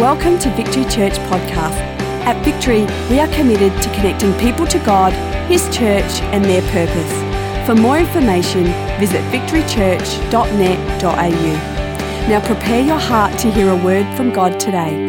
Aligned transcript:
Welcome 0.00 0.38
to 0.38 0.48
Victory 0.54 0.84
Church 0.84 1.12
Podcast. 1.28 1.76
At 2.24 2.42
Victory, 2.42 2.86
we 3.10 3.20
are 3.20 3.28
committed 3.34 3.70
to 3.82 3.94
connecting 3.94 4.32
people 4.38 4.66
to 4.66 4.78
God, 4.78 5.12
His 5.46 5.64
church, 5.64 6.22
and 6.32 6.42
their 6.42 6.62
purpose. 6.72 7.66
For 7.66 7.74
more 7.74 7.98
information, 7.98 8.64
visit 8.98 9.20
victorychurch.net.au. 9.30 12.28
Now 12.30 12.40
prepare 12.46 12.82
your 12.82 12.96
heart 12.96 13.38
to 13.40 13.50
hear 13.50 13.68
a 13.68 13.76
word 13.76 14.06
from 14.16 14.32
God 14.32 14.58
today. 14.58 15.06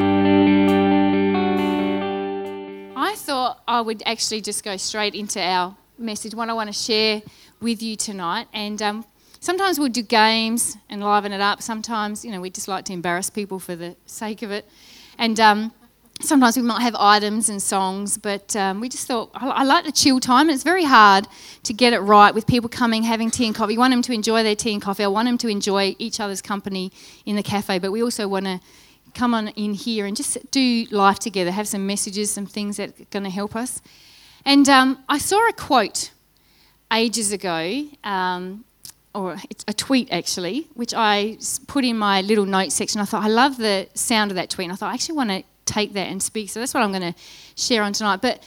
I 2.94 3.16
thought 3.16 3.64
I 3.70 3.80
would 3.80 4.04
actually 4.06 4.42
just 4.42 4.62
go 4.62 4.76
straight 4.76 5.16
into 5.16 5.42
our 5.42 5.78
message, 5.98 6.36
what 6.36 6.50
I 6.50 6.54
want 6.54 6.68
to 6.68 6.74
share 6.74 7.22
with 7.62 7.82
you 7.82 7.96
tonight. 7.96 8.50
And 8.52 8.82
um, 8.82 9.06
sometimes 9.42 9.80
we'll 9.80 9.90
do 9.90 10.04
games 10.04 10.78
and 10.90 11.04
liven 11.04 11.34
it 11.34 11.42
up. 11.42 11.62
Sometimes, 11.62 12.24
you 12.24 12.32
know, 12.32 12.40
we 12.40 12.50
just 12.50 12.68
like 12.68 12.86
to 12.86 12.94
embarrass 12.94 13.30
people 13.30 13.60
for 13.60 13.76
the 13.76 13.96
sake 14.06 14.44
of 14.44 14.52
it. 14.52 14.66
And 15.18 15.40
um, 15.40 15.74
sometimes 16.22 16.56
we 16.56 16.64
might 16.64 16.82
have 16.82 16.96
items 16.96 17.50
and 17.50 17.62
songs, 17.62 18.18
but 18.18 18.56
um, 18.56 18.80
we 18.80 18.88
just 18.88 19.08
thought, 19.08 19.32
I, 19.34 19.50
I, 19.50 19.64
like 19.64 19.84
the 19.84 19.92
chill 19.92 20.20
time. 20.20 20.50
It's 20.50 20.64
very 20.64 20.86
hard 20.86 21.28
to 21.64 21.74
get 21.74 21.92
it 21.92 22.00
right 22.00 22.34
with 22.34 22.48
people 22.48 22.70
coming, 22.70 23.04
having 23.04 23.32
tea 23.32 23.48
and 23.48 23.56
coffee. 23.56 23.74
We 23.74 23.80
want 23.80 23.92
them 23.92 24.04
to 24.04 24.14
enjoy 24.14 24.44
their 24.44 24.56
tea 24.56 24.74
and 24.74 24.82
coffee. 24.82 25.04
I 25.04 25.08
want 25.08 25.28
them 25.28 25.38
to 25.40 25.48
enjoy 25.48 25.96
each 25.98 26.20
other's 26.20 26.42
company 26.42 26.92
in 27.26 27.36
the 27.36 27.44
cafe, 27.44 27.80
but 27.80 27.92
we 27.92 28.02
also 28.02 28.28
want 28.28 28.46
to 28.46 28.60
come 29.14 29.34
on 29.34 29.50
in 29.50 29.74
here 29.74 30.06
and 30.06 30.16
just 30.16 30.38
do 30.52 30.86
life 30.92 31.20
together, 31.20 31.52
have 31.52 31.68
some 31.68 31.86
messages, 31.86 32.32
some 32.32 32.46
things 32.46 32.78
that 32.78 32.90
are 32.90 33.06
going 33.10 33.24
to 33.24 33.30
help 33.30 33.56
us. 33.56 33.82
And 34.46 34.70
um, 34.70 35.04
I 35.10 35.18
saw 35.18 35.50
a 35.50 35.54
quote 35.54 36.12
ages 36.92 37.32
ago, 37.32 37.88
um, 38.04 38.64
or 39.14 39.38
it's 39.50 39.64
a 39.68 39.74
tweet 39.74 40.12
actually, 40.12 40.68
which 40.74 40.94
I 40.94 41.38
put 41.68 41.84
in 41.84 41.98
my 41.98 42.22
little 42.22 42.46
note 42.46 42.72
section. 42.72 43.02
I 43.02 43.06
thought, 43.06 43.24
I 43.24 43.28
love 43.28 43.58
the 43.58 43.88
sound 43.94 44.32
of 44.32 44.36
that 44.36 44.50
tweet. 44.50 44.66
And 44.66 44.74
I 44.74 44.76
thought, 44.76 44.92
I 44.92 44.94
actually 44.94 45.16
want 45.16 45.30
to 45.32 45.44
take 45.66 45.94
that 45.94 46.08
and 46.08 46.22
speak. 46.22 46.50
So 46.50 46.60
that's 46.60 46.74
what 46.74 46.84
I'm 46.84 46.92
going 46.92 47.14
to 47.14 47.20
share 47.56 47.84
on 47.84 47.94
tonight. 47.94 48.22
But 48.22 48.44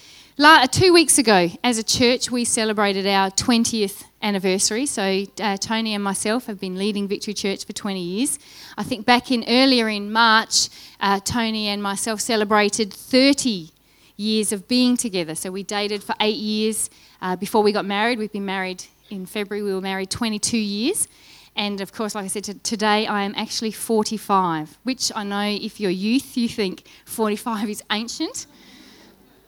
two 0.73 0.92
weeks 0.92 1.19
ago, 1.19 1.51
as 1.62 1.79
a 1.79 1.83
church, 1.83 2.31
we 2.31 2.45
celebrated 2.45 3.07
our 3.07 3.31
20th 3.31 4.05
anniversary. 4.23 4.87
So 4.87 5.25
uh, 5.41 5.57
Tony 5.59 5.95
and 5.95 6.03
myself 6.03 6.47
have 6.47 6.59
been 6.59 6.77
leading 6.77 7.07
Victory 7.09 7.35
Church 7.35 7.65
for 7.65 7.73
20 7.73 8.01
years. 8.01 8.39
I 8.77 8.83
think 8.83 9.07
back 9.07 9.31
in 9.31 9.45
earlier 9.47 9.89
in 9.89 10.11
March, 10.12 10.69
uh, 11.01 11.20
Tony 11.20 11.69
and 11.69 11.83
myself 11.83 12.20
celebrated 12.20 12.92
30 12.92 13.70
years 14.17 14.53
of 14.53 14.67
being 14.67 14.97
together. 14.97 15.35
So 15.35 15.51
we 15.51 15.62
dated 15.62 16.03
for 16.03 16.15
eight 16.20 16.37
years 16.37 16.89
uh, 17.20 17.37
before 17.37 17.62
we 17.62 17.73
got 17.73 17.85
married. 17.85 18.19
We've 18.19 18.33
been 18.33 18.47
married 18.47 18.85
in 19.11 19.27
February. 19.27 19.63
We 19.63 19.75
were 19.75 19.81
married 19.81 20.11
22 20.11 20.57
years. 20.57 21.09
And 21.57 21.81
of 21.81 21.93
course, 21.93 22.15
like 22.15 22.25
I 22.25 22.29
said, 22.29 22.65
today 22.65 23.07
I 23.07 23.23
am 23.23 23.35
actually 23.37 23.71
45, 23.71 24.79
which 24.83 25.13
I 25.15 25.23
know 25.23 25.43
if 25.43 25.79
you're 25.79 25.91
youth, 25.91 26.37
you 26.37 26.49
think 26.49 26.85
45 27.05 27.69
is 27.69 27.83
ancient. 27.93 28.47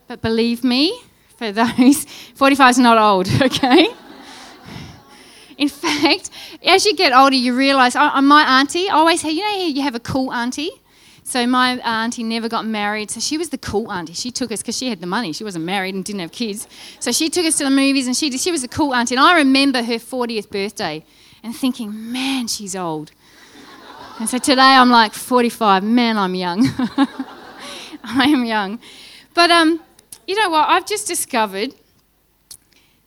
But 0.07 0.23
believe 0.23 0.63
me, 0.63 1.01
for 1.37 1.51
those, 1.53 2.05
45 2.35 2.71
is 2.71 2.79
not 2.79 2.99
old, 2.99 3.29
okay? 3.43 3.89
In 5.59 5.69
fact, 5.69 6.31
as 6.65 6.85
you 6.85 6.95
get 6.95 7.13
older, 7.13 7.35
you 7.35 7.57
realise, 7.57 7.97
I, 7.97 8.21
my 8.21 8.61
auntie, 8.61 8.89
I 8.89 8.95
always 8.95 9.23
say, 9.23 9.31
you 9.31 9.43
know, 9.43 9.67
you 9.67 9.83
have 9.83 9.95
a 9.95 10.01
cool 10.01 10.33
auntie. 10.33 10.71
So 11.27 11.45
my 11.45 11.73
auntie 11.81 12.23
never 12.23 12.49
got 12.49 12.67
married, 12.67 13.11
so 13.11 13.19
she 13.19 13.37
was 13.37 13.49
the 13.49 13.59
cool 13.59 13.91
auntie. 13.91 14.13
She 14.13 14.31
took 14.31 14.53
us 14.53 14.63
because 14.63 14.79
she 14.79 14.89
had 14.91 15.01
the 15.01 15.09
money. 15.09 15.33
She 15.33 15.43
wasn't 15.43 15.65
married 15.65 15.93
and 15.93 16.05
didn't 16.05 16.21
have 16.21 16.31
kids, 16.31 16.69
so 17.01 17.11
she 17.11 17.29
took 17.29 17.45
us 17.45 17.59
to 17.59 17.65
the 17.65 17.71
movies, 17.71 18.07
and 18.07 18.17
she 18.17 18.31
she 18.39 18.53
was 18.53 18.63
the 18.63 18.69
cool 18.69 18.95
auntie. 18.95 19.17
And 19.17 19.25
I 19.25 19.35
remember 19.39 19.83
her 19.83 19.95
40th 19.95 20.51
birthday, 20.51 21.05
and 21.43 21.55
thinking, 21.55 22.13
man, 22.13 22.47
she's 22.47 22.77
old. 22.77 23.11
And 24.21 24.29
so 24.29 24.39
today 24.39 24.63
I'm 24.63 24.89
like 24.89 25.15
45. 25.15 25.83
Man, 25.83 26.17
I'm 26.17 26.37
young. 26.37 26.65
I 28.05 28.27
am 28.27 28.45
young, 28.45 28.79
but 29.35 29.51
um, 29.51 29.81
you 30.29 30.37
know 30.37 30.51
what? 30.51 30.69
I've 30.69 30.87
just 30.87 31.09
discovered 31.09 31.75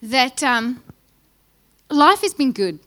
that 0.01 0.43
um, 0.43 0.83
life 1.89 2.19
has 2.19 2.33
been 2.33 2.51
good. 2.51 2.79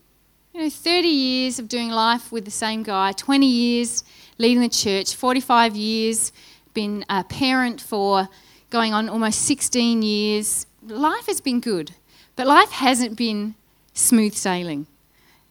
You 0.52 0.64
know, 0.64 0.68
30 0.68 1.08
years 1.08 1.58
of 1.58 1.68
doing 1.68 1.88
life 1.88 2.30
with 2.30 2.44
the 2.44 2.50
same 2.50 2.82
guy, 2.82 3.12
20 3.12 3.46
years 3.46 4.04
leading 4.42 4.60
the 4.60 4.68
church, 4.68 5.14
45 5.14 5.76
years, 5.76 6.32
been 6.74 7.04
a 7.08 7.22
parent 7.22 7.80
for 7.80 8.28
going 8.70 8.92
on 8.92 9.08
almost 9.08 9.42
16 9.42 10.02
years. 10.02 10.66
Life 10.84 11.26
has 11.26 11.40
been 11.40 11.60
good, 11.60 11.92
but 12.34 12.48
life 12.48 12.70
hasn't 12.70 13.16
been 13.16 13.54
smooth 13.94 14.34
sailing. 14.34 14.88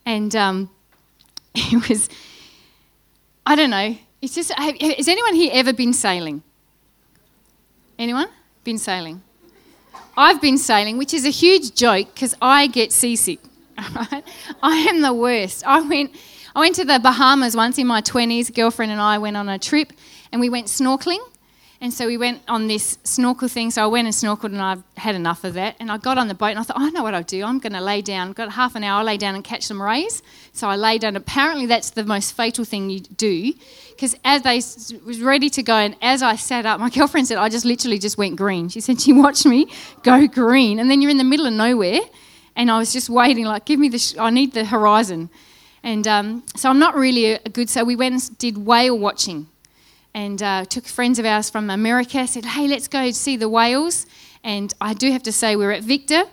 And 0.06 0.36
um, 0.36 0.70
it 1.56 1.88
was, 1.88 2.10
I 3.46 3.56
don't 3.56 3.70
know, 3.70 3.98
it's 4.22 4.36
just, 4.36 4.52
has 4.52 5.08
anyone 5.08 5.36
here 5.36 5.52
ever 5.54 5.72
been 5.72 5.94
sailing? 5.94 6.44
Anyone? 7.98 8.28
Been 8.66 8.78
sailing? 8.78 9.22
I've 10.18 10.42
been 10.42 10.58
sailing, 10.58 10.98
which 10.98 11.14
is 11.14 11.26
a 11.26 11.30
huge 11.30 11.76
joke 11.76 12.14
because 12.14 12.36
I 12.42 12.68
get 12.68 12.92
seasick. 12.92 13.40
I 13.78 14.88
am 14.90 15.02
the 15.02 15.14
worst. 15.14 15.66
I 15.66 15.80
went 15.80 16.12
I 16.54 16.60
went 16.60 16.76
to 16.76 16.86
the 16.86 17.00
Bahamas 17.00 17.56
once 17.56 17.78
in 17.78 17.88
my 17.88 18.02
20s. 18.02 18.54
Girlfriend 18.54 18.92
and 18.92 19.00
I 19.00 19.18
went 19.18 19.38
on 19.38 19.48
a 19.48 19.58
trip 19.58 19.94
and 20.32 20.42
we 20.42 20.50
went 20.50 20.68
snorkeling. 20.68 21.20
And 21.80 21.92
so 21.92 22.06
we 22.06 22.16
went 22.16 22.42
on 22.48 22.68
this 22.68 23.00
snorkel 23.04 23.48
thing. 23.48 23.72
So 23.72 23.82
I 23.84 23.88
went 23.88 24.06
and 24.06 24.14
snorkeled 24.14 24.54
and 24.54 24.62
I 24.62 24.78
had 24.98 25.16
enough 25.16 25.44
of 25.44 25.56
that. 25.56 25.78
And 25.80 25.92
I 25.92 25.98
got 25.98 26.20
on 26.20 26.28
the 26.28 26.36
boat 26.36 26.48
and 26.48 26.60
I 26.60 26.64
thought, 26.64 26.78
oh, 26.78 26.86
I 26.86 26.90
know 26.92 27.02
what 27.02 27.16
I'll 27.16 27.24
do. 27.24 27.44
I'm 27.44 27.58
going 27.58 27.74
to 27.74 27.82
lay 27.82 28.02
down. 28.02 28.30
I've 28.30 28.36
Got 28.36 28.52
half 28.52 28.76
an 28.76 28.84
hour, 28.84 29.00
I'll 29.00 29.06
lay 29.06 29.18
down 29.18 29.34
and 29.34 29.44
catch 29.44 29.64
some 29.64 29.82
rays. 29.82 30.22
So 30.54 30.68
I 30.68 30.76
lay 30.76 31.00
down. 31.00 31.16
Apparently, 31.16 31.66
that's 31.66 31.90
the 31.92 32.04
most 32.04 32.34
fatal 32.34 32.66
thing 32.66 32.92
you 32.92 33.00
do. 33.00 33.54
Because 33.90 34.16
as 34.24 34.44
they 34.44 34.58
was 35.04 35.22
ready 35.22 35.50
to 35.50 35.64
go, 35.64 35.74
and 35.74 35.96
as 36.04 36.22
I 36.22 36.36
sat 36.36 36.68
up, 36.68 36.80
my 36.80 36.90
girlfriend 36.98 37.28
said, 37.28 37.40
I 37.40 37.50
just 37.50 37.66
literally 37.66 37.98
just 37.98 38.18
went 38.18 38.36
green. 38.36 38.70
She 38.70 38.82
said, 38.82 39.02
she 39.02 39.14
watched 39.14 39.48
me 39.48 39.66
go 40.04 40.28
green. 40.28 40.80
And 40.80 40.92
then 40.92 41.02
you're 41.02 41.12
in 41.12 41.18
the 41.18 41.24
middle 41.24 41.48
of 41.48 41.54
nowhere. 41.54 42.02
And 42.56 42.70
I 42.70 42.78
was 42.78 42.94
just 42.94 43.10
waiting, 43.10 43.46
like, 43.46 43.66
give 43.66 43.80
me 43.80 43.90
the, 43.90 43.98
sh- 43.98 44.18
I 44.20 44.30
need 44.30 44.54
the 44.54 44.66
horizon. 44.66 45.30
And 45.84 46.08
um, 46.08 46.44
so 46.56 46.70
I'm 46.70 46.80
not 46.80 46.96
really 46.96 47.34
a 47.34 47.50
good. 47.50 47.70
So 47.70 47.84
we 47.84 47.96
went 47.96 48.14
and 48.14 48.38
did 48.38 48.58
whale 48.58 48.98
watching, 48.98 49.48
and 50.14 50.42
uh, 50.42 50.66
took 50.66 50.86
friends 50.86 51.18
of 51.18 51.26
ours 51.26 51.50
from 51.50 51.70
America. 51.70 52.28
Said, 52.28 52.46
"Hey, 52.46 52.68
let's 52.68 52.88
go 52.88 53.12
see 53.12 53.36
the 53.36 53.50
whales." 53.50 54.06
And 54.44 54.74
I 54.82 54.94
do 54.94 55.12
have 55.12 55.24
to 55.24 55.32
say, 55.32 55.56
we 55.56 55.66
are 55.66 55.72
at 55.72 55.84
Victor, 55.84 56.24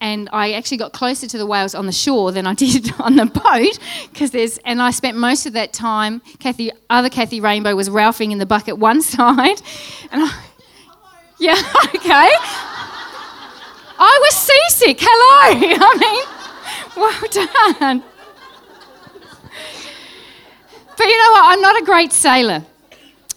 and 0.00 0.30
I 0.32 0.52
actually 0.52 0.78
got 0.78 0.94
closer 0.94 1.26
to 1.26 1.36
the 1.36 1.44
whales 1.44 1.74
on 1.74 1.84
the 1.84 1.92
shore 1.92 2.32
than 2.32 2.46
I 2.46 2.54
did 2.66 2.90
on 2.98 3.16
the 3.16 3.26
boat 3.26 3.78
because 4.10 4.30
there's. 4.30 4.58
And 4.58 4.80
I 4.80 4.90
spent 4.90 5.16
most 5.16 5.46
of 5.46 5.52
that 5.54 5.72
time. 5.72 6.20
Kathy, 6.38 6.70
other 6.88 7.10
Kathy 7.10 7.40
Rainbow 7.40 7.74
was 7.74 7.90
ralphing 7.90 8.32
in 8.32 8.38
the 8.38 8.46
bucket 8.46 8.78
one 8.90 9.02
side, 9.02 9.62
and 10.10 10.22
I, 10.24 10.44
yeah, 11.38 11.54
okay. 11.94 12.30
I 14.02 14.18
was 14.22 14.34
seasick. 14.34 14.98
Hello. 15.00 15.76
I 15.78 15.96
mean, 16.00 16.40
well 16.96 17.78
done. 17.80 18.09
But 21.00 21.08
you 21.08 21.16
know 21.16 21.30
what? 21.30 21.44
I'm 21.46 21.62
not 21.62 21.80
a 21.80 21.84
great 21.86 22.12
sailor. 22.12 22.62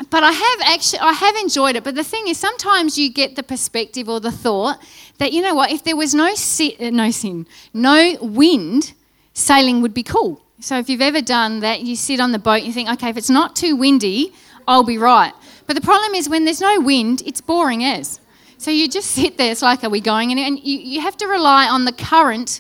But 0.10 0.22
I 0.22 0.34
have 0.34 0.60
actually 0.66 1.00
I 1.00 1.14
have 1.14 1.34
enjoyed 1.38 1.78
it. 1.78 1.86
But 1.86 1.96
the 1.96 2.04
thing 2.04 2.28
is, 2.28 2.38
sometimes 2.38 2.98
you 2.98 3.10
get 3.10 3.38
the 3.38 3.42
perspective 3.42 4.10
or 4.10 4.20
the 4.20 4.34
thought 4.34 4.80
that 5.20 5.32
you 5.32 5.42
know 5.42 5.56
what? 5.56 5.72
If 5.72 5.86
there 5.86 5.96
was 5.96 6.14
no 6.14 6.36
si- 6.36 6.76
uh, 6.78 6.90
no 6.90 7.10
sin, 7.10 7.48
no 7.74 8.18
wind, 8.20 8.92
sailing 9.32 9.82
would 9.82 9.94
be 9.94 10.04
cool. 10.04 10.42
So 10.60 10.78
if 10.78 10.90
you've 10.90 11.00
ever 11.00 11.22
done 11.22 11.62
that, 11.62 11.84
you 11.84 11.96
sit 11.96 12.20
on 12.20 12.34
the 12.34 12.38
boat, 12.38 12.58
and 12.58 12.68
you 12.68 12.74
think, 12.74 12.90
okay, 12.90 13.08
if 13.08 13.16
it's 13.16 13.30
not 13.30 13.56
too 13.56 13.78
windy, 13.78 14.34
I'll 14.68 14.84
be 14.84 14.98
right. 14.98 15.32
But 15.66 15.78
the 15.78 15.82
problem 15.82 16.16
is 16.16 16.28
when 16.28 16.44
there's 16.44 16.60
no 16.60 16.82
wind, 16.82 17.24
it's 17.26 17.40
boring 17.40 17.86
as. 17.86 18.20
So 18.58 18.72
you 18.72 18.90
just 18.90 19.10
sit 19.20 19.38
there. 19.38 19.54
It's 19.54 19.62
like, 19.62 19.86
are 19.86 19.90
we 19.90 20.02
going? 20.02 20.38
And 20.38 20.60
you, 20.60 20.80
you 20.80 21.00
have 21.00 21.16
to 21.16 21.28
rely 21.28 21.70
on 21.70 21.86
the 21.86 21.94
current 21.94 22.60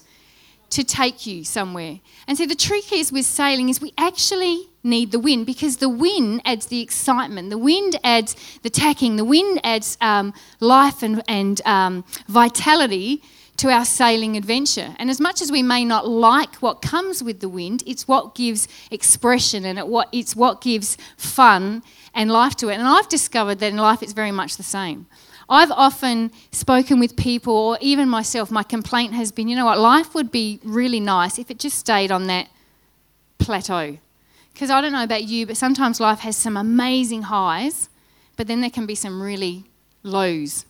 to 0.69 0.85
take 0.85 1.27
you 1.27 1.43
somewhere. 1.43 1.99
And 2.25 2.37
so 2.37 2.45
the 2.45 2.55
trick 2.55 2.93
is 2.93 3.11
with 3.11 3.25
sailing 3.25 3.67
is 3.67 3.81
we 3.81 3.91
actually 3.97 4.69
need 4.83 5.11
the 5.11 5.19
wind 5.19 5.45
because 5.45 5.77
the 5.77 5.89
wind 5.89 6.41
adds 6.45 6.67
the 6.67 6.81
excitement, 6.81 7.49
the 7.49 7.57
wind 7.57 7.97
adds 8.03 8.35
the 8.61 8.69
tacking, 8.69 9.15
the 9.15 9.25
wind 9.25 9.59
adds 9.63 9.97
um, 10.01 10.33
life 10.59 11.01
and, 11.01 11.23
and 11.27 11.61
um, 11.65 12.03
vitality 12.27 13.21
to 13.57 13.69
our 13.69 13.85
sailing 13.85 14.35
adventure. 14.35 14.95
And 14.97 15.09
as 15.09 15.19
much 15.19 15.41
as 15.41 15.51
we 15.51 15.63
may 15.63 15.85
not 15.85 16.07
like 16.07 16.55
what 16.55 16.81
comes 16.81 17.23
with 17.23 17.39
the 17.39 17.49
wind, 17.49 17.83
it's 17.85 18.07
what 18.07 18.35
gives 18.35 18.67
expression 18.91 19.63
and 19.63 19.79
it 19.79 19.87
what, 19.87 20.09
it's 20.11 20.35
what 20.35 20.61
gives 20.61 20.97
fun 21.17 21.83
and 22.13 22.31
life 22.31 22.55
to 22.57 22.69
it. 22.69 22.75
And 22.75 22.87
I've 22.87 23.07
discovered 23.09 23.59
that 23.59 23.71
in 23.71 23.77
life 23.77 24.03
it's 24.03 24.13
very 24.13 24.31
much 24.31 24.57
the 24.57 24.63
same. 24.63 25.07
I've 25.49 25.71
often 25.71 26.31
spoken 26.51 26.99
with 26.99 27.15
people, 27.15 27.53
or 27.53 27.77
even 27.81 28.07
myself, 28.09 28.49
my 28.49 28.63
complaint 28.63 29.13
has 29.13 29.31
been 29.31 29.47
you 29.47 29.55
know 29.55 29.65
what, 29.65 29.77
life 29.77 30.15
would 30.15 30.31
be 30.31 30.59
really 30.63 30.99
nice 30.99 31.37
if 31.37 31.51
it 31.51 31.59
just 31.59 31.77
stayed 31.77 32.11
on 32.11 32.27
that 32.27 32.47
plateau 33.39 33.97
because 34.53 34.69
I 34.69 34.81
don't 34.81 34.91
know 34.91 35.03
about 35.03 35.23
you, 35.23 35.45
but 35.45 35.57
sometimes 35.57 35.99
life 35.99 36.19
has 36.19 36.37
some 36.37 36.55
amazing 36.55 37.23
highs, 37.23 37.89
but 38.37 38.47
then 38.47 38.61
there 38.61 38.69
can 38.69 38.85
be 38.85 38.95
some 38.95 39.21
really 39.21 39.65
lows. 40.03 40.65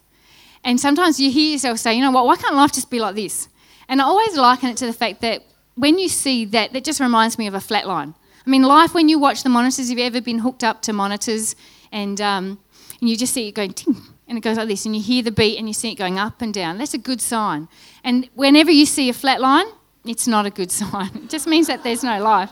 And 0.63 0.79
sometimes 0.79 1.19
you 1.19 1.29
hear 1.29 1.51
yourself 1.51 1.79
say, 1.79 1.93
you 1.93 2.01
know 2.01 2.11
what, 2.11 2.25
why 2.25 2.37
can't 2.37 2.55
life 2.55 2.71
just 2.71 2.89
be 2.89 2.99
like 2.99 3.15
this? 3.15 3.49
And 3.89 4.01
I 4.01 4.05
always 4.05 4.37
liken 4.37 4.69
it 4.69 4.77
to 4.77 4.85
the 4.85 4.93
fact 4.93 5.21
that 5.21 5.43
when 5.75 5.97
you 5.97 6.07
see 6.07 6.45
that, 6.45 6.71
that 6.73 6.83
just 6.83 6.99
reminds 6.99 7.37
me 7.37 7.47
of 7.47 7.53
a 7.53 7.59
flat 7.59 7.87
line. 7.87 8.13
I 8.45 8.49
mean, 8.49 8.63
life, 8.63 8.93
when 8.93 9.09
you 9.09 9.19
watch 9.19 9.43
the 9.43 9.49
monitors, 9.49 9.89
have 9.89 9.97
you 9.97 10.05
ever 10.05 10.21
been 10.21 10.39
hooked 10.39 10.63
up 10.63 10.81
to 10.83 10.93
monitors 10.93 11.55
and 11.91 12.19
um, 12.19 12.59
and 12.99 13.09
you 13.09 13.17
just 13.17 13.33
see 13.33 13.49
it 13.49 13.51
going 13.51 13.73
ting, 13.73 13.97
and 14.27 14.37
it 14.37 14.41
goes 14.41 14.57
like 14.57 14.67
this, 14.67 14.85
and 14.85 14.95
you 14.95 15.01
hear 15.01 15.23
the 15.23 15.31
beat, 15.31 15.57
and 15.57 15.67
you 15.67 15.73
see 15.73 15.91
it 15.91 15.95
going 15.95 16.17
up 16.17 16.41
and 16.41 16.53
down. 16.53 16.77
That's 16.77 16.93
a 16.93 16.97
good 16.97 17.21
sign. 17.21 17.67
And 18.03 18.29
whenever 18.33 18.71
you 18.71 18.85
see 18.85 19.09
a 19.09 19.13
flat 19.13 19.41
line, 19.41 19.65
it's 20.05 20.27
not 20.27 20.45
a 20.45 20.49
good 20.49 20.71
sign. 20.81 21.11
It 21.15 21.29
just 21.29 21.47
means 21.47 21.67
that 21.67 21.83
there's 21.83 22.03
no 22.03 22.21
life. 22.21 22.51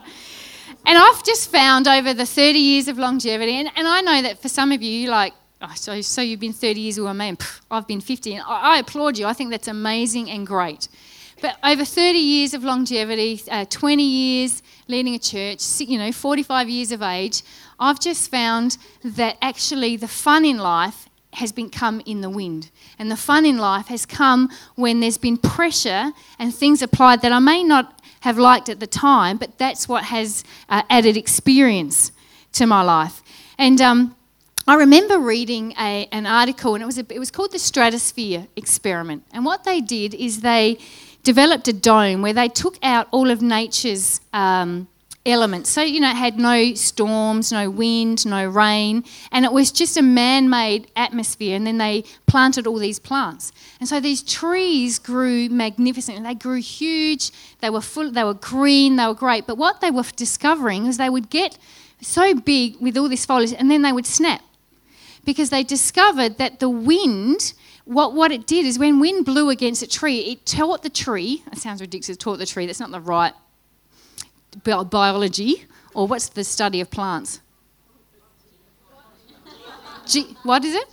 And 0.86 0.98
I've 0.98 1.24
just 1.24 1.50
found 1.50 1.88
over 1.88 2.13
the 2.13 2.25
30 2.25 2.57
years 2.57 2.88
of 2.88 2.98
longevity, 2.98 3.54
and, 3.54 3.69
and 3.75 3.88
I 3.88 4.01
know 4.01 4.22
that 4.24 4.42
for 4.42 4.50
some 4.50 4.72
of 4.72 4.81
you, 4.81 5.10
like, 5.10 5.33
oh, 5.62 5.72
so, 5.75 6.01
so 6.01 6.22
you've 6.22 6.39
been 6.39 6.54
30 6.54 6.80
years 6.80 6.98
and 6.98 7.39
pff, 7.39 7.62
I've 7.69 7.88
been 7.88 8.01
50, 8.01 8.36
and 8.36 8.44
I, 8.48 8.75
I, 8.75 8.80
applaud 8.80 9.18
you. 9.18 9.25
I 9.28 9.33
think 9.33 9.51
that's 9.51 9.68
amazing 9.68 10.30
and 10.30 10.45
great. 10.45 10.88
But 11.42 11.57
over 11.63 11.86
30 11.86 12.18
years 12.19 12.54
of 12.54 12.63
longevity, 12.63 13.42
uh, 13.50 13.66
20 13.66 14.04
years 14.04 14.62
leading 14.88 15.16
a 15.16 15.19
church, 15.19 15.62
you 15.80 15.98
know, 15.98 16.12
45 16.12 16.69
years 16.69 16.92
of 16.92 17.01
age, 17.01 17.42
I've 17.80 18.00
just 18.00 18.30
found 18.30 18.78
that 19.04 19.38
actually 19.42 19.98
the 19.98 20.07
fun 20.07 20.45
in 20.45 20.57
life 20.57 21.10
has 21.33 21.51
been 21.51 21.69
come 21.69 22.01
in 22.06 22.22
the 22.22 22.30
wind. 22.30 22.69
And 23.00 23.10
the 23.10 23.18
fun 23.18 23.45
in 23.45 23.57
life 23.57 23.88
has 23.88 24.06
come 24.06 24.50
when 24.75 25.00
there's 25.00 25.18
been 25.18 25.38
pressure 25.38 26.12
and 26.38 26.54
things 26.54 26.81
applied 26.81 27.22
that 27.22 27.31
I 27.31 27.39
may 27.39 27.63
not 27.63 28.00
have 28.21 28.38
liked 28.38 28.69
at 28.69 28.79
the 28.79 28.88
time, 28.88 29.38
but 29.38 29.57
that's 29.57 29.88
what 29.88 30.06
has 30.06 30.44
uh, 30.69 30.81
added 30.89 31.18
experience 31.18 32.12
to 32.53 32.65
my 32.65 32.81
life. 32.81 33.21
And 33.57 33.81
um, 33.81 34.15
I 34.68 34.75
remember 34.75 35.19
reading 35.19 35.73
a, 35.73 36.07
an 36.12 36.25
article, 36.25 36.75
and 36.75 36.83
it 36.83 36.85
was, 36.85 36.97
a, 36.97 37.06
it 37.09 37.19
was 37.19 37.31
called 37.31 37.51
the 37.51 37.59
Stratosphere 37.59 38.47
Experiment. 38.56 39.23
And 39.33 39.44
what 39.44 39.63
they 39.63 39.81
did 39.81 40.13
is 40.13 40.41
they 40.41 40.77
developed 41.23 41.68
a 41.68 41.73
dome 41.73 42.21
where 42.21 42.33
they 42.33 42.47
took 42.47 42.77
out 42.83 43.07
all 43.12 43.29
of 43.29 43.41
nature's 43.41 44.21
um, 44.33 44.88
elements. 45.25 45.69
So, 45.69 45.81
you 45.81 46.00
know, 46.00 46.09
it 46.09 46.15
had 46.15 46.39
no 46.39 46.73
storms, 46.73 47.51
no 47.51 47.69
wind, 47.69 48.25
no 48.25 48.47
rain, 48.47 49.03
and 49.31 49.45
it 49.45 49.51
was 49.51 49.71
just 49.71 49.97
a 49.97 50.01
man 50.01 50.50
made 50.50 50.89
atmosphere. 50.95 51.56
And 51.56 51.68
then 51.68 51.77
they 51.77 52.03
planted 52.25 52.65
all 52.65 52.79
these 52.79 53.00
plants. 53.00 53.51
And 53.79 53.88
so 53.88 54.00
these 54.00 54.23
trees 54.23 54.97
grew 54.97 55.50
magnificently. 55.50 56.23
They 56.23 56.35
grew 56.35 56.59
huge, 56.59 57.31
they 57.59 57.69
were 57.69 57.81
full, 57.81 58.12
they 58.12 58.23
were 58.23 58.33
green, 58.33 58.95
they 58.95 59.06
were 59.06 59.13
great. 59.13 59.45
But 59.45 59.57
what 59.57 59.81
they 59.81 59.91
were 59.91 60.03
discovering 60.15 60.88
is 60.88 60.97
they 60.97 61.09
would 61.09 61.29
get 61.29 61.57
so 62.01 62.33
big 62.33 62.77
with 62.81 62.97
all 62.97 63.07
this 63.07 63.25
foliage 63.25 63.53
and 63.53 63.69
then 63.69 63.83
they 63.83 63.91
would 63.91 64.07
snap 64.07 64.41
because 65.23 65.51
they 65.51 65.63
discovered 65.63 66.39
that 66.39 66.59
the 66.59 66.69
wind 66.69 67.53
what, 67.85 68.13
what 68.13 68.31
it 68.31 68.47
did 68.47 68.65
is 68.65 68.77
when 68.77 69.00
wind 69.00 69.25
blew 69.25 69.50
against 69.50 69.81
a 69.81 69.88
tree, 69.88 70.19
it 70.19 70.45
taught 70.45 70.83
the 70.83 70.89
tree, 70.89 71.44
it 71.51 71.57
sounds 71.57 71.81
ridiculous, 71.81 72.15
taught 72.15 72.38
the 72.38 72.45
tree, 72.45 72.65
that's 72.65 72.79
not 72.79 72.91
the 72.91 73.01
right 73.01 73.33
biology, 74.63 75.65
or 75.94 76.07
what's 76.07 76.30
the 76.30 76.44
study 76.44 76.81
of 76.81 76.89
plants? 76.89 77.42
G- 80.06 80.36
what 80.44 80.63
is 80.65 80.75
it? 80.75 80.88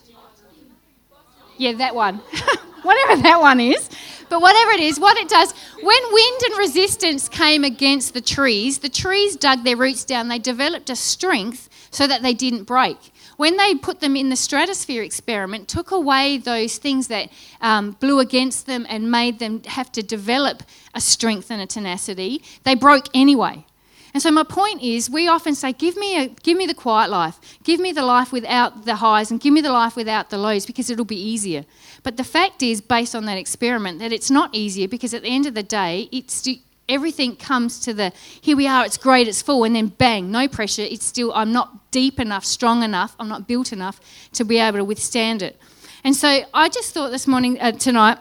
Yeah, 1.56 1.72
that 1.75 1.94
one. 1.94 2.16
Whatever 2.82 3.22
that 3.22 3.40
one 3.40 3.60
is. 3.60 3.90
But 4.28 4.43
whatever 4.43 4.72
it 4.72 4.81
is, 4.81 5.00
what 5.00 5.16
it 5.16 5.28
does, 5.28 5.52
when 5.82 6.12
wind 6.12 6.40
and 6.44 6.58
resistance 6.58 7.31
came 7.31 7.64
against 7.64 8.12
the 8.12 8.20
trees, 8.20 8.78
the 8.78 8.90
trees 8.90 9.37
dug 9.37 9.64
their 9.64 9.76
roots 9.76 10.04
down. 10.04 10.28
They 10.28 10.38
developed 10.38 10.90
a 10.90 10.96
strength 10.96 11.70
so 11.90 12.06
that 12.06 12.20
they 12.22 12.34
didn't 12.34 12.64
break 12.64 12.99
when 13.38 13.56
they 13.56 13.76
put 13.76 14.00
them 14.00 14.17
in 14.17 14.31
the 14.31 14.37
stratosphere 14.37 15.05
experiment, 15.05 15.69
took 15.69 15.93
away 15.93 16.38
those 16.38 16.76
things 16.76 17.06
that 17.06 17.31
um, 17.61 17.93
blew 17.93 18.19
against 18.19 18.67
them 18.67 18.85
and 18.88 19.12
made 19.12 19.38
them 19.38 19.62
have 19.62 19.93
to 19.93 20.02
develop 20.02 20.64
a 20.93 21.00
strength 21.00 21.49
and 21.49 21.62
a 21.62 21.67
tenacity, 21.67 22.43
they 22.64 22.75
broke 22.75 23.06
anyway. 23.14 23.64
And 24.12 24.20
so 24.20 24.32
my 24.32 24.43
point 24.43 24.82
is, 24.82 25.08
we 25.08 25.29
often 25.29 25.55
say, 25.55 25.73
"Give 25.73 25.96
me 25.96 26.20
a, 26.20 26.26
give 26.26 26.58
me 26.58 26.67
the 26.67 26.75
quiet 26.75 27.11
life, 27.11 27.38
give 27.62 27.79
me 27.79 27.93
the 27.93 28.05
life 28.05 28.32
without 28.32 28.85
the 28.85 28.96
highs, 28.96 29.31
and 29.31 29.38
give 29.38 29.52
me 29.52 29.61
the 29.61 29.70
life 29.70 29.94
without 29.94 30.31
the 30.31 30.38
lows, 30.38 30.67
because 30.67 30.90
it'll 30.90 31.05
be 31.05 31.23
easier." 31.32 31.64
But 32.02 32.17
the 32.17 32.25
fact 32.25 32.61
is, 32.62 32.81
based 32.81 33.14
on 33.14 33.26
that 33.26 33.38
experiment, 33.38 34.00
that 34.00 34.12
it's 34.12 34.31
not 34.31 34.52
easier 34.52 34.88
because 34.88 35.14
at 35.14 35.23
the 35.23 35.29
end 35.29 35.46
of 35.46 35.55
the 35.55 35.62
day, 35.62 36.08
it's 36.11 36.43
everything 36.88 37.37
comes 37.37 37.81
to 37.81 37.93
the 37.93 38.12
here 38.40 38.56
we 38.56 38.67
are, 38.67 38.85
it's 38.85 38.96
great, 38.96 39.29
it's 39.29 39.43
full, 39.43 39.64
and 39.64 39.76
then 39.76 39.88
bang, 39.88 40.31
no 40.31 40.49
pressure. 40.49 40.82
It's 40.82 41.05
still, 41.05 41.32
I'm 41.35 41.52
not 41.52 41.90
deep 41.90 42.19
enough, 42.19 42.44
strong 42.44 42.82
enough, 42.82 43.14
I'm 43.19 43.29
not 43.29 43.46
built 43.46 43.73
enough 43.73 44.00
to 44.32 44.44
be 44.44 44.58
able 44.58 44.79
to 44.79 44.85
withstand 44.85 45.43
it. 45.43 45.58
And 46.05 46.14
so 46.14 46.43
I 46.55 46.69
just 46.69 46.94
thought 46.94 47.11
this 47.11 47.26
morning, 47.26 47.61
uh, 47.61 47.73
tonight, 47.73 48.19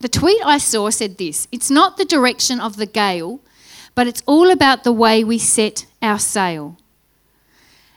the 0.00 0.08
tweet 0.08 0.40
I 0.44 0.58
saw 0.58 0.90
said 0.90 1.18
this 1.18 1.48
It's 1.50 1.70
not 1.70 1.96
the 1.96 2.04
direction 2.04 2.60
of 2.60 2.76
the 2.76 2.86
gale, 2.86 3.40
but 3.94 4.06
it's 4.06 4.22
all 4.26 4.50
about 4.50 4.84
the 4.84 4.92
way 4.92 5.24
we 5.24 5.38
set 5.38 5.86
our 6.02 6.18
sail. 6.18 6.76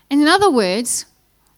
And 0.09 0.21
in 0.21 0.27
other 0.27 0.49
words, 0.49 1.05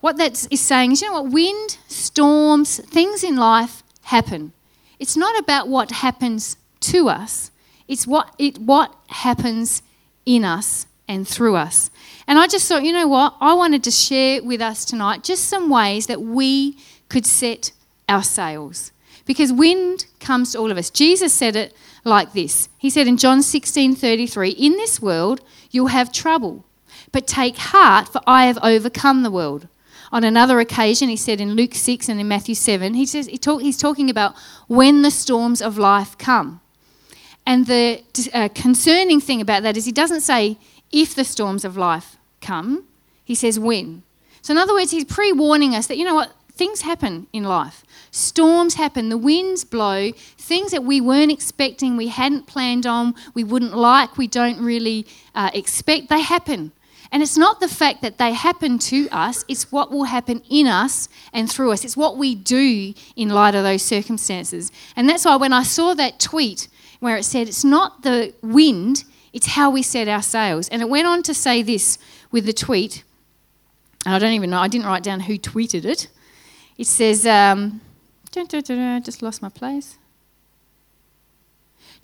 what 0.02 0.18
that 0.18 0.48
is 0.52 0.60
saying 0.60 0.94
is, 0.94 1.02
you 1.02 1.08
know 1.08 1.22
what, 1.22 1.32
wind, 1.32 1.78
storms, 1.88 2.80
things 2.80 3.24
in 3.24 3.38
life 3.38 3.84
happen. 4.04 4.52
It's 5.00 5.16
not 5.16 5.38
about 5.40 5.68
what 5.68 5.92
happens 5.92 6.58
to 6.82 7.08
us, 7.08 7.51
it's 7.92 8.08
what, 8.08 8.34
it, 8.40 8.58
what 8.58 8.96
happens 9.10 9.84
in 10.26 10.46
us 10.46 10.88
and 11.10 11.28
through 11.28 11.58
us. 11.58 11.92
And 12.26 12.40
I 12.40 12.48
just 12.48 12.66
thought, 12.70 12.86
you 12.86 12.94
know 12.94 13.08
what? 13.08 13.36
I 13.42 13.54
wanted 13.54 13.84
to 13.84 13.92
share 13.92 14.42
with 14.42 14.62
us 14.62 14.86
tonight 14.86 15.26
just 15.26 15.50
some 15.50 15.70
ways 15.70 16.08
that 16.08 16.22
we 16.22 16.78
could 17.10 17.26
set 17.26 17.74
our 18.08 18.24
sails. 18.24 18.94
Because 19.26 19.52
wind 19.52 20.06
comes 20.22 20.54
to 20.54 20.60
all 20.60 20.72
of 20.72 20.78
us. 20.78 20.90
Jesus 20.90 21.34
said 21.34 21.58
it 21.58 21.76
like 22.06 22.32
this. 22.32 22.70
He 22.78 22.90
said 22.90 23.08
in 23.08 23.18
John 23.18 23.42
16 23.42 23.96
33, 23.96 24.52
In 24.52 24.72
this 24.74 25.02
world 25.02 25.42
you'll 25.70 25.88
have 25.88 26.14
trouble, 26.14 26.64
but 27.12 27.28
take 27.28 27.58
heart, 27.58 28.08
for 28.08 28.22
I 28.26 28.46
have 28.46 28.58
overcome 28.64 29.24
the 29.24 29.32
world. 29.32 29.68
On 30.14 30.24
another 30.24 30.62
occasion, 30.62 31.10
he 31.10 31.18
said 31.18 31.42
in 31.42 31.56
Luke 31.56 31.76
6 31.76 32.08
and 32.08 32.22
in 32.22 32.28
Matthew 32.30 32.56
7, 32.56 32.94
he 32.94 33.06
says, 33.06 33.28
he 33.28 33.38
talk, 33.38 33.62
he's 33.62 33.78
talking 33.78 34.10
about 34.10 34.34
when 34.68 35.02
the 35.02 35.12
storms 35.12 35.62
of 35.62 35.78
life 35.78 36.18
come. 36.18 36.62
And 37.46 37.66
the 37.66 38.04
uh, 38.34 38.50
concerning 38.54 39.20
thing 39.20 39.42
about 39.42 39.64
that 39.64 39.78
is 39.78 39.86
he 39.86 39.92
doesn't 39.92 40.22
say 40.22 40.58
if 40.92 41.16
the 41.16 41.24
storms 41.24 41.66
of 41.66 41.78
life 41.78 42.18
come, 42.42 42.86
he 43.24 43.36
says 43.36 43.60
when. 43.60 44.04
So, 44.42 44.54
in 44.54 44.58
other 44.58 44.74
words, 44.74 44.92
he's 44.92 45.06
pre 45.06 45.32
warning 45.32 45.76
us 45.76 45.88
that, 45.88 45.98
you 45.98 46.06
know 46.06 46.16
what, 46.16 46.34
things 46.52 46.82
happen 46.82 47.28
in 47.34 47.44
life. 47.44 47.84
Storms 48.12 48.76
happen, 48.76 49.10
the 49.10 49.18
winds 49.18 49.64
blow, 49.64 50.12
things 50.38 50.72
that 50.72 50.84
we 50.84 51.00
weren't 51.00 51.32
expecting, 51.32 51.96
we 51.96 52.10
hadn't 52.10 52.46
planned 52.46 52.86
on, 52.86 53.16
we 53.34 53.44
wouldn't 53.44 53.76
like, 53.76 54.18
we 54.18 54.28
don't 54.28 54.60
really 54.60 55.08
uh, 55.34 55.50
expect, 55.54 56.10
they 56.10 56.22
happen. 56.22 56.72
And 57.12 57.22
it's 57.22 57.38
not 57.38 57.60
the 57.60 57.68
fact 57.68 58.02
that 58.04 58.18
they 58.18 58.32
happen 58.32 58.80
to 58.80 59.10
us, 59.10 59.44
it's 59.48 59.72
what 59.72 59.92
will 59.92 60.06
happen 60.06 60.42
in 60.50 60.66
us 60.68 61.10
and 61.34 61.52
through 61.52 61.72
us. 61.72 61.84
It's 61.84 61.98
what 61.98 62.18
we 62.18 62.36
do 62.36 62.94
in 63.18 63.30
light 63.30 63.54
of 63.54 63.64
those 63.64 63.82
circumstances. 63.82 64.72
And 64.96 65.10
that's 65.10 65.26
why 65.26 65.36
when 65.36 65.52
I 65.52 65.64
saw 65.64 65.94
that 65.96 66.20
tweet 66.22 66.70
where 67.02 67.18
it 67.18 67.24
said 67.24 67.50
it's 67.50 67.66
not 67.66 68.04
the 68.04 68.34
wind, 68.42 69.04
it's 69.34 69.48
how 69.48 69.70
we 69.70 69.82
set 69.84 70.08
our 70.08 70.22
sails. 70.22 70.70
And 70.70 70.82
it 70.82 70.88
went 70.88 71.08
on 71.08 71.24
to 71.24 71.34
say 71.34 71.62
this 71.62 71.98
with 72.32 72.46
the 72.46 72.54
tweet, 72.54 73.04
and 74.06 74.16
I 74.16 74.20
don't 74.20 74.34
even 74.34 74.52
know, 74.52 74.60
I 74.60 74.70
didn't 74.70 74.86
write 74.86 75.04
down 75.04 75.22
who 75.22 75.38
tweeted 75.38 75.84
it. 75.84 76.08
It 76.78 76.88
says, 76.88 77.26
um, 77.26 77.82
just 78.32 79.22
lost 79.22 79.42
my 79.42 79.50
place. 79.50 79.98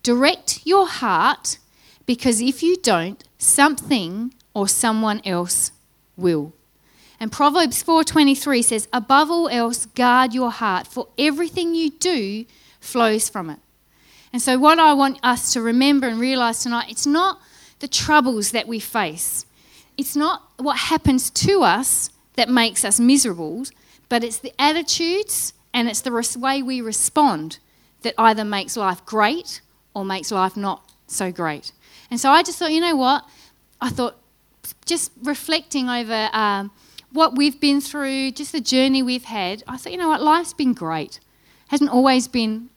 Direct 0.04 0.62
your 0.66 0.88
heart 0.88 1.60
because 2.06 2.42
if 2.42 2.64
you 2.64 2.78
don't, 2.78 3.24
something 3.38 4.34
or 4.54 4.68
someone 4.68 5.22
else 5.24 5.72
will. 6.16 6.54
And 7.20 7.32
Proverbs 7.32 7.84
4:23 7.84 8.62
says, 8.62 8.88
"Above 8.94 9.30
all 9.32 9.48
else, 9.50 9.86
guard 9.88 10.34
your 10.34 10.52
heart, 10.52 10.88
for 10.88 11.08
everything 11.18 11.76
you 11.76 11.90
do 11.90 12.46
flows 12.80 13.28
from 13.30 13.50
it." 13.50 13.60
And 14.38 14.42
so, 14.44 14.60
what 14.60 14.78
I 14.78 14.94
want 14.94 15.18
us 15.24 15.52
to 15.54 15.64
remember 15.64 16.08
and 16.08 16.20
realize 16.20 16.62
tonight, 16.62 16.92
it's 16.92 17.08
not 17.08 17.42
the 17.80 17.88
troubles 17.88 18.52
that 18.52 18.68
we 18.68 18.80
face, 18.80 19.48
it's 19.98 20.16
not 20.16 20.44
what 20.58 20.78
happens 20.78 21.32
to 21.32 21.64
us 21.64 22.12
that 22.36 22.48
makes 22.48 22.86
us 22.86 23.00
miserable, 23.00 23.64
but 24.10 24.24
it's 24.24 24.38
the 24.38 24.54
attitudes 24.62 25.54
and 25.74 25.90
it's 25.90 26.02
the 26.02 26.38
way 26.40 26.62
we 26.62 26.82
respond 26.82 27.58
that 28.04 28.14
either 28.20 28.46
makes 28.46 28.78
life 28.78 29.04
great 29.08 29.62
or 29.96 30.06
makes 30.06 30.32
life 30.32 30.56
not 30.56 30.84
so 31.08 31.32
great. 31.32 31.72
And 32.12 32.20
so 32.20 32.30
I 32.30 32.44
just 32.44 32.60
thought, 32.60 32.72
you 32.72 32.82
know 32.82 32.96
what? 32.96 33.26
I 33.82 33.90
thought 33.90 34.20
just 34.86 35.12
reflecting 35.24 35.90
over 35.90 36.30
um, 36.32 36.70
what 37.12 37.36
we've 37.36 37.60
been 37.60 37.82
through, 37.82 38.34
just 38.34 38.52
the 38.52 38.62
journey 38.62 39.02
we've 39.02 39.26
had, 39.26 39.64
I 39.68 39.78
thought, 39.78 39.92
you 39.92 39.98
know 39.98 40.10
what? 40.10 40.22
Life's 40.22 40.54
been 40.54 40.74
great. 40.74 41.20
Hasn't 41.70 41.90
always 41.90 42.28
been 42.28 42.70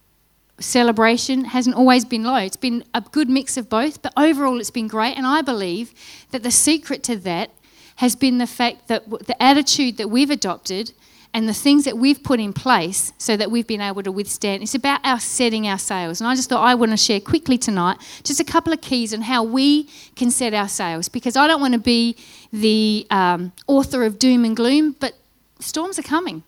celebration 0.61 1.47
hasn't 1.47 1.75
always 1.75 2.05
been 2.05 2.23
low. 2.23 2.37
It's 2.37 2.57
been 2.57 2.85
a 2.95 3.01
good 3.01 3.29
mix 3.29 3.57
of 3.57 3.69
both, 3.69 4.03
but 4.03 4.13
overall 4.17 4.61
it's 4.61 4.71
been 4.71 4.89
great. 4.89 5.17
And 5.17 5.27
I 5.27 5.43
believe 5.43 5.93
that 6.31 6.43
the 6.43 6.51
secret 6.51 7.03
to 7.05 7.17
that 7.17 7.51
has 7.97 8.15
been 8.15 8.39
the 8.39 8.47
fact 8.47 8.89
that 8.89 9.09
the 9.27 9.43
attitude 9.43 9.97
that 9.97 10.09
we've 10.09 10.31
adopted 10.31 10.93
and 11.33 11.49
the 11.49 11.55
things 11.55 11.85
that 11.85 11.97
we've 11.97 12.23
put 12.23 12.41
in 12.41 12.53
place 12.53 13.13
so 13.19 13.37
that 13.37 13.51
we've 13.51 13.67
been 13.67 13.81
able 13.81 14.03
to 14.03 14.11
withstand. 14.11 14.63
It's 14.63 14.75
about 14.75 15.01
our 15.05 15.21
setting 15.21 15.69
our 15.69 15.79
sails. 15.79 16.21
And 16.21 16.29
I 16.29 16.35
just 16.35 16.49
thought 16.49 16.65
I 16.65 16.75
want 16.75 16.91
to 16.91 16.97
share 16.97 17.21
quickly 17.21 17.57
tonight 17.57 17.99
just 18.25 18.41
a 18.41 18.45
couple 18.45 18.73
of 18.73 18.81
keys 18.81 19.15
on 19.15 19.23
how 19.23 19.45
we 19.45 19.89
can 20.17 20.31
set 20.31 20.55
our 20.55 20.69
sails 20.69 21.09
because 21.09 21.37
I 21.37 21.47
don't 21.47 21.61
want 21.61 21.75
to 21.75 21.81
be 21.81 22.17
the 22.53 23.07
um, 23.11 23.53
author 23.69 24.05
of 24.05 24.19
doom 24.19 24.45
and 24.45 24.57
gloom, 24.57 24.97
but 24.99 25.15
storms 25.61 25.99
are 25.99 26.03
coming. 26.03 26.43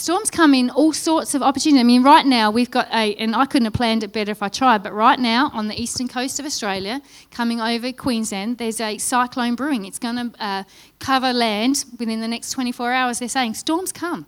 Storms 0.00 0.30
come 0.30 0.54
in 0.54 0.70
all 0.70 0.94
sorts 0.94 1.34
of 1.34 1.42
opportunities. 1.42 1.80
I 1.80 1.84
mean, 1.84 2.02
right 2.02 2.24
now 2.24 2.50
we've 2.50 2.70
got 2.70 2.88
a, 2.88 3.14
and 3.16 3.36
I 3.36 3.44
couldn't 3.44 3.66
have 3.66 3.74
planned 3.74 4.02
it 4.02 4.14
better 4.14 4.32
if 4.32 4.42
I 4.42 4.48
tried, 4.48 4.82
but 4.82 4.94
right 4.94 5.18
now 5.18 5.50
on 5.52 5.68
the 5.68 5.78
eastern 5.78 6.08
coast 6.08 6.40
of 6.40 6.46
Australia, 6.46 7.02
coming 7.30 7.60
over 7.60 7.92
Queensland, 7.92 8.56
there's 8.56 8.80
a 8.80 8.96
cyclone 8.96 9.56
brewing. 9.56 9.84
It's 9.84 9.98
going 9.98 10.16
to 10.16 10.42
uh, 10.42 10.64
cover 11.00 11.34
land 11.34 11.84
within 11.98 12.20
the 12.20 12.28
next 12.28 12.52
24 12.52 12.94
hours. 12.94 13.18
They're 13.18 13.28
saying 13.28 13.52
storms 13.52 13.92
come. 13.92 14.24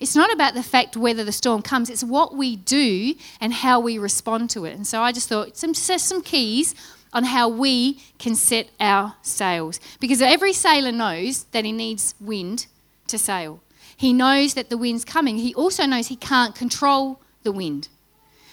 It's 0.00 0.16
not 0.16 0.32
about 0.32 0.54
the 0.54 0.62
fact 0.62 0.96
whether 0.96 1.24
the 1.24 1.30
storm 1.30 1.60
comes, 1.60 1.90
it's 1.90 2.02
what 2.02 2.34
we 2.34 2.56
do 2.56 3.14
and 3.38 3.52
how 3.52 3.80
we 3.80 3.98
respond 3.98 4.48
to 4.50 4.64
it. 4.64 4.74
And 4.74 4.86
so 4.86 5.02
I 5.02 5.12
just 5.12 5.28
thought 5.28 5.58
some, 5.58 5.74
some 5.74 6.22
keys 6.22 6.74
on 7.12 7.24
how 7.24 7.50
we 7.50 8.00
can 8.18 8.34
set 8.34 8.70
our 8.80 9.16
sails. 9.20 9.78
Because 10.00 10.22
every 10.22 10.54
sailor 10.54 10.90
knows 10.90 11.44
that 11.52 11.66
he 11.66 11.72
needs 11.72 12.14
wind 12.18 12.66
to 13.08 13.18
sail. 13.18 13.60
He 14.02 14.12
knows 14.12 14.54
that 14.54 14.68
the 14.68 14.76
wind's 14.76 15.04
coming. 15.04 15.36
He 15.38 15.54
also 15.54 15.86
knows 15.86 16.08
he 16.08 16.16
can't 16.16 16.56
control 16.56 17.20
the 17.44 17.52
wind. 17.52 17.86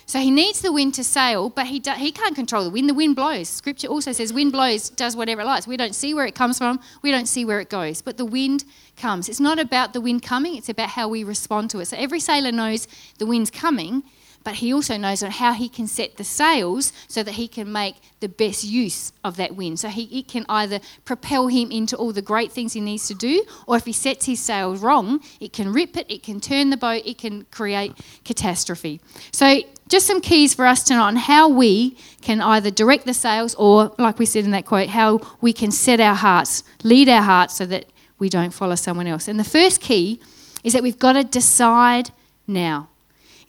So 0.05 0.19
he 0.19 0.29
needs 0.29 0.61
the 0.61 0.71
wind 0.71 0.93
to 0.93 1.03
sail, 1.03 1.49
but 1.49 1.65
he, 1.65 1.79
do, 1.79 1.89
he 1.93 2.11
can't 2.11 2.35
control 2.35 2.63
the 2.63 2.69
wind. 2.69 2.87
The 2.87 2.93
wind 2.93 3.15
blows. 3.15 3.49
Scripture 3.49 3.87
also 3.87 4.11
says 4.11 4.31
wind 4.31 4.51
blows, 4.51 4.91
does 4.91 5.15
whatever 5.15 5.41
it 5.41 5.45
likes. 5.45 5.65
We 5.65 5.75
don't 5.75 5.95
see 5.95 6.13
where 6.13 6.27
it 6.27 6.35
comes 6.35 6.59
from, 6.59 6.79
we 7.01 7.09
don't 7.09 7.25
see 7.25 7.45
where 7.45 7.59
it 7.59 7.71
goes. 7.71 8.03
But 8.03 8.17
the 8.17 8.25
wind 8.25 8.63
comes. 8.95 9.27
It's 9.27 9.39
not 9.39 9.57
about 9.57 9.93
the 9.93 10.01
wind 10.01 10.21
coming, 10.21 10.55
it's 10.55 10.69
about 10.69 10.89
how 10.89 11.07
we 11.07 11.23
respond 11.23 11.71
to 11.71 11.79
it. 11.79 11.85
So 11.85 11.97
every 11.97 12.19
sailor 12.19 12.51
knows 12.51 12.87
the 13.17 13.25
wind's 13.25 13.49
coming, 13.49 14.03
but 14.43 14.55
he 14.55 14.73
also 14.73 14.97
knows 14.97 15.21
how 15.21 15.53
he 15.53 15.69
can 15.69 15.87
set 15.87 16.17
the 16.17 16.23
sails 16.23 16.93
so 17.07 17.23
that 17.23 17.33
he 17.33 17.47
can 17.47 17.71
make 17.71 17.95
the 18.19 18.29
best 18.29 18.63
use 18.63 19.11
of 19.23 19.35
that 19.37 19.55
wind. 19.55 19.79
So 19.79 19.89
he, 19.89 20.03
it 20.19 20.27
can 20.27 20.45
either 20.49 20.79
propel 21.05 21.47
him 21.47 21.71
into 21.71 21.95
all 21.95 22.11
the 22.11 22.21
great 22.21 22.51
things 22.51 22.73
he 22.73 22.81
needs 22.81 23.07
to 23.07 23.13
do, 23.13 23.43
or 23.67 23.77
if 23.77 23.85
he 23.85 23.93
sets 23.93 24.25
his 24.25 24.39
sails 24.39 24.81
wrong, 24.81 25.21
it 25.39 25.53
can 25.53 25.71
rip 25.71 25.97
it, 25.97 26.09
it 26.09 26.23
can 26.23 26.39
turn 26.39 26.69
the 26.69 26.77
boat, 26.77 27.03
it 27.05 27.17
can 27.17 27.45
create 27.51 27.93
catastrophe. 28.23 29.01
So 29.31 29.61
just 29.87 30.05
some 30.05 30.21
keys 30.21 30.53
for 30.53 30.65
us 30.65 30.83
tonight 30.83 31.07
on 31.07 31.15
how 31.15 31.49
we 31.49 31.97
can 32.21 32.41
either 32.41 32.71
direct 32.71 33.05
the 33.05 33.13
sails 33.13 33.55
or, 33.55 33.93
like 33.97 34.19
we 34.19 34.25
said 34.25 34.45
in 34.45 34.51
that 34.51 34.65
quote, 34.65 34.89
how 34.89 35.19
we 35.41 35.51
can 35.53 35.71
set 35.71 35.99
our 35.99 36.15
hearts, 36.15 36.63
lead 36.83 37.09
our 37.09 37.23
hearts 37.23 37.55
so 37.55 37.65
that 37.65 37.85
we 38.19 38.29
don't 38.29 38.51
follow 38.51 38.75
someone 38.75 39.07
else. 39.07 39.27
And 39.27 39.39
the 39.39 39.43
first 39.43 39.81
key 39.81 40.19
is 40.63 40.73
that 40.73 40.83
we've 40.83 40.99
got 40.99 41.13
to 41.13 41.23
decide 41.23 42.11
now. 42.45 42.88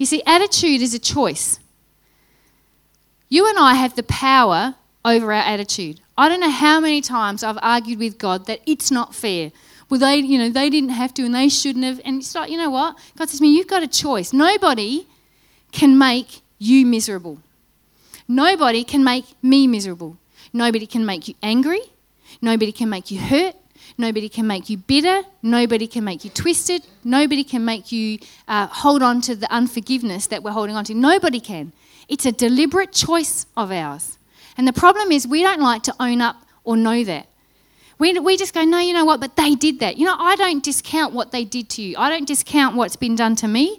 You 0.00 0.06
see, 0.06 0.22
attitude 0.24 0.80
is 0.80 0.94
a 0.94 0.98
choice. 0.98 1.60
You 3.28 3.46
and 3.46 3.58
I 3.58 3.74
have 3.74 3.96
the 3.96 4.02
power 4.02 4.74
over 5.04 5.30
our 5.30 5.42
attitude. 5.42 6.00
I 6.16 6.30
don't 6.30 6.40
know 6.40 6.50
how 6.50 6.80
many 6.80 7.02
times 7.02 7.44
I've 7.44 7.58
argued 7.60 7.98
with 7.98 8.16
God 8.16 8.46
that 8.46 8.60
it's 8.64 8.90
not 8.90 9.14
fair. 9.14 9.52
Well, 9.90 10.00
they, 10.00 10.16
you 10.16 10.38
know, 10.38 10.48
they 10.48 10.70
didn't 10.70 10.90
have 10.90 11.12
to 11.14 11.24
and 11.26 11.34
they 11.34 11.50
shouldn't 11.50 11.84
have. 11.84 12.00
And 12.06 12.22
it's 12.22 12.34
like, 12.34 12.50
you 12.50 12.56
know 12.56 12.70
what? 12.70 12.96
God 13.18 13.28
says 13.28 13.40
to 13.40 13.42
me, 13.42 13.54
you've 13.54 13.66
got 13.66 13.82
a 13.82 13.86
choice. 13.86 14.32
Nobody 14.32 15.06
can 15.70 15.98
make 15.98 16.40
you 16.58 16.86
miserable. 16.86 17.38
Nobody 18.26 18.84
can 18.84 19.04
make 19.04 19.26
me 19.42 19.66
miserable. 19.66 20.16
Nobody 20.54 20.86
can 20.86 21.04
make 21.04 21.28
you 21.28 21.34
angry. 21.42 21.82
Nobody 22.40 22.72
can 22.72 22.88
make 22.88 23.10
you 23.10 23.20
hurt. 23.20 23.54
Nobody 24.00 24.30
can 24.30 24.46
make 24.46 24.70
you 24.70 24.78
bitter. 24.78 25.22
Nobody 25.42 25.86
can 25.86 26.04
make 26.04 26.24
you 26.24 26.30
twisted. 26.30 26.86
Nobody 27.04 27.44
can 27.44 27.64
make 27.64 27.92
you 27.92 28.18
uh, 28.48 28.66
hold 28.66 29.02
on 29.02 29.20
to 29.22 29.36
the 29.36 29.52
unforgiveness 29.52 30.26
that 30.28 30.42
we're 30.42 30.52
holding 30.52 30.74
on 30.74 30.84
to. 30.86 30.94
Nobody 30.94 31.38
can. 31.38 31.72
It's 32.08 32.24
a 32.24 32.32
deliberate 32.32 32.92
choice 32.92 33.46
of 33.56 33.70
ours. 33.70 34.18
And 34.56 34.66
the 34.66 34.72
problem 34.72 35.12
is, 35.12 35.28
we 35.28 35.42
don't 35.42 35.60
like 35.60 35.82
to 35.84 35.94
own 36.00 36.20
up 36.20 36.36
or 36.64 36.76
know 36.76 37.04
that. 37.04 37.26
We, 37.98 38.18
we 38.18 38.38
just 38.38 38.54
go, 38.54 38.64
no, 38.64 38.78
you 38.78 38.94
know 38.94 39.04
what, 39.04 39.20
but 39.20 39.36
they 39.36 39.54
did 39.54 39.80
that. 39.80 39.98
You 39.98 40.06
know, 40.06 40.16
I 40.18 40.34
don't 40.34 40.64
discount 40.64 41.12
what 41.12 41.32
they 41.32 41.44
did 41.44 41.68
to 41.70 41.82
you, 41.82 41.96
I 41.98 42.08
don't 42.08 42.26
discount 42.26 42.76
what's 42.76 42.96
been 42.96 43.14
done 43.14 43.36
to 43.36 43.48
me, 43.48 43.78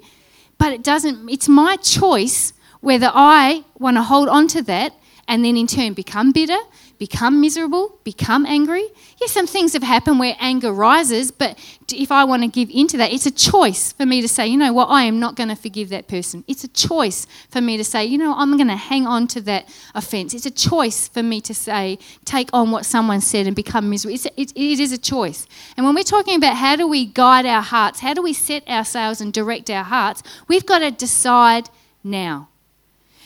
but 0.59 0.71
it 0.71 0.83
doesn't, 0.83 1.27
it's 1.29 1.49
my 1.49 1.75
choice 1.77 2.53
whether 2.81 3.09
I 3.11 3.63
want 3.79 3.97
to 3.97 4.03
hold 4.03 4.29
on 4.29 4.47
to 4.49 4.61
that 4.63 4.93
and 5.27 5.43
then 5.43 5.57
in 5.57 5.65
turn 5.65 5.93
become 5.93 6.31
bitter, 6.31 6.57
become 7.01 7.41
miserable, 7.41 7.97
become 8.03 8.45
angry. 8.45 8.87
Yes, 9.19 9.31
some 9.31 9.47
things 9.47 9.73
have 9.73 9.81
happened 9.81 10.19
where 10.19 10.35
anger 10.39 10.71
rises, 10.71 11.31
but 11.31 11.57
if 11.91 12.11
I 12.11 12.25
want 12.25 12.43
to 12.43 12.47
give 12.47 12.69
into 12.69 12.95
that, 12.97 13.11
it's 13.11 13.25
a 13.25 13.31
choice 13.31 13.91
for 13.93 14.05
me 14.05 14.21
to 14.21 14.27
say, 14.27 14.45
you 14.45 14.55
know 14.55 14.71
what, 14.71 14.85
I 14.85 15.05
am 15.05 15.19
not 15.19 15.35
going 15.35 15.49
to 15.49 15.55
forgive 15.55 15.89
that 15.89 16.07
person. 16.07 16.43
It's 16.47 16.63
a 16.63 16.67
choice 16.67 17.25
for 17.49 17.59
me 17.59 17.75
to 17.77 17.83
say, 17.83 18.05
you 18.05 18.19
know, 18.19 18.35
I'm 18.35 18.55
going 18.55 18.67
to 18.67 18.75
hang 18.75 19.07
on 19.07 19.25
to 19.29 19.41
that 19.41 19.67
offense. 19.95 20.35
It's 20.35 20.45
a 20.45 20.51
choice 20.51 21.07
for 21.07 21.23
me 21.23 21.41
to 21.41 21.55
say, 21.55 21.97
take 22.23 22.51
on 22.53 22.69
what 22.69 22.85
someone 22.85 23.19
said 23.19 23.47
and 23.47 23.55
become 23.55 23.89
miserable. 23.89 24.13
It's, 24.13 24.27
it, 24.37 24.51
it 24.55 24.79
is 24.79 24.91
a 24.91 24.99
choice. 24.99 25.47
And 25.77 25.87
when 25.87 25.95
we're 25.95 26.03
talking 26.03 26.35
about 26.35 26.55
how 26.55 26.75
do 26.75 26.85
we 26.87 27.07
guide 27.07 27.47
our 27.47 27.63
hearts, 27.63 28.01
how 28.01 28.13
do 28.13 28.21
we 28.21 28.33
set 28.33 28.67
ourselves 28.69 29.21
and 29.21 29.33
direct 29.33 29.71
our 29.71 29.85
hearts, 29.85 30.21
we've 30.47 30.67
got 30.67 30.79
to 30.79 30.91
decide 30.91 31.67
now. 32.03 32.49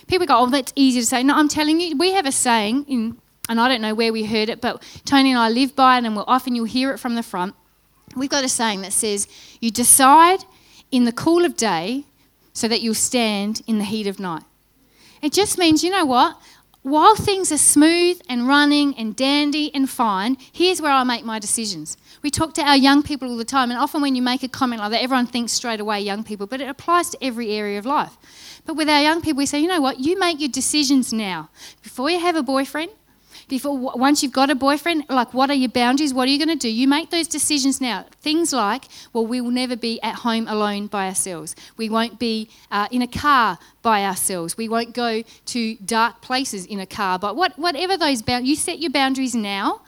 People 0.08 0.27
go, 0.27 0.38
oh, 0.38 0.46
that's 0.46 0.72
easy 0.77 1.01
to 1.01 1.05
say. 1.05 1.24
No, 1.24 1.36
I'm 1.36 1.50
telling 1.50 1.82
you, 1.82 1.98
we 1.98 2.13
have 2.13 2.25
a 2.25 2.32
saying 2.32 2.86
in 2.88 3.17
and 3.48 3.60
I 3.60 3.68
don't 3.68 3.82
know 3.82 3.94
where 3.94 4.12
we 4.12 4.25
heard 4.25 4.50
it, 4.50 4.62
but 4.62 4.84
Tony 5.06 5.32
and 5.32 5.40
I 5.40 5.50
live 5.50 5.75
by 5.75 5.98
it, 5.98 6.06
and 6.06 6.16
we'll, 6.16 6.25
often 6.28 6.56
you'll 6.56 6.66
hear 6.66 6.92
it 6.92 6.98
from 6.98 7.16
the 7.16 7.24
front. 7.24 7.56
We've 8.16 8.30
got 8.30 8.44
a 8.44 8.50
saying 8.50 8.82
that 8.82 8.94
says, 8.94 9.28
You 9.60 9.72
decide 9.72 10.40
in 10.92 11.06
the 11.06 11.12
cool 11.12 11.46
of 11.46 11.58
day 11.58 12.06
so 12.54 12.68
that 12.68 12.82
you'll 12.82 12.94
stand 12.94 13.62
in 13.68 13.78
the 13.78 13.84
heat 13.84 14.08
of 14.08 14.20
night. 14.20 14.44
It 15.22 15.34
just 15.34 15.58
means, 15.58 15.84
you 15.84 15.90
know 15.90 16.06
what? 16.06 16.40
While 16.82 17.16
things 17.16 17.52
are 17.52 17.58
smooth 17.58 18.22
and 18.30 18.48
running 18.48 18.96
and 18.96 19.16
dandy 19.16 19.74
and 19.74 19.90
fine, 19.90 20.38
here's 20.54 20.80
where 20.80 20.92
I 20.92 21.04
make 21.04 21.25
my 21.25 21.40
decisions. 21.40 21.98
We 22.22 22.30
talk 22.30 22.54
to 22.54 22.62
our 22.62 22.78
young 22.78 23.02
people 23.02 23.28
all 23.28 23.38
the 23.38 23.44
time, 23.44 23.72
and 23.72 23.80
often 23.80 24.02
when 24.02 24.16
you 24.16 24.22
make 24.22 24.44
a 24.44 24.48
comment 24.48 24.82
like 24.82 24.92
that, 24.92 25.02
everyone 25.02 25.25
thinks 25.25 25.52
straight 25.52 25.80
away 25.80 26.02
young 26.02 26.24
people, 26.24 26.46
but 26.46 26.62
it 26.62 26.70
applies 26.70 27.10
to 27.10 27.18
every 27.24 27.52
area 27.52 27.80
of 27.80 27.88
life. 27.88 28.16
But 28.66 28.75
with 28.75 28.88
our 28.88 29.02
young 29.02 29.22
people, 29.22 29.40
we 29.40 29.48
say, 29.48 29.60
you 29.60 29.68
know 29.68 29.82
what? 29.82 30.00
You 30.00 30.20
make 30.20 30.40
your 30.40 30.50
decisions 30.50 31.12
now. 31.12 31.50
Before 31.82 32.10
you 32.10 32.20
have 32.20 32.36
a 32.36 32.44
boyfriend, 32.44 32.92
before 33.48 33.78
once 33.78 34.24
you've 34.24 34.32
got 34.32 34.50
a 34.50 34.56
boyfriend 34.56 35.06
like 35.10 35.34
what 35.34 35.50
are 35.50 35.56
your 35.56 35.70
boundaries? 35.70 36.14
What 36.14 36.28
are 36.28 36.32
you 36.32 36.44
going 36.44 36.58
to 36.58 36.68
do? 36.68 36.70
You 36.70 36.88
make 36.88 37.10
those 37.12 37.28
decisions 37.28 37.80
now. 37.80 38.06
Things 38.22 38.54
like 38.54 38.86
well 39.14 39.25
we 39.25 39.42
will 39.42 39.52
never 39.52 39.75
be 39.75 40.02
at 40.02 40.16
home 40.16 40.48
alone 40.48 40.88
by 40.88 41.08
ourselves. 41.08 41.56
We 41.78 41.90
won't 41.90 42.20
be 42.20 42.50
uh, 42.72 42.88
in 42.92 43.02
a 43.02 43.08
car 43.08 43.58
by 43.82 44.04
ourselves. 44.04 44.58
We 44.58 44.70
won't 44.70 44.94
go 44.94 45.24
to 45.24 45.75
dark 45.78 46.22
places 46.22 46.66
in 46.66 46.80
a 46.80 46.86
car. 46.86 47.20
But 47.20 47.36
what, 47.36 47.58
whatever 47.58 47.98
those 47.98 48.22
boundaries 48.22 48.50
you 48.50 48.56
set 48.56 48.80
your 48.80 48.92
boundaries 48.92 49.36
now 49.36 49.82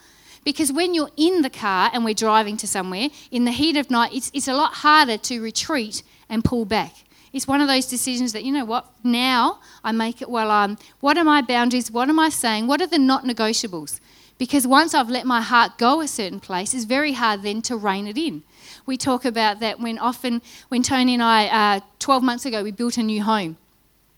because 0.44 0.72
when 0.72 0.94
you're 0.94 1.12
in 1.18 1.42
the 1.42 1.50
car 1.50 1.90
and 1.94 2.06
we're 2.06 2.14
driving 2.14 2.56
to 2.58 2.68
somewhere 2.68 3.10
in 3.32 3.44
the 3.44 3.52
heat 3.52 3.76
of 3.76 3.92
night 3.92 4.12
it's, 4.14 4.32
it's 4.34 4.48
a 4.48 4.54
lot 4.54 4.74
harder 4.76 5.18
to 5.18 5.42
retreat 5.42 6.04
and 6.30 6.44
pull 6.44 6.66
back 6.66 6.94
it's 7.38 7.48
one 7.48 7.62
of 7.62 7.68
those 7.68 7.86
decisions 7.86 8.34
that, 8.34 8.44
you 8.44 8.52
know 8.52 8.66
what, 8.66 8.88
now 9.04 9.60
I 9.84 9.92
make 9.92 10.22
it 10.24 10.30
well, 10.30 10.50
um, 10.50 10.78
what 11.00 11.18
are 11.20 11.24
my 11.24 11.44
boundaries? 11.44 11.92
What 11.92 12.10
am 12.10 12.20
I 12.20 12.30
saying? 12.30 12.66
What 12.66 12.82
are 12.82 12.88
the 12.88 12.98
not 12.98 13.26
negotiables? 13.26 14.00
Because 14.40 14.66
once 14.66 14.96
I've 14.96 15.10
let 15.10 15.26
my 15.26 15.42
heart 15.42 15.78
go 15.78 16.02
a 16.02 16.08
certain 16.08 16.40
place, 16.40 16.74
it's 16.74 16.86
very 16.86 17.14
hard 17.14 17.44
then 17.44 17.62
to 17.64 17.78
rein 17.78 18.08
it 18.08 18.18
in. 18.18 18.42
We 18.88 18.98
talk 18.98 19.24
about 19.24 19.60
that 19.60 19.80
when 19.80 20.00
often, 20.00 20.42
when 20.70 20.82
Tony 20.82 21.14
and 21.14 21.22
I, 21.22 21.78
uh, 21.78 21.80
12 22.00 22.24
months 22.24 22.46
ago, 22.46 22.64
we 22.64 22.72
built 22.72 22.98
a 22.98 23.04
new 23.04 23.22
home. 23.22 23.58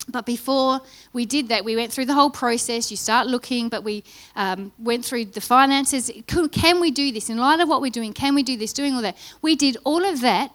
But 0.08 0.26
before 0.26 0.80
we 1.12 1.26
did 1.26 1.50
that, 1.50 1.66
we 1.66 1.76
went 1.76 1.92
through 1.92 2.06
the 2.06 2.14
whole 2.14 2.32
process. 2.32 2.90
You 2.90 2.98
start 2.98 3.28
looking, 3.28 3.68
but 3.68 3.84
we 3.84 4.04
um, 4.36 4.72
went 4.80 5.04
through 5.06 5.26
the 5.26 5.42
finances. 5.42 6.10
Can 6.26 6.80
we 6.80 6.90
do 6.90 7.12
this? 7.12 7.30
In 7.30 7.38
light 7.38 7.60
of 7.60 7.68
what 7.68 7.82
we're 7.82 7.92
doing, 7.92 8.14
can 8.14 8.34
we 8.34 8.44
do 8.44 8.56
this? 8.58 8.72
Doing 8.72 8.94
all 8.94 9.02
that. 9.02 9.18
We 9.42 9.58
did 9.58 9.76
all 9.84 10.06
of 10.06 10.22
that 10.22 10.52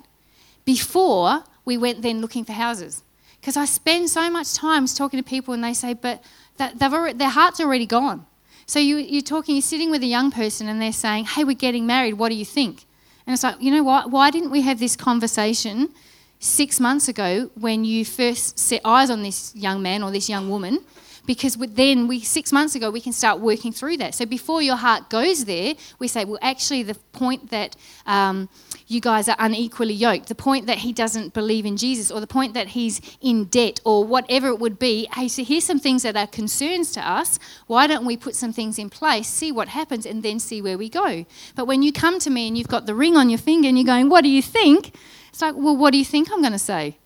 before 0.64 1.44
we 1.64 1.76
went 1.76 2.02
then 2.02 2.20
looking 2.20 2.44
for 2.44 2.52
houses. 2.52 3.02
Because 3.40 3.56
I 3.56 3.64
spend 3.64 4.08
so 4.10 4.30
much 4.30 4.54
time 4.54 4.86
talking 4.86 5.18
to 5.18 5.24
people 5.24 5.54
and 5.54 5.62
they 5.62 5.74
say, 5.74 5.94
but 5.94 6.22
they've 6.56 6.92
already, 6.92 7.18
their 7.18 7.28
heart's 7.28 7.60
already 7.60 7.86
gone. 7.86 8.26
So 8.66 8.78
you, 8.78 8.96
you're 8.96 9.22
talking, 9.22 9.56
you're 9.56 9.62
sitting 9.62 9.90
with 9.90 10.02
a 10.02 10.06
young 10.06 10.30
person 10.30 10.68
and 10.68 10.80
they're 10.80 10.92
saying, 10.92 11.26
hey, 11.26 11.44
we're 11.44 11.54
getting 11.54 11.86
married, 11.86 12.14
what 12.14 12.30
do 12.30 12.36
you 12.36 12.44
think? 12.46 12.86
And 13.26 13.34
it's 13.34 13.42
like, 13.42 13.60
you 13.60 13.70
know 13.70 13.82
what? 13.82 14.10
Why 14.10 14.30
didn't 14.30 14.50
we 14.50 14.62
have 14.62 14.78
this 14.78 14.96
conversation 14.96 15.90
six 16.38 16.80
months 16.80 17.08
ago 17.08 17.50
when 17.54 17.84
you 17.84 18.04
first 18.04 18.58
set 18.58 18.80
eyes 18.84 19.10
on 19.10 19.22
this 19.22 19.54
young 19.54 19.82
man 19.82 20.02
or 20.02 20.10
this 20.10 20.28
young 20.28 20.48
woman? 20.48 20.78
because 21.26 21.56
then 21.56 22.06
we 22.06 22.20
six 22.20 22.52
months 22.52 22.74
ago 22.74 22.90
we 22.90 23.00
can 23.00 23.12
start 23.12 23.40
working 23.40 23.72
through 23.72 23.96
that 23.96 24.14
so 24.14 24.26
before 24.26 24.60
your 24.60 24.76
heart 24.76 25.08
goes 25.08 25.44
there 25.44 25.74
we 25.98 26.08
say 26.08 26.24
well 26.24 26.38
actually 26.42 26.82
the 26.82 26.94
point 27.12 27.50
that 27.50 27.76
um, 28.06 28.48
you 28.86 29.00
guys 29.00 29.28
are 29.28 29.36
unequally 29.38 29.94
yoked 29.94 30.28
the 30.28 30.34
point 30.34 30.66
that 30.66 30.78
he 30.78 30.92
doesn't 30.92 31.32
believe 31.32 31.64
in 31.64 31.76
jesus 31.76 32.10
or 32.10 32.20
the 32.20 32.26
point 32.26 32.54
that 32.54 32.68
he's 32.68 33.00
in 33.20 33.44
debt 33.44 33.80
or 33.84 34.04
whatever 34.04 34.48
it 34.48 34.58
would 34.58 34.78
be 34.78 35.08
hey 35.14 35.28
so 35.28 35.44
here's 35.44 35.64
some 35.64 35.78
things 35.78 36.02
that 36.02 36.16
are 36.16 36.26
concerns 36.26 36.92
to 36.92 37.00
us 37.00 37.38
why 37.66 37.86
don't 37.86 38.04
we 38.04 38.16
put 38.16 38.34
some 38.34 38.52
things 38.52 38.78
in 38.78 38.90
place 38.90 39.28
see 39.28 39.50
what 39.50 39.68
happens 39.68 40.06
and 40.06 40.22
then 40.22 40.38
see 40.38 40.60
where 40.60 40.78
we 40.78 40.88
go 40.88 41.24
but 41.54 41.66
when 41.66 41.82
you 41.82 41.92
come 41.92 42.18
to 42.18 42.30
me 42.30 42.48
and 42.48 42.58
you've 42.58 42.68
got 42.68 42.86
the 42.86 42.94
ring 42.94 43.16
on 43.16 43.28
your 43.28 43.38
finger 43.38 43.68
and 43.68 43.78
you're 43.78 43.86
going 43.86 44.08
what 44.08 44.22
do 44.22 44.30
you 44.30 44.42
think 44.42 44.94
it's 45.28 45.42
like 45.42 45.54
well 45.56 45.76
what 45.76 45.90
do 45.90 45.98
you 45.98 46.04
think 46.04 46.30
i'm 46.32 46.40
going 46.40 46.52
to 46.52 46.58
say 46.58 46.96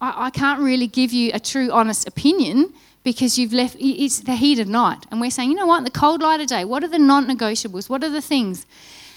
I, 0.00 0.26
I 0.26 0.30
can't 0.30 0.60
really 0.60 0.86
give 0.86 1.12
you 1.12 1.30
a 1.34 1.40
true 1.40 1.70
honest 1.70 2.06
opinion 2.06 2.72
because 3.04 3.38
you've 3.38 3.52
left, 3.52 3.76
it's 3.78 4.20
the 4.20 4.34
heat 4.34 4.58
of 4.58 4.68
night. 4.68 5.06
And 5.10 5.20
we're 5.20 5.30
saying, 5.30 5.50
you 5.50 5.56
know 5.56 5.66
what, 5.66 5.84
the 5.84 5.90
cold 5.90 6.20
light 6.20 6.40
of 6.40 6.48
day, 6.48 6.64
what 6.64 6.84
are 6.84 6.88
the 6.88 6.98
non 6.98 7.26
negotiables? 7.26 7.88
What 7.88 8.04
are 8.04 8.10
the 8.10 8.20
things? 8.20 8.66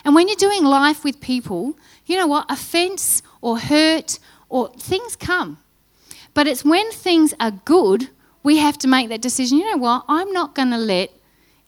And 0.04 0.16
when 0.16 0.28
you're 0.28 0.36
doing 0.36 0.64
life 0.64 1.04
with 1.04 1.22
people, 1.22 1.78
you 2.06 2.18
know 2.18 2.28
what? 2.28 2.50
Offense 2.50 3.22
or 3.42 3.60
hurt 3.60 4.20
or 4.50 4.70
things 4.74 5.16
come. 5.16 5.58
But 6.34 6.48
it's 6.48 6.64
when 6.64 6.92
things 6.92 7.34
are 7.40 7.52
good, 7.52 8.10
we 8.44 8.58
have 8.58 8.78
to 8.80 8.88
make 8.88 9.10
that 9.10 9.22
decision. 9.22 9.58
You 9.58 9.72
know 9.72 9.78
what? 9.78 10.06
I'm 10.08 10.32
not 10.32 10.56
going 10.56 10.72
to 10.72 10.78
let 10.78 11.12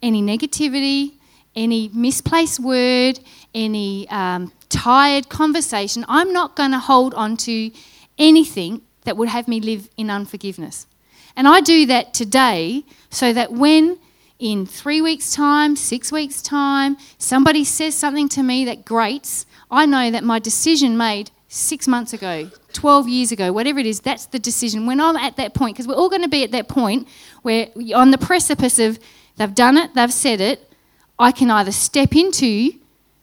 any 0.02 0.22
negativity, 0.22 1.14
any 1.56 1.90
misplaced 1.94 2.60
word, 2.60 3.20
any 3.54 4.10
um, 4.10 4.52
tired 4.74 5.30
conversation, 5.30 6.04
I'm 6.08 6.34
not 6.34 6.56
going 6.56 6.72
to 6.72 6.80
hold 6.80 7.14
on 7.14 7.38
to 7.38 7.72
anything 8.18 8.82
that 9.06 9.16
would 9.18 9.30
have 9.30 9.48
me 9.48 9.60
live 9.60 9.90
in 9.98 10.10
unforgiveness. 10.10 10.88
And 11.36 11.48
I 11.48 11.62
do 11.62 11.86
that 11.88 12.14
today 12.14 12.84
so 13.10 13.34
that 13.34 13.52
when 13.52 14.00
in 14.44 14.66
three 14.66 15.02
weeks' 15.02 15.34
time, 15.34 15.74
six 15.78 16.12
weeks' 16.12 16.42
time, 16.42 16.98
somebody 17.18 17.64
says 17.64 17.96
something 17.96 18.28
to 18.28 18.44
me 18.44 18.66
that 18.66 18.84
grates, 18.84 19.46
I 19.72 19.86
know 19.86 20.12
that 20.12 20.26
my 20.26 20.38
decision 20.38 20.98
made 20.98 21.32
six 21.48 21.88
months 21.88 22.12
ago, 22.12 22.50
12 22.74 23.08
years 23.08 23.32
ago, 23.32 23.54
whatever 23.54 23.80
it 23.80 23.86
is, 23.86 24.02
that's 24.02 24.26
the 24.26 24.40
decision. 24.40 24.86
When 24.86 25.00
I'm 25.00 25.16
at 25.16 25.38
that 25.38 25.54
point, 25.54 25.78
because 25.78 25.88
we're 25.88 25.96
all 25.96 26.10
going 26.10 26.24
to 26.24 26.28
be 26.28 26.44
at 26.44 26.52
that 26.52 26.68
point 26.68 27.08
where 27.44 27.70
on 27.96 28.12
the 28.12 28.18
precipice 28.18 28.80
of 28.80 29.00
they've 29.38 29.56
done 29.56 29.78
it, 29.78 29.94
they've 29.94 30.12
said 30.12 30.42
it, 30.42 30.70
I 31.18 31.32
can 31.32 31.50
either 31.50 31.72
step 31.72 32.14
into 32.14 32.74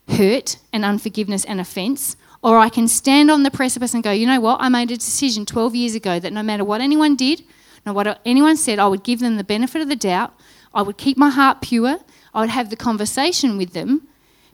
hurt 0.08 0.56
and 0.72 0.86
unforgiveness 0.86 1.44
and 1.44 1.60
offence, 1.60 2.16
or 2.42 2.56
I 2.56 2.70
can 2.70 2.88
stand 2.88 3.30
on 3.30 3.42
the 3.42 3.50
precipice 3.50 3.92
and 3.92 4.02
go, 4.02 4.10
you 4.10 4.26
know 4.26 4.40
what, 4.40 4.62
I 4.62 4.70
made 4.70 4.90
a 4.90 4.96
decision 4.96 5.44
12 5.44 5.74
years 5.74 5.94
ago 5.94 6.18
that 6.18 6.32
no 6.32 6.42
matter 6.42 6.64
what 6.64 6.80
anyone 6.80 7.14
did, 7.14 7.40
no 7.84 7.92
matter 7.92 8.10
what 8.10 8.20
anyone 8.24 8.56
said, 8.56 8.78
I 8.78 8.86
would 8.86 9.04
give 9.04 9.20
them 9.20 9.36
the 9.36 9.44
benefit 9.44 9.82
of 9.82 9.90
the 9.90 9.96
doubt, 9.96 10.32
I 10.72 10.82
would 10.82 10.96
keep 10.96 11.16
my 11.16 11.30
heart 11.30 11.60
pure, 11.60 11.98
I 12.32 12.40
would 12.40 12.50
have 12.50 12.70
the 12.70 12.76
conversation 12.76 13.56
with 13.56 13.72
them. 13.72 14.06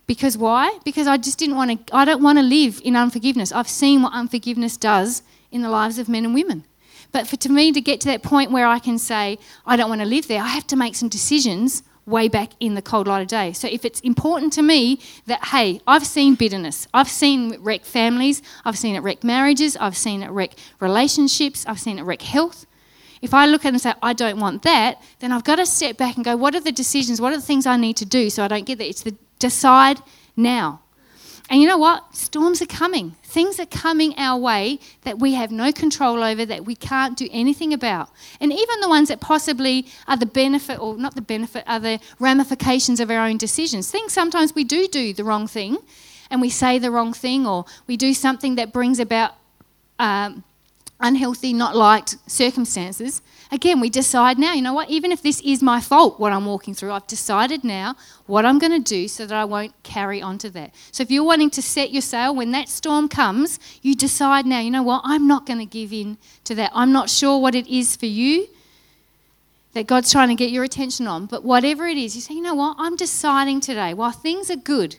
Because 0.06 0.38
why? 0.38 0.78
Because 0.84 1.08
I 1.08 1.16
just 1.16 1.36
didn't 1.36 1.56
want 1.56 1.88
to, 1.88 1.96
I 1.96 2.04
don't 2.04 2.22
want 2.22 2.38
to 2.38 2.42
live 2.42 2.80
in 2.84 2.94
unforgiveness. 2.94 3.50
I've 3.50 3.68
seen 3.68 4.02
what 4.02 4.12
unforgiveness 4.12 4.76
does 4.76 5.22
in 5.50 5.62
the 5.62 5.68
lives 5.68 5.98
of 5.98 6.08
men 6.08 6.24
and 6.24 6.32
women. 6.32 6.64
But 7.12 7.26
for 7.26 7.36
to 7.36 7.48
me 7.48 7.72
to 7.72 7.80
get 7.80 8.00
to 8.02 8.08
that 8.08 8.22
point 8.22 8.50
where 8.52 8.66
I 8.66 8.78
can 8.78 8.98
say, 8.98 9.38
I 9.66 9.76
don't 9.76 9.88
want 9.88 10.00
to 10.02 10.06
live 10.06 10.28
there, 10.28 10.42
I 10.42 10.48
have 10.48 10.66
to 10.68 10.76
make 10.76 10.94
some 10.94 11.08
decisions 11.08 11.82
way 12.06 12.28
back 12.28 12.52
in 12.60 12.74
the 12.74 12.82
cold 12.82 13.08
light 13.08 13.22
of 13.22 13.28
day. 13.28 13.52
So 13.52 13.68
if 13.68 13.84
it's 13.84 14.00
important 14.00 14.52
to 14.54 14.62
me 14.62 15.00
that, 15.26 15.46
hey, 15.46 15.80
I've 15.86 16.06
seen 16.06 16.36
bitterness, 16.36 16.86
I've 16.94 17.08
seen 17.08 17.56
wreck 17.60 17.84
families, 17.84 18.42
I've 18.64 18.78
seen 18.78 18.94
it 18.94 19.00
wreck 19.00 19.24
marriages, 19.24 19.76
I've 19.76 19.96
seen 19.96 20.22
it 20.22 20.30
wreck 20.30 20.52
relationships, 20.78 21.66
I've 21.66 21.80
seen 21.80 21.98
it 21.98 22.02
wreck 22.02 22.22
health. 22.22 22.66
If 23.22 23.34
I 23.34 23.46
look 23.46 23.64
at 23.64 23.68
it 23.68 23.74
and 23.74 23.80
say, 23.80 23.94
I 24.02 24.12
don't 24.12 24.38
want 24.38 24.62
that, 24.62 25.00
then 25.20 25.32
I've 25.32 25.44
got 25.44 25.56
to 25.56 25.66
step 25.66 25.96
back 25.96 26.16
and 26.16 26.24
go, 26.24 26.36
what 26.36 26.54
are 26.54 26.60
the 26.60 26.72
decisions, 26.72 27.20
what 27.20 27.32
are 27.32 27.36
the 27.36 27.42
things 27.42 27.66
I 27.66 27.76
need 27.76 27.96
to 27.98 28.04
do 28.04 28.30
so 28.30 28.44
I 28.44 28.48
don't 28.48 28.66
get 28.66 28.78
there? 28.78 28.88
It's 28.88 29.02
the 29.02 29.16
decide 29.38 30.00
now. 30.36 30.80
And 31.48 31.60
you 31.60 31.68
know 31.68 31.78
what? 31.78 32.16
Storms 32.16 32.60
are 32.60 32.66
coming. 32.66 33.12
Things 33.22 33.60
are 33.60 33.66
coming 33.66 34.14
our 34.16 34.38
way 34.38 34.80
that 35.02 35.20
we 35.20 35.34
have 35.34 35.52
no 35.52 35.70
control 35.70 36.24
over, 36.24 36.44
that 36.44 36.64
we 36.64 36.74
can't 36.74 37.16
do 37.16 37.28
anything 37.30 37.72
about. 37.72 38.10
And 38.40 38.52
even 38.52 38.80
the 38.80 38.88
ones 38.88 39.08
that 39.08 39.20
possibly 39.20 39.86
are 40.08 40.16
the 40.16 40.26
benefit, 40.26 40.80
or 40.80 40.96
not 40.96 41.14
the 41.14 41.22
benefit, 41.22 41.62
are 41.68 41.78
the 41.78 42.00
ramifications 42.18 42.98
of 42.98 43.10
our 43.12 43.24
own 43.24 43.36
decisions. 43.36 43.90
Things 43.90 44.12
sometimes 44.12 44.56
we 44.56 44.64
do 44.64 44.88
do 44.88 45.12
the 45.12 45.22
wrong 45.22 45.46
thing 45.46 45.78
and 46.30 46.40
we 46.40 46.50
say 46.50 46.80
the 46.80 46.90
wrong 46.90 47.12
thing, 47.12 47.46
or 47.46 47.64
we 47.86 47.96
do 47.96 48.12
something 48.12 48.56
that 48.56 48.72
brings 48.72 48.98
about 48.98 49.34
um, 50.00 50.42
unhealthy, 51.00 51.52
not 51.52 51.76
liked 51.76 52.16
circumstances. 52.26 53.20
Again, 53.52 53.80
we 53.80 53.90
decide 53.90 54.38
now, 54.38 54.54
you 54.54 54.62
know 54.62 54.72
what, 54.72 54.88
even 54.88 55.12
if 55.12 55.22
this 55.22 55.40
is 55.42 55.62
my 55.62 55.80
fault, 55.80 56.18
what 56.18 56.32
I'm 56.32 56.46
walking 56.46 56.74
through, 56.74 56.92
I've 56.92 57.06
decided 57.06 57.62
now 57.62 57.94
what 58.26 58.44
I'm 58.44 58.58
going 58.58 58.72
to 58.72 58.78
do 58.78 59.06
so 59.06 59.26
that 59.26 59.36
I 59.36 59.44
won't 59.44 59.80
carry 59.82 60.20
on 60.22 60.38
to 60.38 60.50
that. 60.50 60.74
So 60.92 61.02
if 61.02 61.10
you're 61.10 61.22
wanting 61.24 61.50
to 61.50 61.62
set 61.62 61.92
your 61.92 62.02
sail, 62.02 62.34
when 62.34 62.50
that 62.52 62.68
storm 62.68 63.08
comes, 63.08 63.60
you 63.82 63.94
decide 63.94 64.46
now, 64.46 64.60
you 64.60 64.70
know 64.70 64.82
what, 64.82 65.02
I'm 65.04 65.26
not 65.26 65.46
going 65.46 65.60
to 65.60 65.66
give 65.66 65.92
in 65.92 66.18
to 66.44 66.54
that. 66.56 66.72
I'm 66.74 66.92
not 66.92 67.10
sure 67.10 67.38
what 67.38 67.54
it 67.54 67.66
is 67.66 67.94
for 67.94 68.06
you 68.06 68.48
that 69.74 69.86
God's 69.86 70.10
trying 70.10 70.28
to 70.28 70.34
get 70.34 70.50
your 70.50 70.64
attention 70.64 71.06
on, 71.06 71.26
but 71.26 71.44
whatever 71.44 71.86
it 71.86 71.98
is, 71.98 72.16
you 72.16 72.22
say, 72.22 72.34
you 72.34 72.40
know 72.40 72.54
what, 72.54 72.76
I'm 72.78 72.96
deciding 72.96 73.60
today, 73.60 73.92
while 73.92 74.10
things 74.10 74.50
are 74.50 74.56
good, 74.56 74.96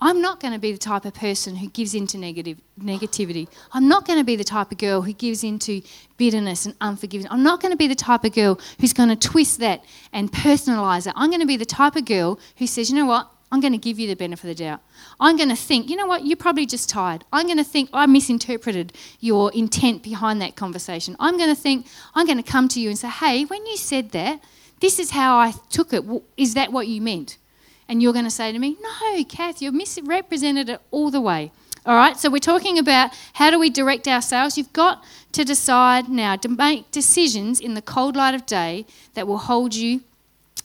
I'm 0.00 0.22
not 0.22 0.38
going 0.38 0.52
to 0.52 0.60
be 0.60 0.70
the 0.70 0.78
type 0.78 1.04
of 1.04 1.14
person 1.14 1.56
who 1.56 1.68
gives 1.68 1.92
into 1.92 2.18
negative 2.18 2.60
negativity. 2.80 3.48
I'm 3.72 3.88
not 3.88 4.06
going 4.06 4.18
to 4.18 4.24
be 4.24 4.36
the 4.36 4.44
type 4.44 4.70
of 4.70 4.78
girl 4.78 5.02
who 5.02 5.12
gives 5.12 5.42
into 5.42 5.82
bitterness 6.16 6.66
and 6.66 6.76
unforgiveness. 6.80 7.32
I'm 7.32 7.42
not 7.42 7.60
going 7.60 7.72
to 7.72 7.76
be 7.76 7.88
the 7.88 7.96
type 7.96 8.24
of 8.24 8.32
girl 8.32 8.60
who's 8.80 8.92
going 8.92 9.08
to 9.08 9.16
twist 9.16 9.58
that 9.58 9.84
and 10.12 10.30
personalize 10.30 11.08
it. 11.08 11.14
I'm 11.16 11.30
going 11.30 11.40
to 11.40 11.46
be 11.46 11.56
the 11.56 11.66
type 11.66 11.96
of 11.96 12.04
girl 12.04 12.38
who 12.58 12.66
says, 12.68 12.90
you 12.90 12.96
know 12.96 13.06
what? 13.06 13.28
I'm 13.50 13.60
going 13.60 13.72
to 13.72 13.78
give 13.78 13.98
you 13.98 14.06
the 14.06 14.14
benefit 14.14 14.44
of 14.50 14.56
the 14.56 14.62
doubt. 14.62 14.82
I'm 15.18 15.36
going 15.36 15.48
to 15.48 15.56
think, 15.56 15.88
you 15.88 15.96
know 15.96 16.06
what? 16.06 16.24
You're 16.24 16.36
probably 16.36 16.66
just 16.66 16.88
tired. 16.90 17.24
I'm 17.32 17.46
going 17.46 17.58
to 17.58 17.64
think 17.64 17.90
I 17.92 18.06
misinterpreted 18.06 18.92
your 19.20 19.50
intent 19.52 20.02
behind 20.02 20.40
that 20.42 20.54
conversation. 20.54 21.16
I'm 21.18 21.38
going 21.38 21.48
to 21.48 21.60
think, 21.60 21.86
I'm 22.14 22.26
going 22.26 22.36
to 22.36 22.48
come 22.48 22.68
to 22.68 22.80
you 22.80 22.90
and 22.90 22.98
say, 22.98 23.08
hey, 23.08 23.44
when 23.46 23.66
you 23.66 23.76
said 23.78 24.10
that, 24.10 24.44
this 24.80 24.98
is 24.98 25.10
how 25.10 25.38
I 25.38 25.54
took 25.70 25.92
it. 25.92 26.04
Is 26.36 26.54
that 26.54 26.72
what 26.72 26.86
you 26.88 27.00
meant? 27.00 27.38
And 27.88 28.02
you're 28.02 28.12
going 28.12 28.24
to 28.24 28.30
say 28.30 28.52
to 28.52 28.58
me, 28.58 28.76
No, 28.80 29.24
Kath, 29.24 29.62
you've 29.62 29.74
misrepresented 29.74 30.68
it 30.68 30.80
all 30.90 31.10
the 31.10 31.20
way. 31.20 31.50
All 31.86 31.96
right, 31.96 32.18
so 32.18 32.28
we're 32.28 32.38
talking 32.38 32.78
about 32.78 33.12
how 33.34 33.50
do 33.50 33.58
we 33.58 33.70
direct 33.70 34.06
ourselves. 34.06 34.58
You've 34.58 34.72
got 34.74 35.02
to 35.32 35.42
decide 35.42 36.08
now 36.08 36.36
to 36.36 36.48
make 36.48 36.90
decisions 36.90 37.60
in 37.60 37.72
the 37.72 37.80
cold 37.80 38.14
light 38.14 38.34
of 38.34 38.44
day 38.44 38.84
that 39.14 39.26
will 39.26 39.38
hold 39.38 39.74
you 39.74 40.02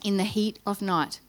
in 0.03 0.17
the 0.17 0.25
heat 0.25 0.59
of 0.65 0.81
night. 0.81 1.21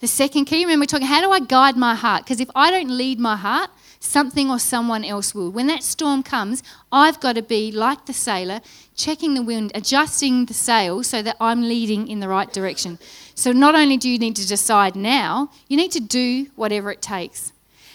The 0.00 0.08
second 0.08 0.46
key, 0.46 0.64
remember, 0.64 0.82
we're 0.82 0.86
talking 0.86 1.06
how 1.06 1.22
do 1.22 1.30
I 1.30 1.40
guide 1.40 1.76
my 1.76 1.94
heart? 1.94 2.24
Because 2.24 2.40
if 2.40 2.50
I 2.54 2.70
don't 2.70 2.90
lead 2.90 3.20
my 3.20 3.36
heart, 3.36 3.70
something 4.06 4.50
or 4.50 4.58
someone 4.58 5.04
else 5.04 5.34
will. 5.34 5.50
When 5.50 5.66
that 5.66 5.82
storm 5.82 6.22
comes, 6.22 6.62
I've 6.90 7.20
got 7.20 7.34
to 7.34 7.42
be 7.42 7.72
like 7.72 8.06
the 8.06 8.12
sailor, 8.12 8.60
checking 8.94 9.34
the 9.34 9.42
wind, 9.42 9.72
adjusting 9.74 10.46
the 10.46 10.54
sail 10.54 11.02
so 11.02 11.22
that 11.22 11.36
I'm 11.40 11.62
leading 11.62 12.08
in 12.08 12.20
the 12.20 12.28
right 12.28 12.50
direction. 12.52 12.98
So 13.34 13.52
not 13.52 13.74
only 13.74 13.96
do 13.96 14.08
you 14.08 14.18
need 14.18 14.36
to 14.36 14.46
decide 14.46 14.96
now, 14.96 15.50
you 15.68 15.76
need 15.76 15.92
to 15.92 16.00
do 16.00 16.46
whatever 16.56 16.90
it 16.90 17.02
takes. 17.02 17.52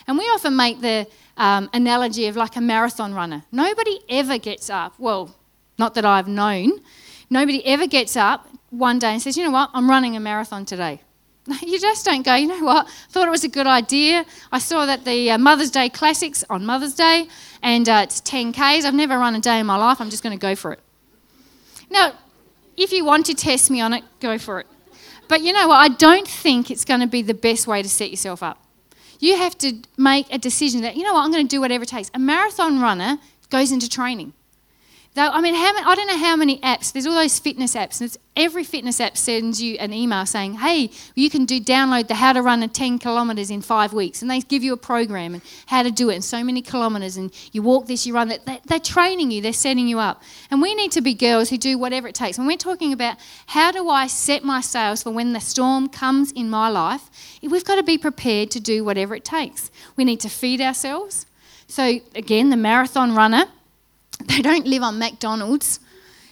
And 0.07 0.17
we 0.17 0.25
often 0.25 0.55
make 0.55 0.81
the 0.81 1.07
um, 1.37 1.69
analogy 1.73 2.27
of 2.27 2.35
like 2.35 2.55
a 2.55 2.61
marathon 2.61 3.13
runner. 3.13 3.43
Nobody 3.51 3.99
ever 4.09 4.37
gets 4.37 4.69
up, 4.69 4.93
well, 4.99 5.35
not 5.77 5.95
that 5.95 6.05
I've 6.05 6.27
known, 6.27 6.81
nobody 7.29 7.65
ever 7.65 7.87
gets 7.87 8.15
up 8.15 8.47
one 8.69 8.99
day 8.99 9.13
and 9.13 9.21
says, 9.21 9.37
you 9.37 9.43
know 9.43 9.51
what, 9.51 9.69
I'm 9.73 9.89
running 9.89 10.15
a 10.15 10.19
marathon 10.19 10.65
today. 10.65 11.01
You 11.61 11.79
just 11.79 12.05
don't 12.05 12.23
go, 12.23 12.35
you 12.35 12.47
know 12.47 12.63
what, 12.63 12.87
thought 13.09 13.27
it 13.27 13.31
was 13.31 13.43
a 13.43 13.49
good 13.49 13.67
idea. 13.67 14.25
I 14.51 14.59
saw 14.59 14.85
that 14.85 15.05
the 15.05 15.31
uh, 15.31 15.37
Mother's 15.37 15.71
Day 15.71 15.89
Classics 15.89 16.43
on 16.49 16.65
Mother's 16.65 16.93
Day, 16.93 17.27
and 17.61 17.87
uh, 17.87 18.01
it's 18.03 18.21
10Ks. 18.21 18.85
I've 18.85 18.93
never 18.93 19.17
run 19.17 19.35
a 19.35 19.39
day 19.39 19.59
in 19.59 19.65
my 19.65 19.77
life. 19.77 19.99
I'm 19.99 20.09
just 20.09 20.23
going 20.23 20.37
to 20.37 20.41
go 20.41 20.55
for 20.55 20.71
it. 20.73 20.79
Now, 21.89 22.13
if 22.77 22.91
you 22.91 23.03
want 23.05 23.25
to 23.27 23.33
test 23.33 23.69
me 23.69 23.81
on 23.81 23.93
it, 23.93 24.03
go 24.19 24.37
for 24.37 24.59
it. 24.59 24.67
But 25.27 25.41
you 25.41 25.53
know 25.53 25.67
what? 25.67 25.77
I 25.77 25.89
don't 25.89 26.27
think 26.27 26.69
it's 26.69 26.85
going 26.85 26.99
to 26.99 27.07
be 27.07 27.21
the 27.21 27.33
best 27.33 27.67
way 27.67 27.81
to 27.81 27.89
set 27.89 28.09
yourself 28.09 28.43
up. 28.43 28.63
You 29.19 29.37
have 29.37 29.57
to 29.59 29.81
make 29.97 30.33
a 30.33 30.37
decision 30.37 30.81
that, 30.81 30.95
you 30.95 31.03
know 31.03 31.13
what, 31.13 31.23
I'm 31.23 31.31
going 31.31 31.47
to 31.47 31.55
do 31.55 31.61
whatever 31.61 31.83
it 31.83 31.89
takes. 31.89 32.09
A 32.13 32.19
marathon 32.19 32.79
runner 32.81 33.19
goes 33.49 33.71
into 33.71 33.87
training. 33.87 34.33
I 35.17 35.41
mean, 35.41 35.55
how 35.55 35.73
many, 35.73 35.85
I 35.85 35.95
don't 35.95 36.07
know 36.07 36.17
how 36.17 36.37
many 36.37 36.59
apps. 36.59 36.93
There's 36.93 37.05
all 37.05 37.13
those 37.13 37.37
fitness 37.37 37.75
apps, 37.75 37.99
and 37.99 38.15
every 38.37 38.63
fitness 38.63 39.01
app 39.01 39.17
sends 39.17 39.61
you 39.61 39.75
an 39.75 39.91
email 39.91 40.25
saying, 40.25 40.55
"Hey, 40.55 40.89
you 41.15 41.29
can 41.29 41.43
do 41.43 41.59
download 41.59 42.07
the 42.07 42.15
how 42.15 42.31
to 42.31 42.41
run 42.41 42.63
a 42.63 42.69
10 42.69 42.97
kilometers 42.97 43.49
in 43.49 43.61
five 43.61 43.91
weeks," 43.91 44.21
and 44.21 44.31
they 44.31 44.39
give 44.39 44.63
you 44.63 44.71
a 44.71 44.77
program 44.77 45.33
and 45.33 45.43
how 45.65 45.83
to 45.83 45.91
do 45.91 46.09
it 46.09 46.15
in 46.15 46.21
so 46.21 46.45
many 46.45 46.61
kilometers, 46.61 47.17
and 47.17 47.31
you 47.51 47.61
walk 47.61 47.87
this, 47.87 48.07
you 48.07 48.13
run 48.13 48.29
that. 48.29 48.61
They're 48.65 48.79
training 48.79 49.31
you. 49.31 49.41
They're 49.41 49.51
setting 49.51 49.87
you 49.89 49.99
up, 49.99 50.23
and 50.49 50.61
we 50.61 50.73
need 50.75 50.93
to 50.93 51.01
be 51.01 51.13
girls 51.13 51.49
who 51.49 51.57
do 51.57 51.77
whatever 51.77 52.07
it 52.07 52.15
takes. 52.15 52.37
When 52.37 52.47
we're 52.47 52.55
talking 52.55 52.93
about 52.93 53.17
how 53.47 53.73
do 53.73 53.89
I 53.89 54.07
set 54.07 54.45
my 54.45 54.61
sails 54.61 55.03
for 55.03 55.11
when 55.11 55.33
the 55.33 55.41
storm 55.41 55.89
comes 55.89 56.31
in 56.31 56.49
my 56.49 56.69
life, 56.69 57.09
we've 57.41 57.65
got 57.65 57.75
to 57.75 57.83
be 57.83 57.97
prepared 57.97 58.49
to 58.51 58.61
do 58.61 58.85
whatever 58.85 59.13
it 59.13 59.25
takes. 59.25 59.71
We 59.97 60.05
need 60.05 60.21
to 60.21 60.29
feed 60.29 60.61
ourselves. 60.61 61.25
So 61.67 61.99
again, 62.15 62.49
the 62.49 62.57
marathon 62.57 63.13
runner 63.13 63.47
they 64.27 64.41
don't 64.41 64.65
live 64.65 64.83
on 64.83 64.99
McDonald's 64.99 65.79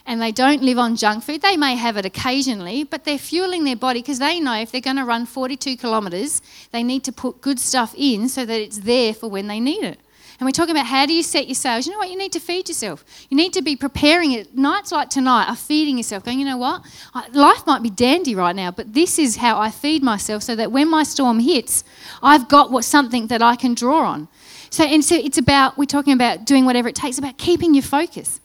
and 0.06 0.22
they 0.22 0.32
don't 0.32 0.64
live 0.64 0.80
on 0.80 0.96
junk 0.96 1.24
food. 1.24 1.42
They 1.42 1.56
may 1.56 1.76
have 1.76 1.96
it 1.96 2.06
occasionally, 2.06 2.84
but 2.84 3.06
they're 3.06 3.20
fueling 3.20 3.64
their 3.64 3.76
body 3.76 4.02
because 4.02 4.20
they 4.20 4.40
know 4.40 4.60
if 4.60 4.72
they're 4.72 4.82
going 4.82 4.96
to 4.96 5.06
run 5.06 5.26
42 5.26 5.78
kilometres, 5.78 6.42
they 6.72 6.82
need 6.82 7.04
to 7.04 7.12
put 7.12 7.42
good 7.42 7.60
stuff 7.60 7.94
in 7.96 8.28
so 8.28 8.44
that 8.46 8.60
it's 8.60 8.80
there 8.80 9.14
for 9.14 9.30
when 9.30 9.48
they 9.48 9.60
need 9.60 9.84
it. 9.84 10.00
And 10.40 10.48
we're 10.48 10.52
talking 10.52 10.74
about 10.74 10.86
how 10.86 11.06
do 11.06 11.14
you 11.14 11.22
set 11.22 11.48
your 11.48 11.56
sails. 11.56 11.86
You 11.86 11.92
know 11.92 12.00
what? 12.00 12.10
You 12.10 12.18
need 12.18 12.32
to 12.32 12.40
feed 12.40 12.70
yourself. 12.70 13.04
You 13.30 13.36
need 13.36 13.52
to 13.54 13.62
be 13.62 13.76
preparing 13.76 14.32
it. 14.32 14.58
Nights 14.58 14.90
like 14.92 15.10
tonight 15.10 15.50
are 15.50 15.56
feeding 15.56 15.98
yourself, 15.98 16.24
going, 16.24 16.40
you 16.40 16.46
know 16.46 16.58
what? 16.58 16.86
Life 17.34 17.68
might 17.68 17.84
be 17.84 17.90
dandy 17.90 18.36
right 18.36 18.56
now, 18.56 18.72
but 18.72 18.94
this 18.94 19.20
is 19.20 19.36
how 19.36 19.60
I 19.60 19.70
feed 19.70 20.02
myself 20.02 20.44
so 20.44 20.56
that 20.56 20.72
when 20.72 20.90
my 20.90 21.04
storm 21.04 21.40
hits, 21.40 21.84
I've 22.24 22.48
got 22.48 22.72
what, 22.72 22.86
something 22.86 23.28
that 23.28 23.42
I 23.42 23.58
can 23.58 23.74
draw 23.74 24.06
on. 24.06 24.30
So, 24.70 24.84
and 24.84 25.04
so 25.04 25.16
it's 25.16 25.38
about, 25.38 25.78
we're 25.78 25.86
talking 25.86 26.14
about 26.14 26.46
doing 26.46 26.66
whatever 26.66 26.88
it 26.88 26.96
takes, 26.96 27.18
about 27.18 27.38
keeping 27.38 27.74
your 27.74 27.84
focus. 27.84 28.40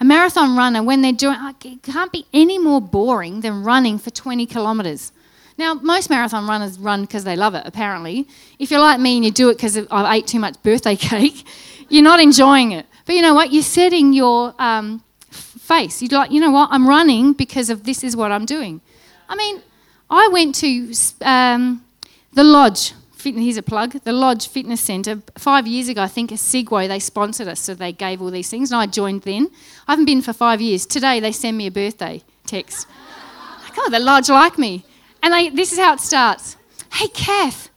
A 0.00 0.04
marathon 0.04 0.56
runner, 0.56 0.82
when 0.82 1.02
they're 1.02 1.12
doing, 1.12 1.36
it 1.64 1.82
can't 1.82 2.10
be 2.10 2.26
any 2.32 2.58
more 2.58 2.80
boring 2.80 3.42
than 3.42 3.62
running 3.62 3.98
for 3.98 4.10
20 4.10 4.46
kilometres. 4.46 5.12
Now, 5.58 5.74
most 5.74 6.08
marathon 6.08 6.48
runners 6.48 6.78
run 6.78 7.02
because 7.02 7.24
they 7.24 7.36
love 7.36 7.54
it, 7.54 7.64
apparently. 7.66 8.26
If 8.58 8.70
you're 8.70 8.80
like 8.80 8.98
me 8.98 9.16
and 9.16 9.24
you 9.24 9.30
do 9.30 9.50
it 9.50 9.56
because 9.56 9.76
I've 9.76 10.16
ate 10.16 10.26
too 10.26 10.40
much 10.40 10.60
birthday 10.62 10.96
cake, 11.10 11.44
you're 11.90 12.02
not 12.02 12.18
enjoying 12.18 12.72
it. 12.72 12.86
But 13.04 13.14
you 13.14 13.22
know 13.22 13.34
what? 13.34 13.52
You're 13.52 13.62
setting 13.62 14.14
your 14.14 14.54
um, 14.58 15.02
face. 15.30 16.00
You're 16.00 16.18
like, 16.18 16.30
you 16.30 16.40
know 16.40 16.50
what? 16.50 16.70
I'm 16.72 16.88
running 16.88 17.34
because 17.34 17.68
of 17.68 17.84
this 17.84 18.02
is 18.02 18.16
what 18.16 18.32
I'm 18.32 18.46
doing. 18.46 18.80
I 19.28 19.36
mean, 19.36 19.60
I 20.08 20.28
went 20.28 20.54
to 20.56 20.92
um, 21.20 21.84
the 22.32 22.42
Lodge. 22.42 22.94
Here's 23.22 23.56
a 23.56 23.62
plug. 23.62 23.92
The 24.02 24.12
Lodge 24.12 24.48
Fitness 24.48 24.80
Centre. 24.80 25.22
Five 25.36 25.66
years 25.66 25.88
ago, 25.88 26.02
I 26.02 26.08
think, 26.08 26.30
Segway, 26.30 26.88
they 26.88 26.98
sponsored 26.98 27.48
us, 27.48 27.60
so 27.60 27.74
they 27.74 27.92
gave 27.92 28.22
all 28.22 28.30
these 28.30 28.50
things, 28.50 28.72
and 28.72 28.80
I 28.80 28.86
joined 28.86 29.22
then. 29.22 29.50
I 29.86 29.92
haven't 29.92 30.06
been 30.06 30.22
for 30.22 30.32
five 30.32 30.60
years. 30.60 30.86
Today, 30.86 31.20
they 31.20 31.32
send 31.32 31.56
me 31.56 31.66
a 31.66 31.70
birthday 31.70 32.22
text. 32.46 32.86
like, 33.64 33.78
oh, 33.78 33.90
the 33.90 33.98
Lodge 33.98 34.28
like 34.28 34.58
me. 34.58 34.84
And 35.22 35.34
they, 35.34 35.50
this 35.50 35.72
is 35.72 35.78
how 35.78 35.94
it 35.94 36.00
starts. 36.00 36.56
Hey, 36.92 37.08
Kath, 37.08 37.70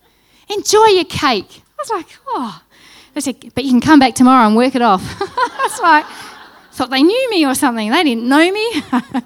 enjoy 0.50 0.86
your 0.88 1.06
cake. 1.06 1.62
I 1.78 1.82
was 1.82 1.90
like, 1.90 2.08
oh. 2.28 2.62
They 3.14 3.22
said, 3.22 3.54
but 3.54 3.64
you 3.64 3.70
can 3.70 3.82
come 3.82 4.00
back 4.00 4.16
tomorrow 4.16 4.48
and 4.48 4.56
work 4.56 4.76
it 4.76 4.82
off. 4.82 5.04
I 5.22 5.68
was 5.70 5.80
like, 5.82 6.06
thought 6.72 6.90
they 6.90 7.04
knew 7.04 7.30
me 7.30 7.46
or 7.46 7.54
something. 7.54 7.92
They 7.92 8.04
didn't 8.04 8.28
know 8.28 8.52
me. 8.52 8.84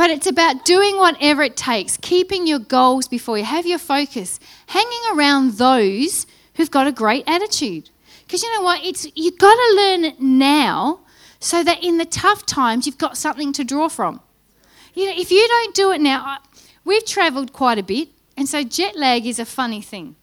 but 0.00 0.08
it's 0.08 0.26
about 0.26 0.64
doing 0.64 0.96
whatever 0.96 1.42
it 1.42 1.58
takes, 1.58 1.98
keeping 1.98 2.46
your 2.46 2.58
goals 2.58 3.06
before 3.06 3.36
you, 3.36 3.44
have 3.44 3.66
your 3.66 3.78
focus, 3.78 4.40
hanging 4.68 5.02
around 5.12 5.58
those 5.58 6.26
who've 6.54 6.70
got 6.70 6.86
a 6.86 6.92
great 6.92 7.22
attitude. 7.26 7.90
Because 8.24 8.42
you 8.42 8.50
know 8.54 8.62
what? 8.62 8.82
It's 8.82 9.06
you've 9.14 9.36
got 9.36 9.54
to 9.54 9.74
learn 9.76 10.06
it 10.06 10.18
now 10.18 11.00
so 11.38 11.62
that 11.62 11.84
in 11.84 11.98
the 11.98 12.06
tough 12.06 12.46
times 12.46 12.86
you've 12.86 12.96
got 12.96 13.18
something 13.18 13.52
to 13.52 13.62
draw 13.62 13.90
from. 13.90 14.22
You 14.94 15.04
know, 15.04 15.20
if 15.20 15.30
you 15.30 15.46
don't 15.46 15.74
do 15.74 15.92
it 15.92 16.00
now, 16.00 16.38
we've 16.82 17.04
travelled 17.04 17.52
quite 17.52 17.76
a 17.76 17.82
bit, 17.82 18.08
and 18.38 18.48
so 18.48 18.64
jet 18.64 18.96
lag 18.96 19.26
is 19.26 19.38
a 19.38 19.44
funny 19.44 19.82
thing. 19.82 20.16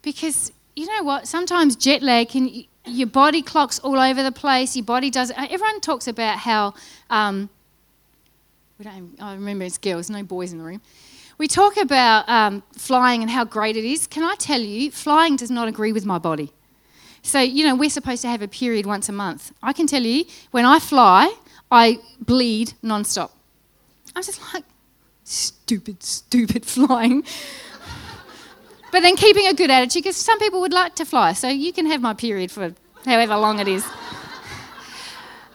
Because 0.00 0.50
you 0.74 0.86
know 0.86 1.02
what? 1.02 1.28
Sometimes 1.28 1.76
jet 1.76 2.00
lag 2.00 2.30
can, 2.30 2.64
your 2.86 3.06
body 3.06 3.42
clocks 3.42 3.78
all 3.80 4.00
over 4.00 4.22
the 4.22 4.32
place, 4.32 4.76
your 4.76 4.86
body 4.86 5.10
does, 5.10 5.30
everyone 5.36 5.82
talks 5.82 6.08
about 6.08 6.38
how, 6.38 6.72
um, 7.10 7.50
we 8.80 8.84
don't, 8.84 9.14
I 9.20 9.34
remember 9.34 9.66
it's 9.66 9.76
girls, 9.76 10.08
no 10.08 10.22
boys 10.22 10.52
in 10.52 10.58
the 10.58 10.64
room. 10.64 10.80
We 11.36 11.48
talk 11.48 11.76
about 11.76 12.26
um, 12.30 12.62
flying 12.72 13.20
and 13.20 13.30
how 13.30 13.44
great 13.44 13.76
it 13.76 13.84
is. 13.84 14.06
Can 14.06 14.22
I 14.22 14.34
tell 14.36 14.62
you, 14.62 14.90
flying 14.90 15.36
does 15.36 15.50
not 15.50 15.68
agree 15.68 15.92
with 15.92 16.06
my 16.06 16.16
body. 16.16 16.50
So, 17.20 17.40
you 17.40 17.66
know, 17.66 17.74
we're 17.74 17.90
supposed 17.90 18.22
to 18.22 18.28
have 18.28 18.40
a 18.40 18.48
period 18.48 18.86
once 18.86 19.10
a 19.10 19.12
month. 19.12 19.52
I 19.62 19.74
can 19.74 19.86
tell 19.86 20.02
you, 20.02 20.24
when 20.52 20.64
I 20.64 20.78
fly, 20.78 21.30
I 21.70 21.98
bleed 22.20 22.72
non-stop. 22.80 23.36
I'm 24.16 24.22
just 24.22 24.40
like, 24.54 24.64
stupid, 25.24 26.02
stupid 26.02 26.64
flying. 26.74 27.22
but 28.90 29.00
then 29.00 29.14
keeping 29.14 29.46
a 29.46 29.52
good 29.52 29.70
attitude, 29.70 30.04
because 30.04 30.16
some 30.16 30.38
people 30.38 30.62
would 30.62 30.72
like 30.72 30.94
to 30.94 31.04
fly, 31.04 31.34
so 31.34 31.48
you 31.48 31.74
can 31.74 31.84
have 31.84 32.00
my 32.00 32.14
period 32.14 32.50
for 32.50 32.74
however 33.04 33.36
long 33.36 33.58
it 33.58 33.68
is. 33.68 33.86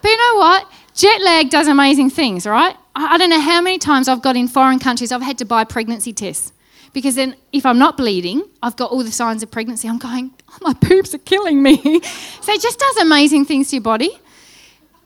but 0.00 0.08
you 0.08 0.16
know 0.16 0.38
what? 0.38 0.70
Jet 0.94 1.20
lag 1.22 1.50
does 1.50 1.66
amazing 1.66 2.10
things, 2.10 2.46
right? 2.46 2.76
I 2.98 3.18
don't 3.18 3.28
know 3.28 3.40
how 3.40 3.60
many 3.60 3.78
times 3.78 4.08
I've 4.08 4.22
got 4.22 4.36
in 4.36 4.48
foreign 4.48 4.78
countries, 4.78 5.12
I've 5.12 5.22
had 5.22 5.36
to 5.38 5.44
buy 5.44 5.64
pregnancy 5.64 6.14
tests. 6.14 6.52
Because 6.94 7.14
then, 7.14 7.36
if 7.52 7.66
I'm 7.66 7.78
not 7.78 7.98
bleeding, 7.98 8.42
I've 8.62 8.76
got 8.76 8.90
all 8.90 9.04
the 9.04 9.12
signs 9.12 9.42
of 9.42 9.50
pregnancy. 9.50 9.86
I'm 9.86 9.98
going, 9.98 10.32
oh, 10.48 10.56
my 10.62 10.72
boobs 10.80 11.14
are 11.14 11.18
killing 11.18 11.62
me. 11.62 11.76
so 12.40 12.52
it 12.52 12.62
just 12.62 12.78
does 12.78 12.96
amazing 12.96 13.44
things 13.44 13.68
to 13.68 13.76
your 13.76 13.82
body. 13.82 14.18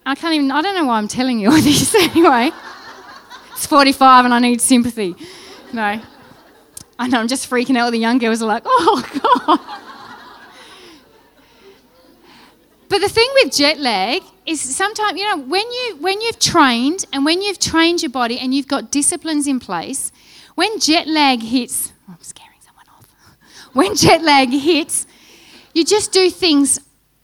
I 0.06 0.14
can't 0.14 0.34
even, 0.34 0.52
I 0.52 0.62
don't 0.62 0.76
know 0.76 0.84
why 0.84 0.98
I'm 0.98 1.08
telling 1.08 1.40
you 1.40 1.50
all 1.50 1.56
this 1.60 1.92
anyway. 1.96 2.52
It's 3.52 3.66
45 3.66 4.24
and 4.24 4.32
I 4.32 4.38
need 4.38 4.60
sympathy. 4.60 5.16
No. 5.72 6.00
I 6.96 7.08
know, 7.08 7.18
I'm 7.18 7.28
just 7.28 7.50
freaking 7.50 7.76
out. 7.76 7.90
The 7.90 7.98
young 7.98 8.18
girls 8.18 8.40
are 8.40 8.46
like, 8.46 8.62
oh, 8.66 9.44
God. 9.46 9.79
But 12.90 13.02
the 13.02 13.08
thing 13.08 13.28
with 13.34 13.54
jet 13.54 13.78
lag 13.78 14.20
is 14.44 14.60
sometimes, 14.60 15.16
you 15.16 15.24
know, 15.24 15.38
when, 15.38 15.64
you, 15.70 15.96
when 16.00 16.20
you've 16.20 16.40
trained 16.40 17.04
and 17.12 17.24
when 17.24 17.40
you've 17.40 17.60
trained 17.60 18.02
your 18.02 18.10
body 18.10 18.36
and 18.36 18.52
you've 18.52 18.66
got 18.66 18.90
disciplines 18.90 19.46
in 19.46 19.60
place, 19.60 20.10
when 20.56 20.80
jet 20.80 21.06
lag 21.06 21.40
hits, 21.40 21.92
oh, 22.08 22.16
I'm 22.18 22.22
scaring 22.22 22.58
someone 22.60 22.86
off. 22.88 23.06
When 23.74 23.94
jet 23.94 24.22
lag 24.22 24.48
hits, 24.50 25.06
you 25.72 25.84
just 25.84 26.10
do 26.10 26.30
things 26.30 26.80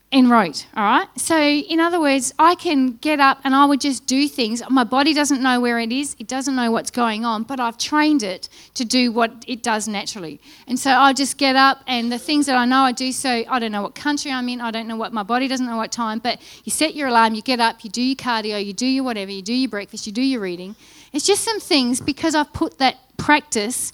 in 0.09 0.29
rote, 0.29 0.65
all 0.73 0.83
right? 0.83 1.07
So, 1.17 1.37
in 1.37 1.81
other 1.81 1.99
words, 1.99 2.33
I 2.39 2.55
can 2.55 2.93
get 2.93 3.19
up 3.19 3.39
and 3.43 3.53
I 3.53 3.65
would 3.65 3.81
just 3.81 4.05
do 4.05 4.29
things. 4.29 4.63
My 4.69 4.85
body 4.85 5.13
doesn't 5.13 5.41
know 5.41 5.59
where 5.59 5.79
it 5.79 5.91
is, 5.91 6.15
it 6.17 6.27
doesn't 6.27 6.55
know 6.55 6.71
what's 6.71 6.91
going 6.91 7.25
on, 7.25 7.43
but 7.43 7.59
I've 7.59 7.77
trained 7.77 8.23
it 8.23 8.47
to 8.75 8.85
do 8.85 9.11
what 9.11 9.43
it 9.47 9.61
does 9.61 9.85
naturally. 9.85 10.39
And 10.65 10.79
so 10.79 10.91
I'll 10.91 11.13
just 11.13 11.37
get 11.37 11.57
up 11.57 11.83
and 11.87 12.09
the 12.09 12.17
things 12.17 12.45
that 12.45 12.55
I 12.55 12.63
know 12.63 12.83
I 12.83 12.93
do 12.93 13.11
so, 13.11 13.43
I 13.49 13.59
don't 13.59 13.73
know 13.73 13.81
what 13.81 13.95
country 13.95 14.31
I'm 14.31 14.47
in, 14.47 14.61
I 14.61 14.71
don't 14.71 14.87
know 14.87 14.95
what 14.95 15.11
my 15.11 15.23
body 15.23 15.49
doesn't 15.49 15.65
know 15.65 15.77
what 15.77 15.91
time, 15.91 16.19
but 16.19 16.39
you 16.63 16.71
set 16.71 16.95
your 16.95 17.09
alarm, 17.09 17.33
you 17.33 17.41
get 17.41 17.59
up, 17.59 17.83
you 17.83 17.89
do 17.89 18.01
your 18.01 18.15
cardio, 18.15 18.63
you 18.63 18.71
do 18.71 18.85
your 18.85 19.03
whatever, 19.03 19.31
you 19.31 19.41
do 19.41 19.53
your 19.53 19.69
breakfast, 19.69 20.07
you 20.07 20.13
do 20.13 20.21
your 20.21 20.39
reading. 20.39 20.77
It's 21.11 21.25
just 21.25 21.43
some 21.43 21.59
things 21.59 21.99
because 21.99 22.33
I've 22.33 22.53
put 22.53 22.77
that 22.77 22.95
practice 23.17 23.91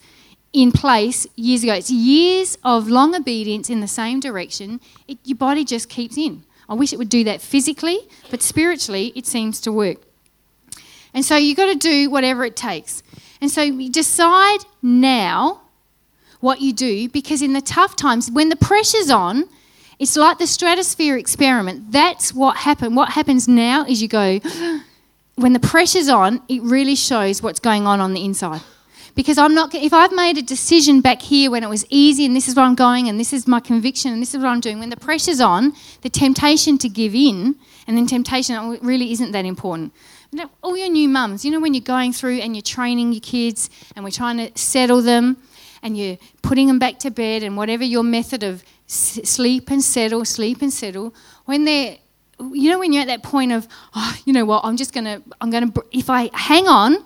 in 0.53 0.71
place 0.71 1.25
years 1.35 1.63
ago. 1.63 1.73
It's 1.73 1.89
years 1.89 2.57
of 2.63 2.87
long 2.87 3.15
obedience 3.15 3.69
in 3.69 3.81
the 3.81 3.87
same 3.87 4.19
direction. 4.19 4.79
It, 5.07 5.17
your 5.23 5.37
body 5.37 5.65
just 5.65 5.89
keeps 5.89 6.17
in. 6.17 6.43
I 6.69 6.75
wish 6.75 6.93
it 6.93 6.97
would 6.97 7.09
do 7.09 7.23
that 7.25 7.41
physically, 7.41 7.99
but 8.29 8.41
spiritually, 8.41 9.11
it 9.15 9.25
seems 9.25 9.59
to 9.61 9.71
work. 9.71 9.97
And 11.13 11.25
so 11.25 11.35
you've 11.35 11.57
got 11.57 11.65
to 11.65 11.75
do 11.75 12.09
whatever 12.09 12.45
it 12.45 12.55
takes. 12.55 13.03
And 13.41 13.51
so 13.51 13.61
you 13.61 13.89
decide 13.89 14.59
now 14.81 15.61
what 16.39 16.61
you 16.61 16.71
do 16.71 17.09
because 17.09 17.41
in 17.41 17.53
the 17.53 17.61
tough 17.61 17.95
times, 17.95 18.31
when 18.31 18.49
the 18.49 18.55
pressure's 18.55 19.09
on, 19.09 19.49
it's 19.99 20.15
like 20.15 20.37
the 20.37 20.47
stratosphere 20.47 21.17
experiment. 21.17 21.91
That's 21.91 22.33
what 22.33 22.57
happened. 22.57 22.95
What 22.95 23.09
happens 23.09 23.47
now 23.47 23.85
is 23.85 24.01
you 24.01 24.07
go, 24.07 24.39
when 25.35 25.53
the 25.53 25.59
pressure's 25.59 26.09
on, 26.09 26.41
it 26.47 26.61
really 26.61 26.95
shows 26.95 27.41
what's 27.41 27.59
going 27.59 27.85
on 27.85 27.99
on 27.99 28.13
the 28.13 28.23
inside 28.23 28.61
because 29.15 29.37
I'm 29.37 29.53
not, 29.53 29.73
if 29.75 29.93
I've 29.93 30.11
made 30.11 30.37
a 30.37 30.41
decision 30.41 31.01
back 31.01 31.21
here 31.21 31.51
when 31.51 31.63
it 31.63 31.69
was 31.69 31.85
easy 31.89 32.25
and 32.25 32.35
this 32.35 32.47
is 32.47 32.55
where 32.55 32.65
I'm 32.65 32.75
going 32.75 33.07
and 33.07 33.19
this 33.19 33.31
is 33.31 33.47
my 33.47 33.59
conviction 33.59 34.11
and 34.11 34.21
this 34.21 34.33
is 34.33 34.41
what 34.41 34.49
I'm 34.49 34.59
doing, 34.59 34.79
when 34.79 34.89
the 34.89 34.97
pressure's 34.97 35.39
on, 35.39 35.73
the 36.01 36.09
temptation 36.09 36.77
to 36.79 36.89
give 36.89 37.13
in 37.13 37.55
and 37.87 37.97
then 37.97 38.07
temptation 38.07 38.55
oh, 38.55 38.77
really 38.81 39.11
isn't 39.11 39.31
that 39.31 39.45
important. 39.45 39.93
All 40.63 40.75
your 40.75 40.89
new 40.89 41.07
mums, 41.07 41.45
you 41.45 41.51
know, 41.51 41.59
when 41.59 41.75
you're 41.75 41.81
going 41.81 42.11
through 42.11 42.39
and 42.39 42.55
you're 42.55 42.63
training 42.63 43.13
your 43.13 43.21
kids 43.21 43.69
and 43.95 44.03
we're 44.03 44.11
trying 44.11 44.37
to 44.37 44.51
settle 44.59 45.01
them 45.01 45.37
and 45.83 45.95
you're 45.95 46.17
putting 46.41 46.67
them 46.67 46.79
back 46.79 46.97
to 46.99 47.11
bed 47.11 47.43
and 47.43 47.55
whatever 47.55 47.83
your 47.83 48.03
method 48.03 48.41
of 48.41 48.63
sleep 48.87 49.69
and 49.69 49.83
settle, 49.83 50.25
sleep 50.25 50.61
and 50.61 50.73
settle, 50.73 51.13
when 51.45 51.65
they're 51.65 51.97
you 52.51 52.69
know 52.69 52.79
when 52.79 52.91
you're 52.91 53.01
at 53.01 53.07
that 53.07 53.23
point 53.23 53.51
of 53.51 53.67
oh, 53.95 54.17
you 54.25 54.33
know 54.33 54.43
what 54.43 54.65
i'm 54.65 54.75
just 54.75 54.91
going 54.91 55.05
to 55.05 55.21
i'm 55.39 55.49
going 55.49 55.71
to 55.71 55.83
if 55.91 56.09
i 56.09 56.29
hang 56.33 56.67
on 56.67 56.97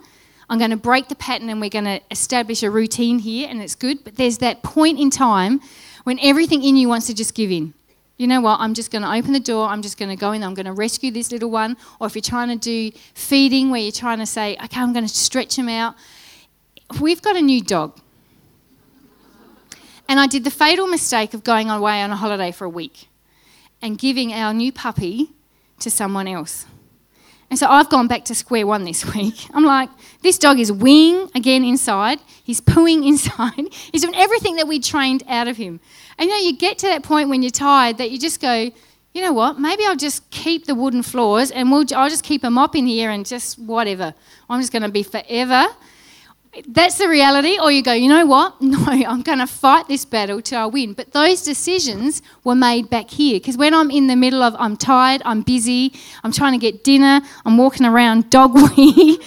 I'm 0.50 0.58
going 0.58 0.70
to 0.70 0.76
break 0.76 1.08
the 1.08 1.14
pattern 1.14 1.50
and 1.50 1.60
we're 1.60 1.68
going 1.70 1.84
to 1.84 2.00
establish 2.10 2.62
a 2.62 2.70
routine 2.70 3.18
here, 3.18 3.48
and 3.48 3.60
it's 3.60 3.74
good. 3.74 4.02
But 4.04 4.16
there's 4.16 4.38
that 4.38 4.62
point 4.62 4.98
in 4.98 5.10
time 5.10 5.60
when 6.04 6.18
everything 6.20 6.62
in 6.62 6.76
you 6.76 6.88
wants 6.88 7.06
to 7.06 7.14
just 7.14 7.34
give 7.34 7.50
in. 7.50 7.74
You 8.16 8.26
know 8.26 8.40
what? 8.40 8.58
I'm 8.58 8.74
just 8.74 8.90
going 8.90 9.02
to 9.02 9.12
open 9.12 9.32
the 9.32 9.40
door. 9.40 9.68
I'm 9.68 9.82
just 9.82 9.96
going 9.96 10.08
to 10.08 10.16
go 10.16 10.32
in. 10.32 10.42
I'm 10.42 10.54
going 10.54 10.66
to 10.66 10.72
rescue 10.72 11.10
this 11.10 11.30
little 11.30 11.50
one. 11.50 11.76
Or 12.00 12.06
if 12.08 12.16
you're 12.16 12.22
trying 12.22 12.48
to 12.48 12.56
do 12.56 12.90
feeding, 13.14 13.70
where 13.70 13.80
you're 13.80 13.92
trying 13.92 14.18
to 14.18 14.26
say, 14.26 14.56
okay, 14.64 14.80
I'm 14.80 14.92
going 14.92 15.06
to 15.06 15.14
stretch 15.14 15.56
him 15.56 15.68
out. 15.68 15.94
We've 17.00 17.22
got 17.22 17.36
a 17.36 17.42
new 17.42 17.62
dog. 17.62 18.00
And 20.08 20.18
I 20.18 20.26
did 20.26 20.42
the 20.42 20.50
fatal 20.50 20.86
mistake 20.86 21.34
of 21.34 21.44
going 21.44 21.70
away 21.70 22.02
on 22.02 22.10
a 22.10 22.16
holiday 22.16 22.50
for 22.50 22.64
a 22.64 22.68
week 22.68 23.08
and 23.80 23.98
giving 23.98 24.32
our 24.32 24.52
new 24.52 24.72
puppy 24.72 25.30
to 25.80 25.90
someone 25.90 26.26
else. 26.26 26.66
And 27.50 27.58
so 27.58 27.66
I've 27.66 27.88
gone 27.88 28.08
back 28.08 28.24
to 28.26 28.34
square 28.34 28.66
one 28.66 28.84
this 28.84 29.04
week. 29.14 29.46
I'm 29.54 29.64
like, 29.64 29.90
this 30.22 30.38
dog 30.38 30.58
is 30.58 30.70
weeing 30.70 31.34
again 31.34 31.64
inside. 31.64 32.20
He's 32.44 32.60
pooing 32.60 33.06
inside. 33.08 33.72
He's 33.92 34.02
doing 34.02 34.16
everything 34.16 34.56
that 34.56 34.68
we 34.68 34.80
trained 34.80 35.22
out 35.28 35.48
of 35.48 35.56
him. 35.56 35.80
And 36.18 36.28
you 36.28 36.36
know, 36.36 36.42
you 36.42 36.56
get 36.56 36.78
to 36.78 36.86
that 36.86 37.02
point 37.02 37.28
when 37.28 37.42
you're 37.42 37.50
tired 37.50 37.98
that 37.98 38.10
you 38.10 38.18
just 38.18 38.40
go, 38.40 38.70
you 39.14 39.22
know 39.22 39.32
what? 39.32 39.58
Maybe 39.58 39.84
I'll 39.86 39.96
just 39.96 40.30
keep 40.30 40.66
the 40.66 40.74
wooden 40.74 41.02
floors 41.02 41.50
and 41.50 41.70
we'll, 41.70 41.84
I'll 41.94 42.10
just 42.10 42.24
keep 42.24 42.44
a 42.44 42.50
mop 42.50 42.76
in 42.76 42.86
here 42.86 43.10
and 43.10 43.24
just 43.24 43.58
whatever. 43.58 44.14
I'm 44.50 44.60
just 44.60 44.72
going 44.72 44.82
to 44.82 44.90
be 44.90 45.02
forever 45.02 45.66
that's 46.66 46.98
the 46.98 47.08
reality. 47.08 47.58
Or 47.60 47.70
you 47.70 47.82
go, 47.82 47.92
you 47.92 48.08
know 48.08 48.26
what? 48.26 48.56
No, 48.68 48.78
I'm 48.86 49.22
going 49.22 49.38
to 49.38 49.46
fight 49.46 49.88
this 49.88 50.04
battle 50.04 50.42
till 50.42 50.60
I 50.60 50.66
win. 50.66 50.92
But 50.92 51.12
those 51.12 51.42
decisions 51.42 52.22
were 52.44 52.54
made 52.54 52.90
back 52.90 53.10
here. 53.10 53.40
Because 53.40 53.56
when 53.56 53.72
I'm 53.72 53.90
in 53.90 54.06
the 54.06 54.16
middle 54.16 54.42
of, 54.42 54.54
I'm 54.58 54.76
tired, 54.76 55.22
I'm 55.24 55.40
busy, 55.40 55.92
I'm 56.22 56.32
trying 56.32 56.52
to 56.52 56.58
get 56.58 56.84
dinner, 56.84 57.22
I'm 57.46 57.56
walking 57.56 57.86
around 57.86 58.30
dog 58.30 58.54
wee, 58.54 59.20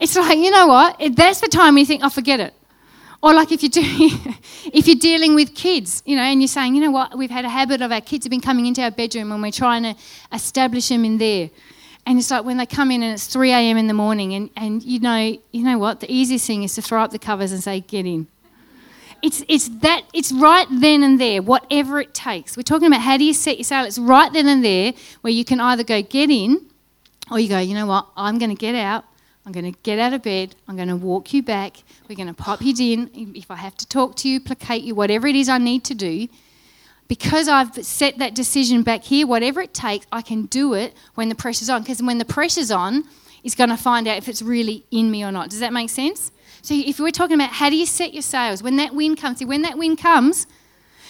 it's 0.00 0.16
like, 0.16 0.38
you 0.38 0.50
know 0.50 0.66
what? 0.66 1.00
That's 1.16 1.40
the 1.40 1.48
time 1.48 1.78
you 1.78 1.86
think, 1.86 2.02
I 2.02 2.06
oh, 2.06 2.10
forget 2.10 2.38
it. 2.38 2.54
Or 3.22 3.32
like 3.32 3.52
if 3.52 3.62
you're 3.62 3.70
doing, 3.70 3.86
if 4.72 4.86
you're 4.86 4.96
dealing 4.96 5.34
with 5.34 5.54
kids, 5.54 6.02
you 6.04 6.16
know, 6.16 6.22
and 6.22 6.40
you're 6.40 6.48
saying, 6.48 6.74
you 6.74 6.80
know 6.80 6.90
what, 6.90 7.16
we've 7.16 7.30
had 7.30 7.44
a 7.44 7.48
habit 7.48 7.80
of 7.80 7.92
our 7.92 8.00
kids 8.00 8.26
have 8.26 8.30
been 8.30 8.40
coming 8.40 8.66
into 8.66 8.82
our 8.82 8.90
bedroom 8.90 9.32
and 9.32 9.40
we're 9.40 9.52
trying 9.52 9.84
to 9.84 9.94
establish 10.32 10.88
them 10.88 11.04
in 11.04 11.18
there. 11.18 11.50
And 12.04 12.18
it's 12.18 12.30
like 12.30 12.44
when 12.44 12.56
they 12.56 12.66
come 12.66 12.90
in 12.90 13.02
and 13.02 13.12
it's 13.12 13.26
3 13.26 13.52
a.m. 13.52 13.76
in 13.76 13.86
the 13.86 13.94
morning, 13.94 14.34
and, 14.34 14.50
and 14.56 14.82
you 14.82 14.98
know, 14.98 15.38
you 15.52 15.64
know 15.64 15.78
what? 15.78 16.00
The 16.00 16.12
easiest 16.12 16.46
thing 16.46 16.64
is 16.64 16.74
to 16.74 16.82
throw 16.82 17.02
up 17.02 17.12
the 17.12 17.18
covers 17.18 17.52
and 17.52 17.62
say, 17.62 17.80
"Get 17.80 18.06
in." 18.06 18.26
It's, 19.22 19.44
it's 19.48 19.68
that 19.82 20.02
it's 20.12 20.32
right 20.32 20.66
then 20.68 21.04
and 21.04 21.20
there, 21.20 21.42
whatever 21.42 22.00
it 22.00 22.12
takes. 22.12 22.56
We're 22.56 22.64
talking 22.64 22.88
about 22.88 23.02
how 23.02 23.16
do 23.16 23.24
you 23.24 23.32
set 23.32 23.56
your 23.56 23.64
sail. 23.64 23.84
It's 23.84 23.98
right 23.98 24.32
then 24.32 24.48
and 24.48 24.64
there 24.64 24.94
where 25.20 25.32
you 25.32 25.44
can 25.44 25.60
either 25.60 25.84
go 25.84 26.02
get 26.02 26.28
in, 26.28 26.66
or 27.30 27.38
you 27.38 27.48
go, 27.48 27.60
you 27.60 27.74
know 27.74 27.86
what? 27.86 28.08
I'm 28.16 28.38
going 28.38 28.50
to 28.50 28.56
get 28.56 28.74
out. 28.74 29.04
I'm 29.46 29.52
going 29.52 29.72
to 29.72 29.78
get 29.82 30.00
out 30.00 30.12
of 30.12 30.22
bed. 30.22 30.56
I'm 30.66 30.76
going 30.76 30.88
to 30.88 30.96
walk 30.96 31.32
you 31.32 31.42
back. 31.42 31.82
We're 32.08 32.16
going 32.16 32.28
to 32.28 32.34
pop 32.34 32.62
you 32.62 32.74
in. 32.78 33.32
If 33.34 33.50
I 33.50 33.56
have 33.56 33.76
to 33.76 33.86
talk 33.86 34.16
to 34.16 34.28
you, 34.28 34.40
placate 34.40 34.82
you, 34.82 34.94
whatever 34.96 35.28
it 35.28 35.36
is 35.36 35.48
I 35.48 35.58
need 35.58 35.84
to 35.84 35.94
do, 35.94 36.28
because 37.08 37.48
I've 37.48 37.74
set 37.84 38.18
that 38.18 38.34
decision 38.34 38.82
back 38.82 39.04
here, 39.04 39.26
whatever 39.26 39.60
it 39.60 39.74
takes, 39.74 40.06
I 40.10 40.22
can 40.22 40.46
do 40.46 40.74
it 40.74 40.94
when 41.14 41.28
the 41.28 41.34
pressure's 41.34 41.68
on. 41.68 41.82
Because 41.82 42.02
when 42.02 42.18
the 42.18 42.24
pressure's 42.24 42.70
on, 42.70 43.04
it's 43.44 43.54
going 43.54 43.70
to 43.70 43.76
find 43.76 44.08
out 44.08 44.16
if 44.16 44.28
it's 44.28 44.42
really 44.42 44.84
in 44.90 45.10
me 45.10 45.24
or 45.24 45.32
not. 45.32 45.50
Does 45.50 45.60
that 45.60 45.72
make 45.72 45.90
sense? 45.90 46.32
So 46.62 46.74
if 46.74 47.00
we're 47.00 47.10
talking 47.10 47.34
about 47.34 47.50
how 47.50 47.70
do 47.70 47.76
you 47.76 47.86
set 47.86 48.14
your 48.14 48.22
sails, 48.22 48.62
when 48.62 48.76
that 48.76 48.94
wind 48.94 49.18
comes, 49.18 49.38
see, 49.38 49.44
when 49.44 49.62
that 49.62 49.76
wind 49.76 49.98
comes, 49.98 50.46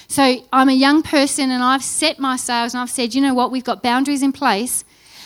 so 0.09 0.45
I'm 0.53 0.69
a 0.69 0.75
young 0.75 1.03
person 1.03 1.51
and 1.51 1.63
I've 1.63 1.85
set 1.85 2.19
my 2.19 2.37
sails 2.37 2.75
and 2.75 2.81
I've 2.81 2.91
said, 2.91 3.15
you 3.15 3.21
know 3.21 3.35
what, 3.35 3.51
we've 3.51 3.65
got 3.65 3.83
boundaries 3.83 4.23
in 4.23 4.33
place. 4.33 4.85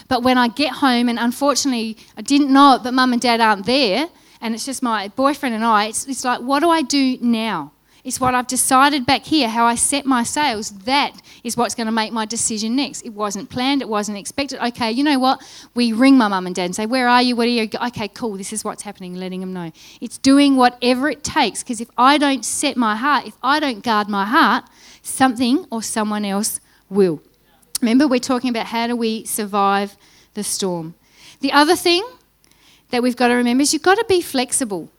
But 0.08 0.22
when 0.22 0.38
I 0.38 0.48
get 0.48 0.74
home, 0.74 1.08
and 1.08 1.18
unfortunately 1.18 1.96
I 2.16 2.22
didn't 2.22 2.52
know 2.52 2.74
it, 2.74 2.82
but 2.82 2.94
mum 2.94 3.12
and 3.12 3.20
dad 3.20 3.40
aren't 3.40 3.66
there, 3.66 4.08
and 4.40 4.54
it's 4.54 4.66
just 4.66 4.82
my 4.82 5.08
boyfriend 5.08 5.54
and 5.54 5.64
I, 5.64 5.86
it's, 5.86 6.06
it's 6.06 6.24
like, 6.24 6.40
what 6.40 6.60
do 6.60 6.70
I 6.70 6.82
do 6.82 7.18
now? 7.20 7.72
It's 8.06 8.20
what 8.20 8.36
I've 8.36 8.46
decided 8.46 9.04
back 9.04 9.24
here, 9.24 9.48
how 9.48 9.64
I 9.64 9.74
set 9.74 10.06
my 10.06 10.22
sails. 10.22 10.70
That 10.84 11.20
is 11.42 11.56
what's 11.56 11.74
going 11.74 11.86
to 11.86 11.92
make 11.92 12.12
my 12.12 12.24
decision 12.24 12.76
next. 12.76 13.04
It 13.04 13.08
wasn't 13.08 13.50
planned, 13.50 13.82
it 13.82 13.88
wasn't 13.88 14.16
expected. 14.16 14.64
Okay, 14.64 14.92
you 14.92 15.02
know 15.02 15.18
what? 15.18 15.42
We 15.74 15.92
ring 15.92 16.16
my 16.16 16.28
mum 16.28 16.46
and 16.46 16.54
dad 16.54 16.66
and 16.66 16.76
say, 16.76 16.86
Where 16.86 17.08
are 17.08 17.20
you? 17.20 17.34
What 17.34 17.46
are 17.46 17.50
you? 17.50 17.68
Okay, 17.88 18.06
cool, 18.06 18.36
this 18.36 18.52
is 18.52 18.62
what's 18.62 18.84
happening, 18.84 19.16
letting 19.16 19.40
them 19.40 19.52
know. 19.52 19.72
It's 20.00 20.18
doing 20.18 20.54
whatever 20.54 21.10
it 21.10 21.24
takes 21.24 21.64
because 21.64 21.80
if 21.80 21.90
I 21.98 22.16
don't 22.16 22.44
set 22.44 22.76
my 22.76 22.94
heart, 22.94 23.26
if 23.26 23.34
I 23.42 23.58
don't 23.58 23.82
guard 23.82 24.08
my 24.08 24.24
heart, 24.24 24.66
something 25.02 25.66
or 25.72 25.82
someone 25.82 26.24
else 26.24 26.60
will. 26.88 27.20
Remember, 27.80 28.06
we're 28.06 28.20
talking 28.20 28.50
about 28.50 28.66
how 28.66 28.86
do 28.86 28.94
we 28.94 29.24
survive 29.24 29.96
the 30.34 30.44
storm. 30.44 30.94
The 31.40 31.50
other 31.50 31.74
thing 31.74 32.08
that 32.90 33.02
we've 33.02 33.16
got 33.16 33.28
to 33.28 33.34
remember 33.34 33.62
is 33.62 33.72
you've 33.72 33.82
got 33.82 33.96
to 33.96 34.04
be 34.08 34.20
flexible. 34.22 34.92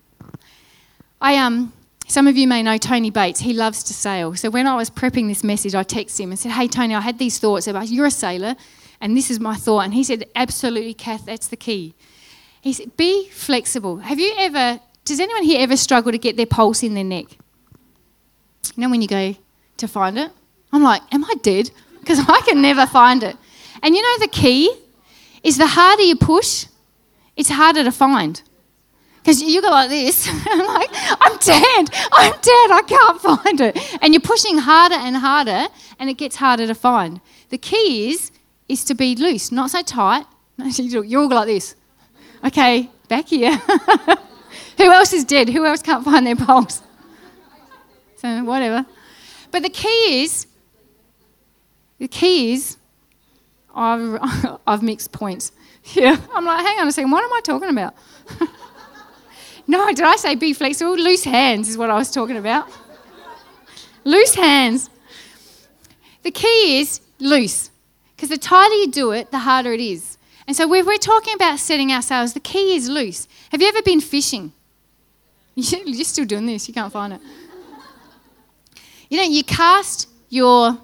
I 1.21 1.37
um 1.37 1.71
some 2.07 2.25
of 2.25 2.37
you 2.37 2.47
may 2.47 2.63
know 2.63 2.77
Tony 2.77 3.09
Bates. 3.09 3.41
He 3.41 3.53
loves 3.53 3.83
to 3.83 3.93
sail. 3.93 4.33
So 4.35 4.49
when 4.49 4.65
I 4.65 4.75
was 4.75 4.89
prepping 4.89 5.27
this 5.27 5.43
message, 5.43 5.75
I 5.75 5.83
texted 5.83 6.21
him 6.21 6.31
and 6.31 6.39
said, 6.39 6.53
Hey, 6.53 6.67
Tony, 6.69 6.95
I 6.95 7.01
had 7.01 7.19
these 7.19 7.37
thoughts 7.37 7.67
about 7.67 7.89
you're 7.89 8.05
a 8.05 8.11
sailor, 8.11 8.55
and 9.01 9.15
this 9.15 9.29
is 9.29 9.41
my 9.41 9.55
thought. 9.55 9.81
And 9.81 9.93
he 9.93 10.05
said, 10.05 10.25
Absolutely, 10.33 10.93
Kath, 10.93 11.25
that's 11.25 11.47
the 11.47 11.57
key. 11.57 11.93
He 12.61 12.71
said, 12.71 12.95
Be 12.95 13.27
flexible. 13.29 13.97
Have 13.97 14.19
you 14.19 14.33
ever, 14.37 14.79
does 15.03 15.19
anyone 15.19 15.43
here 15.43 15.61
ever 15.61 15.75
struggle 15.75 16.13
to 16.13 16.17
get 16.17 16.37
their 16.37 16.45
pulse 16.45 16.81
in 16.81 16.93
their 16.93 17.03
neck? 17.03 17.25
You 18.75 18.83
know, 18.83 18.89
when 18.89 19.01
you 19.01 19.07
go 19.09 19.35
to 19.75 19.87
find 19.87 20.17
it? 20.17 20.31
I'm 20.71 20.83
like, 20.83 21.01
Am 21.13 21.25
I 21.25 21.33
dead? 21.41 21.71
Because 22.07 22.25
I 22.25 22.39
can 22.45 22.61
never 22.61 22.85
find 22.85 23.21
it. 23.21 23.35
And 23.83 23.93
you 23.93 24.01
know, 24.01 24.19
the 24.19 24.29
key 24.29 24.73
is 25.43 25.57
the 25.57 25.67
harder 25.67 26.03
you 26.03 26.15
push, 26.15 26.67
it's 27.35 27.49
harder 27.49 27.83
to 27.83 27.91
find. 27.91 28.41
Because 29.27 29.41
you 29.41 29.61
go 29.61 29.67
like 29.67 29.89
this, 29.89 30.25
I'm 30.45 30.65
like, 30.65 30.89
I'm 30.93 31.37
dead, 31.39 31.89
I'm 32.13 32.31
dead, 32.31 32.71
I 32.71 32.81
can't 32.87 33.21
find 33.21 33.59
it. 33.59 33.97
And 34.01 34.13
you're 34.13 34.21
pushing 34.21 34.57
harder 34.57 34.95
and 34.95 35.17
harder, 35.17 35.67
and 35.99 36.09
it 36.09 36.13
gets 36.13 36.37
harder 36.37 36.65
to 36.65 36.73
find. 36.73 37.19
The 37.49 37.57
key 37.57 38.09
is, 38.09 38.31
is 38.69 38.85
to 38.85 38.95
be 38.95 39.17
loose, 39.17 39.51
not 39.51 39.71
so 39.71 39.81
tight. 39.81 40.25
You're 40.77 41.23
all 41.23 41.27
like 41.27 41.47
this. 41.47 41.75
Okay, 42.45 42.89
back 43.09 43.27
here. 43.27 43.51
Who 44.77 44.91
else 44.93 45.11
is 45.11 45.25
dead? 45.25 45.49
Who 45.49 45.65
else 45.65 45.81
can't 45.81 46.05
find 46.05 46.25
their 46.25 46.37
pulse? 46.37 46.81
So, 48.15 48.45
whatever. 48.45 48.85
But 49.51 49.61
the 49.61 49.69
key 49.69 50.23
is, 50.23 50.47
the 51.99 52.07
key 52.07 52.53
is, 52.53 52.77
I've, 53.75 54.59
I've 54.65 54.81
mixed 54.81 55.11
points. 55.11 55.51
Yeah, 55.95 56.15
I'm 56.33 56.45
like, 56.45 56.65
hang 56.65 56.79
on 56.79 56.87
a 56.87 56.93
second, 56.93 57.11
what 57.11 57.25
am 57.25 57.33
I 57.33 57.41
talking 57.41 57.69
about? 57.69 57.93
No, 59.67 59.87
did 59.87 60.01
I 60.01 60.15
say 60.15 60.35
be 60.35 60.53
flexible? 60.53 60.95
Loose 60.95 61.25
hands 61.25 61.67
is 61.67 61.77
what 61.77 61.89
I 61.89 61.95
was 61.95 62.09
talking 62.09 62.37
about. 62.37 62.69
loose 64.05 64.33
hands. 64.35 64.89
The 66.23 66.31
key 66.31 66.79
is 66.79 67.01
loose, 67.19 67.69
because 68.15 68.29
the 68.29 68.37
tighter 68.37 68.75
you 68.75 68.89
do 68.89 69.11
it, 69.11 69.31
the 69.31 69.39
harder 69.39 69.73
it 69.73 69.81
is. 69.81 70.17
And 70.47 70.55
so, 70.55 70.67
when 70.67 70.85
we're 70.85 70.97
talking 70.97 71.33
about 71.33 71.59
setting 71.59 71.91
ourselves, 71.91 72.33
the 72.33 72.39
key 72.39 72.75
is 72.75 72.87
loose. 72.87 73.27
Have 73.51 73.61
you 73.61 73.67
ever 73.67 73.81
been 73.81 73.99
fishing? 73.99 74.53
You're 75.55 76.05
still 76.05 76.25
doing 76.25 76.45
this, 76.45 76.67
you 76.67 76.73
can't 76.73 76.91
find 76.91 77.13
it. 77.13 77.21
You 79.09 79.17
know, 79.17 79.23
you 79.23 79.43
cast 79.43 80.07
your. 80.29 80.77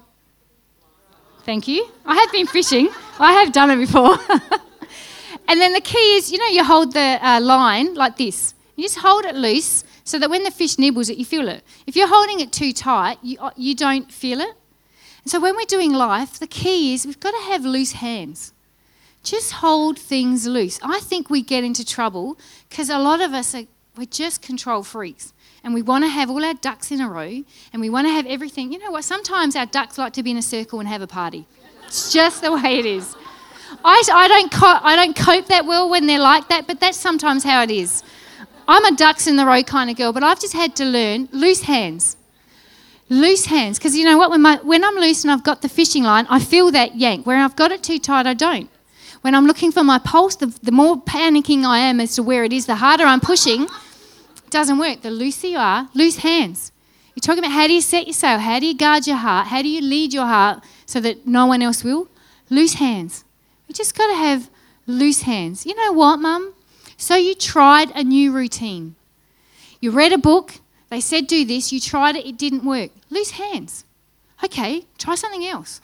Thank 1.44 1.68
you. 1.68 1.86
I 2.06 2.14
have 2.14 2.32
been 2.32 2.46
fishing, 2.46 2.88
I 3.18 3.32
have 3.32 3.52
done 3.52 3.70
it 3.70 3.76
before. 3.76 4.16
and 5.48 5.60
then 5.60 5.72
the 5.74 5.80
key 5.80 6.16
is, 6.16 6.32
you 6.32 6.38
know, 6.38 6.46
you 6.46 6.64
hold 6.64 6.92
the 6.92 7.18
uh, 7.22 7.40
line 7.40 7.94
like 7.94 8.16
this. 8.16 8.54
You 8.76 8.84
just 8.84 8.98
hold 8.98 9.24
it 9.24 9.34
loose 9.34 9.84
so 10.04 10.18
that 10.18 10.30
when 10.30 10.42
the 10.42 10.50
fish 10.50 10.78
nibbles 10.78 11.08
it, 11.08 11.18
you 11.18 11.24
feel 11.24 11.48
it. 11.48 11.62
If 11.86 11.96
you're 11.96 12.08
holding 12.08 12.40
it 12.40 12.52
too 12.52 12.72
tight, 12.72 13.18
you, 13.22 13.38
uh, 13.40 13.50
you 13.56 13.74
don't 13.74 14.10
feel 14.12 14.40
it. 14.40 14.54
And 15.22 15.30
so 15.30 15.40
when 15.40 15.56
we're 15.56 15.64
doing 15.64 15.92
life, 15.92 16.38
the 16.38 16.46
key 16.46 16.94
is 16.94 17.06
we've 17.06 17.20
got 17.20 17.30
to 17.30 17.50
have 17.50 17.64
loose 17.64 17.92
hands. 17.92 18.52
Just 19.22 19.52
hold 19.52 19.98
things 19.98 20.46
loose. 20.46 20.78
I 20.82 21.00
think 21.00 21.30
we 21.30 21.42
get 21.42 21.64
into 21.64 21.84
trouble 21.84 22.38
because 22.68 22.90
a 22.90 22.98
lot 22.98 23.20
of 23.20 23.32
us 23.32 23.54
are 23.54 23.64
we're 23.96 24.06
just 24.06 24.42
control 24.42 24.82
freaks 24.82 25.32
and 25.62 25.72
we 25.72 25.80
want 25.80 26.02
to 26.04 26.08
have 26.08 26.28
all 26.28 26.44
our 26.44 26.54
ducks 26.54 26.90
in 26.90 27.00
a 27.00 27.08
row 27.08 27.44
and 27.72 27.80
we 27.80 27.88
want 27.88 28.06
to 28.06 28.12
have 28.12 28.26
everything. 28.26 28.72
You 28.72 28.80
know 28.80 28.90
what? 28.90 29.04
Sometimes 29.04 29.54
our 29.54 29.66
ducks 29.66 29.98
like 29.98 30.12
to 30.14 30.22
be 30.22 30.32
in 30.32 30.36
a 30.36 30.42
circle 30.42 30.80
and 30.80 30.88
have 30.88 31.00
a 31.00 31.06
party. 31.06 31.46
It's 31.86 32.12
just 32.12 32.42
the 32.42 32.52
way 32.52 32.78
it 32.80 32.86
is. 32.86 33.14
I, 33.84 34.02
I, 34.12 34.28
don't 34.28 34.50
co- 34.50 34.80
I 34.82 34.96
don't 34.96 35.16
cope 35.16 35.46
that 35.46 35.64
well 35.64 35.88
when 35.88 36.06
they're 36.06 36.18
like 36.18 36.48
that, 36.48 36.66
but 36.66 36.80
that's 36.80 36.98
sometimes 36.98 37.44
how 37.44 37.62
it 37.62 37.70
is. 37.70 38.02
I'm 38.66 38.84
a 38.84 38.96
ducks 38.96 39.26
in 39.26 39.36
the 39.36 39.46
row 39.46 39.62
kind 39.62 39.90
of 39.90 39.96
girl, 39.96 40.12
but 40.12 40.22
I've 40.22 40.40
just 40.40 40.54
had 40.54 40.74
to 40.76 40.84
learn 40.84 41.28
loose 41.32 41.62
hands. 41.62 42.16
Loose 43.08 43.46
hands. 43.46 43.78
Because 43.78 43.96
you 43.96 44.04
know 44.04 44.16
what? 44.16 44.30
When, 44.30 44.42
my, 44.42 44.56
when 44.62 44.84
I'm 44.84 44.94
loose 44.94 45.24
and 45.24 45.30
I've 45.30 45.44
got 45.44 45.62
the 45.62 45.68
fishing 45.68 46.04
line, 46.04 46.26
I 46.30 46.40
feel 46.40 46.70
that 46.72 46.96
yank. 46.96 47.26
Where 47.26 47.38
I've 47.38 47.56
got 47.56 47.72
it 47.72 47.82
too 47.82 47.98
tight, 47.98 48.26
I 48.26 48.34
don't. 48.34 48.70
When 49.20 49.34
I'm 49.34 49.46
looking 49.46 49.72
for 49.72 49.84
my 49.84 49.98
pulse, 49.98 50.36
the, 50.36 50.46
the 50.62 50.72
more 50.72 51.00
panicking 51.00 51.64
I 51.64 51.78
am 51.78 52.00
as 52.00 52.14
to 52.16 52.22
where 52.22 52.44
it 52.44 52.52
is, 52.52 52.66
the 52.66 52.76
harder 52.76 53.04
I'm 53.04 53.20
pushing. 53.20 53.62
It 53.62 54.50
doesn't 54.50 54.78
work. 54.78 55.02
The 55.02 55.10
looser 55.10 55.46
you 55.48 55.58
are, 55.58 55.88
loose 55.94 56.16
hands. 56.16 56.72
You're 57.14 57.22
talking 57.22 57.44
about 57.44 57.52
how 57.52 57.66
do 57.66 57.72
you 57.74 57.80
set 57.80 58.06
your 58.06 58.14
sail? 58.14 58.38
How 58.38 58.58
do 58.58 58.66
you 58.66 58.76
guard 58.76 59.06
your 59.06 59.16
heart? 59.16 59.48
How 59.48 59.62
do 59.62 59.68
you 59.68 59.80
lead 59.80 60.12
your 60.12 60.26
heart 60.26 60.64
so 60.84 61.00
that 61.00 61.26
no 61.26 61.46
one 61.46 61.62
else 61.62 61.84
will? 61.84 62.08
Loose 62.50 62.74
hands. 62.74 63.24
We 63.68 63.74
just 63.74 63.96
got 63.96 64.08
to 64.08 64.14
have 64.14 64.50
loose 64.86 65.22
hands. 65.22 65.64
You 65.64 65.74
know 65.74 65.92
what, 65.92 66.18
Mum? 66.18 66.53
So 67.04 67.16
you 67.16 67.34
tried 67.34 67.90
a 67.90 68.02
new 68.02 68.32
routine. 68.32 68.94
You 69.78 69.90
read 69.90 70.14
a 70.14 70.16
book, 70.16 70.54
they 70.88 71.02
said 71.02 71.26
do 71.26 71.44
this, 71.44 71.70
you 71.70 71.78
tried 71.78 72.16
it, 72.16 72.24
it 72.24 72.38
didn't 72.38 72.64
work. 72.64 72.92
Loose 73.10 73.32
hands. 73.32 73.84
Okay, 74.42 74.86
try 74.96 75.14
something 75.14 75.44
else. 75.44 75.82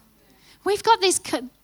We've 0.65 0.83
got 0.83 1.03
this 1.03 1.21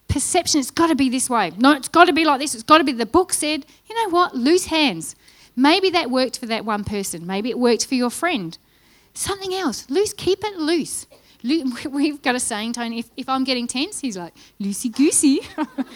perception 0.09 0.61
it's 0.61 0.71
got 0.71 0.88
to 0.88 0.95
be 0.95 1.09
this 1.09 1.31
way. 1.31 1.53
No, 1.57 1.73
it's 1.73 1.88
got 1.88 2.05
to 2.05 2.12
be 2.12 2.27
like 2.27 2.38
this. 2.38 2.55
It's 2.55 2.64
got 2.64 2.79
to 2.79 2.85
be 2.85 2.92
the 2.92 3.07
book 3.07 3.33
said. 3.33 3.64
You 3.88 3.95
know 3.95 4.11
what? 4.11 4.35
Loose 4.35 4.66
hands. 4.66 5.16
Maybe 5.57 5.88
that 5.88 6.11
worked 6.11 6.38
for 6.38 6.45
that 6.45 6.66
one 6.66 6.85
person. 6.85 7.27
Maybe 7.27 7.49
it 7.49 7.59
worked 7.59 7.87
for 7.87 7.95
your 7.95 8.11
friend. 8.11 8.59
Something 9.14 9.55
else. 9.55 9.88
Loose. 9.88 10.12
Keep 10.12 10.45
it 10.45 10.59
loose. 10.59 11.07
We've 11.42 12.21
got 12.21 12.35
a 12.35 12.40
saying, 12.40 12.75
Tony. 12.75 12.99
If, 12.99 13.09
if 13.16 13.27
I'm 13.27 13.45
getting 13.45 13.66
tense, 13.66 14.01
he's 14.01 14.19
like 14.19 14.35
loosey 14.61 14.95
goosey. 14.95 15.40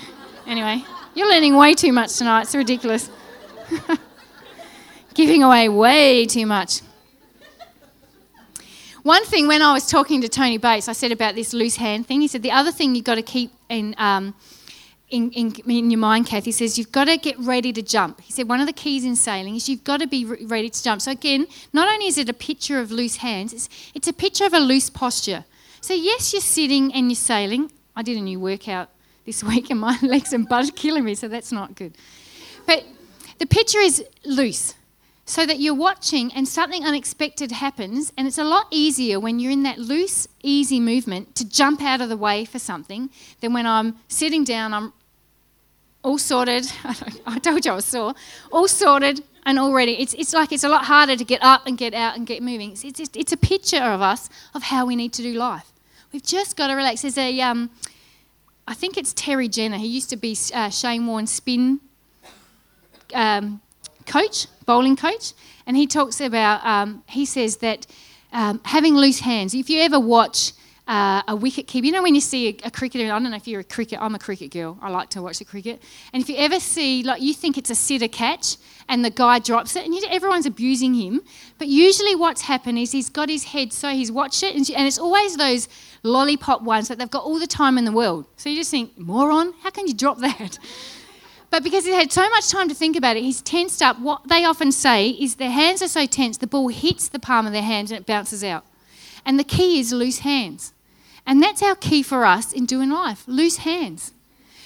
anyway, 0.46 0.82
you're 1.14 1.28
learning 1.28 1.56
way 1.56 1.74
too 1.74 1.92
much 1.92 2.16
tonight. 2.16 2.44
It's 2.44 2.54
ridiculous. 2.54 3.10
Giving 5.14 5.42
away 5.42 5.68
way 5.68 6.26
too 6.26 6.46
much. 6.46 6.82
One 9.02 9.24
thing, 9.24 9.46
when 9.46 9.62
I 9.62 9.72
was 9.72 9.86
talking 9.86 10.20
to 10.20 10.28
Tony 10.28 10.58
Bates, 10.58 10.86
I 10.86 10.92
said 10.92 11.10
about 11.10 11.34
this 11.34 11.54
loose 11.54 11.76
hand 11.76 12.06
thing. 12.06 12.20
He 12.20 12.28
said 12.28 12.42
the 12.42 12.50
other 12.50 12.70
thing 12.70 12.94
you've 12.94 13.04
got 13.04 13.14
to 13.14 13.22
keep 13.22 13.50
in, 13.70 13.94
um, 13.96 14.34
in, 15.08 15.30
in, 15.32 15.54
in, 15.66 15.90
your 15.90 15.98
mind, 15.98 16.26
Kath, 16.26 16.44
he 16.44 16.52
says 16.52 16.78
you've 16.78 16.92
got 16.92 17.06
to 17.06 17.16
get 17.16 17.38
ready 17.38 17.72
to 17.72 17.80
jump. 17.80 18.20
He 18.20 18.32
said 18.32 18.46
one 18.46 18.60
of 18.60 18.66
the 18.66 18.74
keys 18.74 19.04
in 19.04 19.16
sailing 19.16 19.56
is 19.56 19.70
you've 19.70 19.84
got 19.84 20.00
to 20.00 20.06
be 20.06 20.26
re- 20.26 20.44
ready 20.44 20.68
to 20.68 20.82
jump. 20.82 21.00
So, 21.00 21.12
again, 21.12 21.46
not 21.72 21.88
only 21.90 22.06
is 22.06 22.18
it 22.18 22.28
a 22.28 22.34
picture 22.34 22.78
of 22.78 22.90
loose 22.90 23.16
hands, 23.16 23.54
it's, 23.54 23.68
it's 23.94 24.06
a 24.08 24.12
picture 24.12 24.44
of 24.44 24.52
a 24.52 24.60
loose 24.60 24.90
posture. 24.90 25.44
So, 25.80 25.94
yes, 25.94 26.34
you're 26.34 26.42
sitting 26.42 26.92
and 26.92 27.08
you're 27.08 27.16
sailing. 27.16 27.72
I 27.96 28.02
did 28.02 28.18
a 28.18 28.20
new 28.20 28.38
workout 28.38 28.90
this 29.24 29.42
week 29.50 29.70
and 29.70 29.80
my 29.80 29.98
legs 30.02 30.34
and 30.34 30.46
butt 30.46 30.68
are 30.68 30.72
killing 30.72 31.04
me, 31.04 31.14
so 31.14 31.26
that's 31.26 31.52
not 31.52 31.74
good. 31.74 31.96
But 32.66 32.84
the 33.40 33.46
picture 33.46 33.80
is 33.80 34.04
loose 34.24 34.74
so 35.24 35.46
that 35.46 35.60
you're 35.60 35.74
watching 35.74 36.30
and 36.34 36.46
something 36.46 36.84
unexpected 36.84 37.52
happens, 37.52 38.12
and 38.18 38.26
it's 38.26 38.36
a 38.36 38.44
lot 38.44 38.66
easier 38.70 39.18
when 39.18 39.38
you're 39.38 39.50
in 39.50 39.62
that 39.62 39.78
loose, 39.78 40.28
easy 40.42 40.78
movement 40.78 41.34
to 41.36 41.48
jump 41.48 41.82
out 41.82 42.02
of 42.02 42.10
the 42.10 42.16
way 42.16 42.44
for 42.44 42.58
something 42.58 43.08
than 43.40 43.54
when 43.54 43.66
I'm 43.66 43.96
sitting 44.08 44.44
down, 44.44 44.74
I'm 44.74 44.92
all 46.04 46.18
sorted. 46.18 46.70
I 47.26 47.38
told 47.38 47.64
you 47.64 47.72
I 47.72 47.74
was 47.76 47.86
sore. 47.86 48.14
All 48.52 48.68
sorted 48.68 49.22
and 49.46 49.58
all 49.58 49.72
ready. 49.72 49.92
It's, 49.92 50.12
it's 50.14 50.34
like 50.34 50.52
it's 50.52 50.64
a 50.64 50.68
lot 50.68 50.84
harder 50.84 51.16
to 51.16 51.24
get 51.24 51.42
up 51.42 51.66
and 51.66 51.78
get 51.78 51.94
out 51.94 52.16
and 52.16 52.26
get 52.26 52.42
moving. 52.42 52.72
It's, 52.72 52.84
it's, 52.84 53.10
it's 53.14 53.32
a 53.32 53.38
picture 53.38 53.82
of 53.82 54.02
us 54.02 54.28
of 54.54 54.64
how 54.64 54.84
we 54.84 54.96
need 54.96 55.14
to 55.14 55.22
do 55.22 55.32
life. 55.32 55.72
We've 56.12 56.22
just 56.22 56.58
got 56.58 56.66
to 56.66 56.74
relax. 56.74 57.02
There's 57.02 57.16
a, 57.16 57.40
um, 57.40 57.70
I 58.68 58.74
think 58.74 58.98
it's 58.98 59.14
Terry 59.14 59.48
Jenner. 59.48 59.78
He 59.78 59.86
used 59.86 60.10
to 60.10 60.16
be 60.16 60.36
uh, 60.52 60.68
Shane 60.68 61.06
Warne's 61.06 61.30
spin 61.30 61.80
um, 63.14 63.60
coach, 64.06 64.46
bowling 64.66 64.96
coach, 64.96 65.32
and 65.66 65.76
he 65.76 65.86
talks 65.86 66.20
about, 66.20 66.64
um, 66.64 67.02
he 67.08 67.24
says 67.24 67.58
that 67.58 67.86
um, 68.32 68.60
having 68.64 68.94
loose 68.96 69.20
hands. 69.20 69.54
If 69.54 69.70
you 69.70 69.80
ever 69.80 69.98
watch 69.98 70.52
uh, 70.90 71.22
a 71.28 71.36
wicket 71.36 71.68
keeper. 71.68 71.86
You 71.86 71.92
know 71.92 72.02
when 72.02 72.16
you 72.16 72.20
see 72.20 72.48
a, 72.48 72.66
a, 72.66 72.70
cricketer, 72.70 73.04
I 73.04 73.18
don't 73.20 73.30
know 73.30 73.36
if 73.36 73.46
you're 73.46 73.60
a 73.60 73.64
cricket, 73.64 74.00
I'm 74.02 74.16
a 74.16 74.18
cricket 74.18 74.50
girl. 74.50 74.76
I 74.82 74.90
like 74.90 75.08
to 75.10 75.22
watch 75.22 75.38
the 75.38 75.44
cricket. 75.44 75.80
And 76.12 76.20
if 76.20 76.28
you 76.28 76.34
ever 76.36 76.58
see, 76.58 77.04
like, 77.04 77.22
you 77.22 77.32
think 77.32 77.56
it's 77.56 77.70
a 77.70 77.76
sitter 77.76 78.08
catch 78.08 78.56
and 78.88 79.04
the 79.04 79.10
guy 79.10 79.38
drops 79.38 79.76
it 79.76 79.86
and 79.86 79.94
everyone's 80.10 80.46
abusing 80.46 80.94
him. 80.94 81.20
But 81.58 81.68
usually 81.68 82.16
what's 82.16 82.42
happened 82.42 82.76
is 82.76 82.90
he's 82.90 83.08
got 83.08 83.28
his 83.28 83.44
head, 83.44 83.72
so 83.72 83.90
he's 83.90 84.10
watched 84.10 84.42
it, 84.42 84.56
and 84.56 84.68
it's 84.68 84.98
always 84.98 85.36
those 85.36 85.68
lollipop 86.02 86.62
ones 86.62 86.88
that 86.88 86.98
they've 86.98 87.08
got 87.08 87.22
all 87.22 87.38
the 87.38 87.46
time 87.46 87.78
in 87.78 87.84
the 87.84 87.92
world. 87.92 88.26
So 88.36 88.48
you 88.48 88.56
just 88.56 88.72
think, 88.72 88.98
moron, 88.98 89.54
how 89.62 89.70
can 89.70 89.86
you 89.86 89.94
drop 89.94 90.18
that? 90.18 90.58
But 91.50 91.64
because 91.64 91.84
he 91.84 91.92
had 91.92 92.12
so 92.12 92.28
much 92.30 92.48
time 92.48 92.68
to 92.68 92.74
think 92.74 92.96
about 92.96 93.16
it, 93.16 93.24
he's 93.24 93.42
tensed 93.42 93.82
up. 93.82 93.98
What 93.98 94.28
they 94.28 94.44
often 94.44 94.70
say 94.70 95.10
is 95.10 95.34
their 95.34 95.50
hands 95.50 95.82
are 95.82 95.88
so 95.88 96.06
tense, 96.06 96.36
the 96.36 96.46
ball 96.46 96.68
hits 96.68 97.08
the 97.08 97.18
palm 97.18 97.46
of 97.46 97.52
their 97.52 97.62
hand 97.62 97.90
and 97.90 98.00
it 98.00 98.06
bounces 98.06 98.44
out. 98.44 98.64
And 99.26 99.38
the 99.38 99.44
key 99.44 99.80
is 99.80 99.92
loose 99.92 100.20
hands. 100.20 100.72
And 101.26 101.42
that's 101.42 101.62
our 101.62 101.74
key 101.74 102.02
for 102.02 102.24
us 102.24 102.52
in 102.52 102.66
doing 102.66 102.90
life 102.90 103.24
loose 103.26 103.58
hands. 103.58 104.12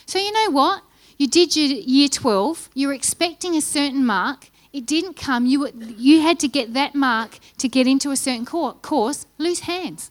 So, 0.06 0.18
you 0.18 0.32
know 0.32 0.50
what? 0.50 0.82
You 1.16 1.26
did 1.26 1.56
your 1.56 1.66
year 1.66 2.08
12, 2.08 2.70
you 2.74 2.88
were 2.88 2.94
expecting 2.94 3.56
a 3.56 3.60
certain 3.60 4.04
mark, 4.04 4.50
it 4.72 4.84
didn't 4.84 5.14
come, 5.14 5.46
you, 5.46 5.60
were, 5.60 5.70
you 5.96 6.20
had 6.20 6.40
to 6.40 6.48
get 6.48 6.74
that 6.74 6.94
mark 6.94 7.38
to 7.58 7.68
get 7.68 7.86
into 7.86 8.10
a 8.10 8.16
certain 8.16 8.44
course, 8.44 9.26
loose 9.38 9.60
hands. 9.60 10.10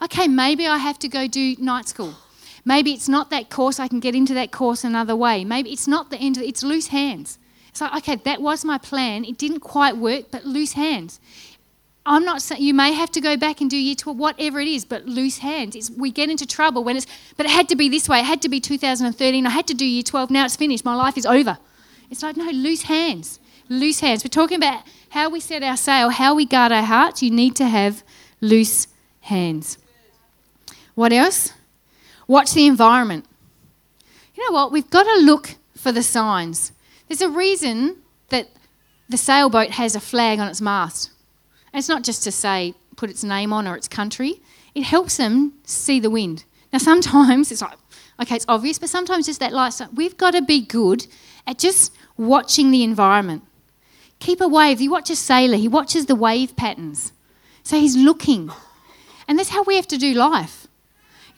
Okay, 0.00 0.28
maybe 0.28 0.66
I 0.66 0.78
have 0.78 0.98
to 1.00 1.08
go 1.08 1.26
do 1.26 1.56
night 1.58 1.88
school. 1.88 2.14
Maybe 2.68 2.92
it's 2.92 3.08
not 3.08 3.30
that 3.30 3.48
course, 3.48 3.80
I 3.80 3.88
can 3.88 3.98
get 3.98 4.14
into 4.14 4.34
that 4.34 4.52
course 4.52 4.84
another 4.84 5.16
way. 5.16 5.42
Maybe 5.42 5.72
it's 5.72 5.88
not 5.88 6.10
the 6.10 6.18
end 6.18 6.36
of 6.36 6.42
it's 6.42 6.62
loose 6.62 6.88
hands. 6.88 7.38
It's 7.70 7.80
like, 7.80 7.96
okay, 7.96 8.16
that 8.16 8.42
was 8.42 8.62
my 8.62 8.76
plan. 8.76 9.24
It 9.24 9.38
didn't 9.38 9.60
quite 9.60 9.96
work, 9.96 10.26
but 10.30 10.44
loose 10.44 10.74
hands. 10.74 11.18
I'm 12.04 12.26
not 12.26 12.42
saying 12.42 12.60
you 12.60 12.74
may 12.74 12.92
have 12.92 13.10
to 13.12 13.22
go 13.22 13.38
back 13.38 13.62
and 13.62 13.70
do 13.70 13.78
year 13.78 13.94
12, 13.94 14.18
whatever 14.18 14.60
it 14.60 14.68
is, 14.68 14.84
but 14.84 15.06
loose 15.06 15.38
hands. 15.38 15.76
It's, 15.76 15.88
we 15.90 16.10
get 16.10 16.28
into 16.28 16.44
trouble 16.44 16.84
when 16.84 16.98
it's, 16.98 17.06
but 17.38 17.46
it 17.46 17.52
had 17.52 17.70
to 17.70 17.76
be 17.76 17.88
this 17.88 18.06
way. 18.06 18.18
It 18.18 18.26
had 18.26 18.42
to 18.42 18.50
be 18.50 18.60
2013. 18.60 19.46
I 19.46 19.48
had 19.48 19.66
to 19.68 19.74
do 19.74 19.86
year 19.86 20.02
12. 20.02 20.30
Now 20.30 20.44
it's 20.44 20.56
finished. 20.56 20.84
My 20.84 20.94
life 20.94 21.16
is 21.16 21.24
over. 21.24 21.56
It's 22.10 22.22
like, 22.22 22.36
no, 22.36 22.50
loose 22.50 22.82
hands. 22.82 23.40
Loose 23.70 24.00
hands. 24.00 24.22
We're 24.22 24.28
talking 24.28 24.58
about 24.58 24.82
how 25.08 25.30
we 25.30 25.40
set 25.40 25.62
our 25.62 25.78
sail, 25.78 26.10
how 26.10 26.34
we 26.34 26.44
guard 26.44 26.72
our 26.72 26.82
hearts. 26.82 27.22
You 27.22 27.30
need 27.30 27.56
to 27.56 27.66
have 27.66 28.04
loose 28.42 28.88
hands. 29.22 29.78
What 30.94 31.14
else? 31.14 31.54
Watch 32.28 32.52
the 32.52 32.66
environment. 32.66 33.24
You 34.34 34.46
know 34.46 34.54
what? 34.54 34.70
We've 34.70 34.88
got 34.88 35.02
to 35.02 35.24
look 35.24 35.56
for 35.76 35.90
the 35.90 36.02
signs. 36.02 36.70
There's 37.08 37.22
a 37.22 37.28
reason 37.28 37.96
that 38.28 38.50
the 39.08 39.16
sailboat 39.16 39.70
has 39.70 39.96
a 39.96 40.00
flag 40.00 40.38
on 40.38 40.46
its 40.46 40.60
mast. 40.60 41.10
And 41.72 41.78
it's 41.78 41.88
not 41.88 42.04
just 42.04 42.22
to 42.24 42.30
say, 42.30 42.74
put 42.96 43.10
its 43.10 43.24
name 43.24 43.52
on 43.52 43.66
or 43.66 43.74
its 43.74 43.88
country, 43.88 44.40
it 44.74 44.82
helps 44.82 45.16
them 45.16 45.54
see 45.64 45.98
the 45.98 46.10
wind. 46.10 46.44
Now, 46.72 46.78
sometimes 46.78 47.50
it's 47.50 47.62
like, 47.62 47.78
okay, 48.20 48.36
it's 48.36 48.44
obvious, 48.46 48.78
but 48.78 48.90
sometimes 48.90 49.26
just 49.26 49.40
that 49.40 49.52
lifestyle. 49.52 49.88
We've 49.94 50.16
got 50.16 50.32
to 50.32 50.42
be 50.42 50.60
good 50.60 51.06
at 51.46 51.58
just 51.58 51.94
watching 52.18 52.70
the 52.70 52.84
environment. 52.84 53.44
Keep 54.18 54.40
a 54.40 54.48
wave. 54.48 54.80
You 54.80 54.90
watch 54.90 55.08
a 55.08 55.16
sailor, 55.16 55.56
he 55.56 55.68
watches 55.68 56.06
the 56.06 56.14
wave 56.14 56.56
patterns. 56.56 57.12
So 57.62 57.78
he's 57.78 57.96
looking. 57.96 58.50
And 59.26 59.38
that's 59.38 59.50
how 59.50 59.62
we 59.62 59.76
have 59.76 59.88
to 59.88 59.96
do 59.96 60.12
life. 60.12 60.57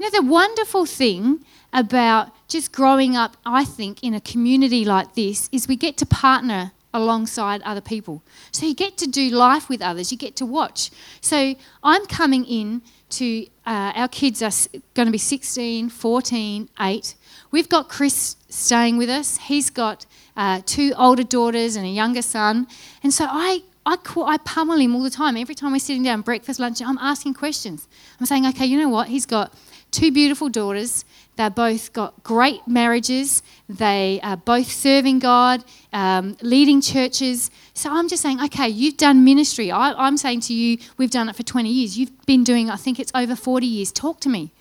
You 0.00 0.10
know, 0.10 0.22
the 0.22 0.26
wonderful 0.26 0.86
thing 0.86 1.44
about 1.74 2.30
just 2.48 2.72
growing 2.72 3.16
up, 3.16 3.36
I 3.44 3.66
think, 3.66 4.02
in 4.02 4.14
a 4.14 4.20
community 4.22 4.82
like 4.82 5.14
this 5.14 5.50
is 5.52 5.68
we 5.68 5.76
get 5.76 5.98
to 5.98 6.06
partner 6.06 6.72
alongside 6.94 7.60
other 7.66 7.82
people. 7.82 8.22
So 8.50 8.64
you 8.64 8.74
get 8.74 8.96
to 8.96 9.06
do 9.06 9.28
life 9.28 9.68
with 9.68 9.82
others, 9.82 10.10
you 10.10 10.16
get 10.16 10.36
to 10.36 10.46
watch. 10.46 10.90
So 11.20 11.54
I'm 11.82 12.06
coming 12.06 12.46
in 12.46 12.80
to, 13.10 13.46
uh, 13.66 13.92
our 13.94 14.08
kids 14.08 14.40
are 14.40 14.50
going 14.94 15.04
to 15.04 15.12
be 15.12 15.18
16, 15.18 15.90
14, 15.90 16.68
8. 16.80 17.14
We've 17.50 17.68
got 17.68 17.90
Chris 17.90 18.36
staying 18.48 18.96
with 18.96 19.10
us. 19.10 19.36
He's 19.36 19.68
got 19.68 20.06
uh, 20.34 20.62
two 20.64 20.94
older 20.96 21.24
daughters 21.24 21.76
and 21.76 21.84
a 21.84 21.90
younger 21.90 22.22
son. 22.22 22.68
And 23.02 23.12
so 23.12 23.26
I, 23.28 23.64
I, 23.84 23.96
call, 23.96 24.24
I 24.24 24.38
pummel 24.38 24.78
him 24.78 24.96
all 24.96 25.02
the 25.02 25.10
time. 25.10 25.36
Every 25.36 25.54
time 25.54 25.72
we're 25.72 25.78
sitting 25.78 26.04
down, 26.04 26.22
breakfast, 26.22 26.58
lunch, 26.58 26.80
I'm 26.80 26.96
asking 26.96 27.34
questions. 27.34 27.86
I'm 28.18 28.24
saying, 28.24 28.46
okay, 28.46 28.64
you 28.64 28.78
know 28.78 28.88
what? 28.88 29.08
He's 29.08 29.26
got 29.26 29.52
two 29.90 30.12
beautiful 30.12 30.48
daughters. 30.48 31.04
They've 31.36 31.54
both 31.54 31.92
got 31.92 32.22
great 32.22 32.66
marriages. 32.66 33.42
They 33.68 34.20
are 34.22 34.36
both 34.36 34.70
serving 34.70 35.20
God, 35.20 35.64
um, 35.92 36.36
leading 36.42 36.80
churches. 36.80 37.50
So 37.74 37.90
I'm 37.90 38.08
just 38.08 38.22
saying, 38.22 38.40
okay, 38.42 38.68
you've 38.68 38.96
done 38.96 39.24
ministry. 39.24 39.70
I, 39.70 40.06
am 40.06 40.16
saying 40.16 40.40
to 40.42 40.54
you, 40.54 40.78
we've 40.98 41.10
done 41.10 41.28
it 41.28 41.36
for 41.36 41.42
20 41.42 41.70
years. 41.70 41.98
You've 41.98 42.26
been 42.26 42.44
doing, 42.44 42.70
I 42.70 42.76
think 42.76 43.00
it's 43.00 43.12
over 43.14 43.34
40 43.34 43.66
years. 43.66 43.90
Talk 43.92 44.20
to 44.20 44.28
me. 44.28 44.52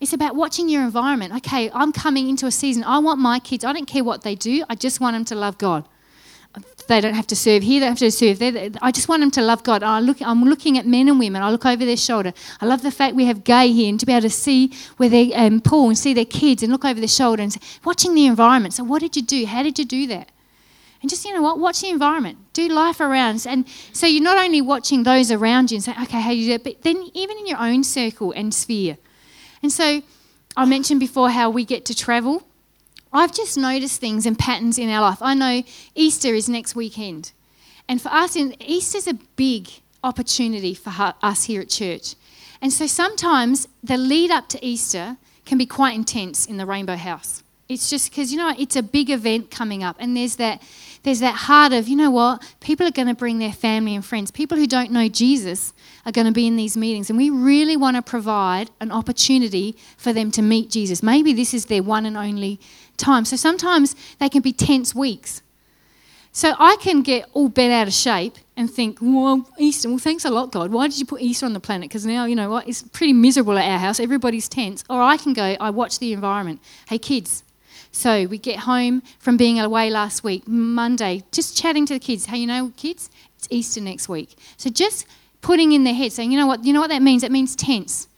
It's 0.00 0.12
about 0.12 0.36
watching 0.36 0.68
your 0.68 0.82
environment. 0.82 1.34
Okay, 1.36 1.70
I'm 1.72 1.92
coming 1.92 2.28
into 2.28 2.46
a 2.46 2.50
season. 2.50 2.84
I 2.84 2.98
want 2.98 3.20
my 3.20 3.38
kids, 3.38 3.64
I 3.64 3.72
don't 3.72 3.86
care 3.86 4.04
what 4.04 4.22
they 4.22 4.34
do, 4.34 4.64
I 4.68 4.74
just 4.74 5.00
want 5.00 5.14
them 5.14 5.24
to 5.26 5.34
love 5.34 5.58
God 5.58 5.88
they 6.86 7.00
don't 7.00 7.14
have 7.14 7.26
to 7.28 7.36
serve 7.36 7.62
here, 7.62 7.80
they 7.80 7.86
have 7.86 7.98
to 7.98 8.10
serve 8.10 8.38
there. 8.38 8.70
I 8.82 8.90
just 8.90 9.08
want 9.08 9.20
them 9.20 9.30
to 9.32 9.42
love 9.42 9.62
God. 9.62 9.82
I 9.82 10.00
look, 10.00 10.20
I'm 10.20 10.44
looking 10.44 10.78
at 10.78 10.86
men 10.86 11.08
and 11.08 11.18
women. 11.18 11.42
I 11.42 11.50
look 11.50 11.64
over 11.66 11.84
their 11.84 11.96
shoulder. 11.96 12.32
I 12.60 12.66
love 12.66 12.82
the 12.82 12.90
fact 12.90 13.14
we 13.16 13.24
have 13.24 13.44
gay 13.44 13.72
here 13.72 13.88
and 13.88 13.98
to 14.00 14.06
be 14.06 14.12
able 14.12 14.22
to 14.22 14.30
see 14.30 14.72
where 14.96 15.08
they 15.08 15.32
um, 15.34 15.62
and 15.64 15.98
see 15.98 16.14
their 16.14 16.24
kids 16.24 16.62
and 16.62 16.70
look 16.70 16.84
over 16.84 17.00
their 17.00 17.08
shoulder 17.08 17.42
and 17.42 17.52
say, 17.52 17.60
watching 17.84 18.14
the 18.14 18.26
environment. 18.26 18.74
So, 18.74 18.84
what 18.84 19.00
did 19.00 19.16
you 19.16 19.22
do? 19.22 19.46
How 19.46 19.62
did 19.62 19.78
you 19.78 19.84
do 19.84 20.06
that? 20.08 20.30
And 21.04 21.10
just, 21.10 21.24
you 21.26 21.34
know 21.34 21.42
what, 21.42 21.58
watch 21.58 21.82
the 21.82 21.90
environment. 21.90 22.38
Do 22.54 22.66
life 22.68 22.98
around. 22.98 23.46
And 23.46 23.68
so 23.92 24.06
you're 24.06 24.22
not 24.22 24.38
only 24.38 24.62
watching 24.62 25.02
those 25.02 25.30
around 25.30 25.70
you 25.70 25.76
and 25.76 25.84
say, 25.84 25.92
okay, 25.92 26.18
how 26.18 26.30
do 26.30 26.36
you 26.36 26.46
do 26.46 26.54
it, 26.54 26.64
but 26.64 26.80
then 26.80 27.10
even 27.12 27.36
in 27.36 27.46
your 27.46 27.60
own 27.60 27.84
circle 27.84 28.32
and 28.32 28.54
sphere. 28.54 28.96
And 29.62 29.70
so 29.70 30.02
I 30.56 30.64
mentioned 30.64 31.00
before 31.00 31.28
how 31.28 31.50
we 31.50 31.66
get 31.66 31.84
to 31.86 31.94
travel 31.94 32.46
I've 33.14 33.32
just 33.32 33.56
noticed 33.56 34.00
things 34.00 34.26
and 34.26 34.38
patterns 34.38 34.78
in 34.78 34.90
our 34.90 35.00
life. 35.00 35.22
I 35.22 35.34
know 35.34 35.62
Easter 35.94 36.34
is 36.34 36.48
next 36.48 36.74
weekend. 36.74 37.32
And 37.88 38.02
for 38.02 38.08
us, 38.08 38.34
in 38.34 38.60
Easter's 38.60 39.06
a 39.06 39.14
big 39.36 39.68
opportunity 40.02 40.74
for 40.74 40.92
us 41.22 41.44
here 41.44 41.60
at 41.60 41.68
church. 41.68 42.16
And 42.60 42.72
so 42.72 42.86
sometimes 42.86 43.68
the 43.82 43.96
lead 43.96 44.30
up 44.30 44.48
to 44.50 44.64
Easter 44.64 45.16
can 45.44 45.58
be 45.58 45.66
quite 45.66 45.94
intense 45.94 46.46
in 46.46 46.56
the 46.56 46.66
Rainbow 46.66 46.96
House. 46.96 47.42
It's 47.68 47.88
just 47.88 48.10
because, 48.10 48.30
you 48.30 48.38
know, 48.38 48.54
it's 48.58 48.76
a 48.76 48.82
big 48.82 49.08
event 49.08 49.50
coming 49.50 49.82
up. 49.82 49.96
And 49.98 50.14
there's 50.14 50.36
that, 50.36 50.60
there's 51.02 51.20
that 51.20 51.34
heart 51.34 51.72
of, 51.72 51.88
you 51.88 51.96
know 51.96 52.10
what, 52.10 52.42
people 52.60 52.86
are 52.86 52.90
going 52.90 53.08
to 53.08 53.14
bring 53.14 53.38
their 53.38 53.52
family 53.52 53.94
and 53.94 54.04
friends. 54.04 54.30
People 54.30 54.58
who 54.58 54.66
don't 54.66 54.90
know 54.90 55.08
Jesus 55.08 55.72
are 56.04 56.12
going 56.12 56.26
to 56.26 56.32
be 56.32 56.46
in 56.46 56.56
these 56.56 56.76
meetings. 56.76 57.08
And 57.08 57.16
we 57.16 57.30
really 57.30 57.76
want 57.76 57.96
to 57.96 58.02
provide 58.02 58.70
an 58.80 58.90
opportunity 58.92 59.76
for 59.96 60.12
them 60.12 60.30
to 60.32 60.42
meet 60.42 60.70
Jesus. 60.70 61.02
Maybe 61.02 61.32
this 61.32 61.54
is 61.54 61.66
their 61.66 61.82
one 61.82 62.04
and 62.04 62.18
only 62.18 62.60
time. 62.96 63.24
So 63.24 63.36
sometimes 63.36 63.96
they 64.18 64.28
can 64.28 64.42
be 64.42 64.52
tense 64.52 64.94
weeks. 64.94 65.42
So 66.32 66.52
I 66.58 66.76
can 66.80 67.02
get 67.02 67.28
all 67.32 67.48
bent 67.48 67.72
out 67.72 67.86
of 67.86 67.94
shape 67.94 68.34
and 68.56 68.68
think, 68.68 68.98
well, 69.00 69.48
Easter, 69.56 69.88
well, 69.88 69.98
thanks 69.98 70.24
a 70.24 70.30
lot, 70.30 70.50
God. 70.50 70.72
Why 70.72 70.88
did 70.88 70.98
you 70.98 71.06
put 71.06 71.20
Easter 71.20 71.46
on 71.46 71.52
the 71.52 71.60
planet? 71.60 71.88
Because 71.88 72.04
now, 72.04 72.24
you 72.24 72.34
know 72.34 72.50
what, 72.50 72.68
it's 72.68 72.82
pretty 72.82 73.12
miserable 73.12 73.56
at 73.56 73.70
our 73.70 73.78
house. 73.78 74.00
Everybody's 74.00 74.48
tense. 74.48 74.82
Or 74.90 75.00
I 75.00 75.16
can 75.16 75.32
go, 75.32 75.56
I 75.60 75.70
watch 75.70 76.00
the 76.00 76.12
environment. 76.12 76.60
Hey, 76.88 76.98
kids. 76.98 77.44
So 77.92 78.26
we 78.26 78.38
get 78.38 78.58
home 78.58 79.02
from 79.20 79.36
being 79.36 79.60
away 79.60 79.90
last 79.90 80.24
week, 80.24 80.48
Monday, 80.48 81.22
just 81.30 81.56
chatting 81.56 81.86
to 81.86 81.94
the 81.94 82.00
kids. 82.00 82.26
Hey, 82.26 82.38
you 82.38 82.48
know, 82.48 82.72
kids, 82.76 83.08
it's 83.38 83.46
Easter 83.50 83.80
next 83.80 84.08
week. 84.08 84.36
So 84.56 84.70
just 84.70 85.06
putting 85.40 85.70
in 85.70 85.84
their 85.84 85.94
head, 85.94 86.10
saying, 86.10 86.32
you 86.32 86.38
know 86.38 86.48
what, 86.48 86.64
you 86.64 86.72
know 86.72 86.80
what 86.80 86.90
that 86.90 87.02
means? 87.02 87.22
That 87.22 87.30
means 87.30 87.54
tense. 87.54 88.08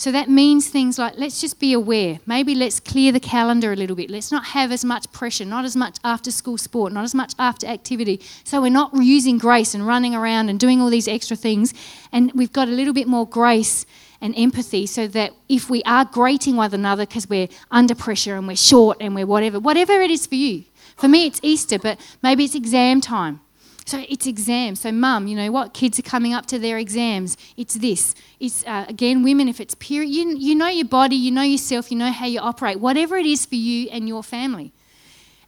So 0.00 0.10
that 0.12 0.30
means 0.30 0.66
things 0.66 0.98
like 0.98 1.18
let's 1.18 1.42
just 1.42 1.60
be 1.60 1.74
aware. 1.74 2.20
Maybe 2.24 2.54
let's 2.54 2.80
clear 2.80 3.12
the 3.12 3.20
calendar 3.20 3.70
a 3.70 3.76
little 3.76 3.94
bit. 3.94 4.08
Let's 4.08 4.32
not 4.32 4.46
have 4.46 4.72
as 4.72 4.82
much 4.82 5.12
pressure, 5.12 5.44
not 5.44 5.66
as 5.66 5.76
much 5.76 5.98
after 6.02 6.30
school 6.30 6.56
sport, 6.56 6.94
not 6.94 7.04
as 7.04 7.14
much 7.14 7.34
after 7.38 7.66
activity. 7.66 8.18
So 8.44 8.62
we're 8.62 8.70
not 8.70 8.92
using 8.94 9.36
grace 9.36 9.74
and 9.74 9.86
running 9.86 10.14
around 10.14 10.48
and 10.48 10.58
doing 10.58 10.80
all 10.80 10.88
these 10.88 11.06
extra 11.06 11.36
things. 11.36 11.74
And 12.12 12.32
we've 12.32 12.50
got 12.50 12.66
a 12.66 12.70
little 12.70 12.94
bit 12.94 13.08
more 13.08 13.28
grace 13.28 13.84
and 14.22 14.32
empathy 14.38 14.86
so 14.86 15.06
that 15.08 15.32
if 15.50 15.68
we 15.68 15.82
are 15.82 16.06
grating 16.06 16.56
one 16.56 16.72
another 16.72 17.04
because 17.04 17.28
we're 17.28 17.48
under 17.70 17.94
pressure 17.94 18.36
and 18.36 18.48
we're 18.48 18.56
short 18.56 18.96
and 19.02 19.14
we're 19.14 19.26
whatever, 19.26 19.60
whatever 19.60 20.00
it 20.00 20.10
is 20.10 20.26
for 20.26 20.36
you. 20.36 20.64
For 20.96 21.08
me, 21.08 21.26
it's 21.26 21.40
Easter, 21.42 21.78
but 21.78 22.00
maybe 22.22 22.44
it's 22.44 22.54
exam 22.54 23.02
time. 23.02 23.40
So 23.86 24.04
it's 24.08 24.26
exams. 24.26 24.80
So, 24.80 24.92
mum, 24.92 25.26
you 25.26 25.36
know 25.36 25.50
what? 25.50 25.74
Kids 25.74 25.98
are 25.98 26.02
coming 26.02 26.32
up 26.32 26.46
to 26.46 26.58
their 26.58 26.78
exams. 26.78 27.36
It's 27.56 27.74
this. 27.74 28.14
It's, 28.38 28.64
uh, 28.66 28.84
again, 28.88 29.22
women, 29.22 29.48
if 29.48 29.60
it's 29.60 29.74
period, 29.74 30.10
you, 30.10 30.36
you 30.36 30.54
know 30.54 30.68
your 30.68 30.86
body, 30.86 31.16
you 31.16 31.30
know 31.30 31.42
yourself, 31.42 31.90
you 31.90 31.98
know 31.98 32.12
how 32.12 32.26
you 32.26 32.40
operate, 32.40 32.78
whatever 32.78 33.16
it 33.16 33.26
is 33.26 33.46
for 33.46 33.56
you 33.56 33.88
and 33.90 34.06
your 34.06 34.22
family. 34.22 34.72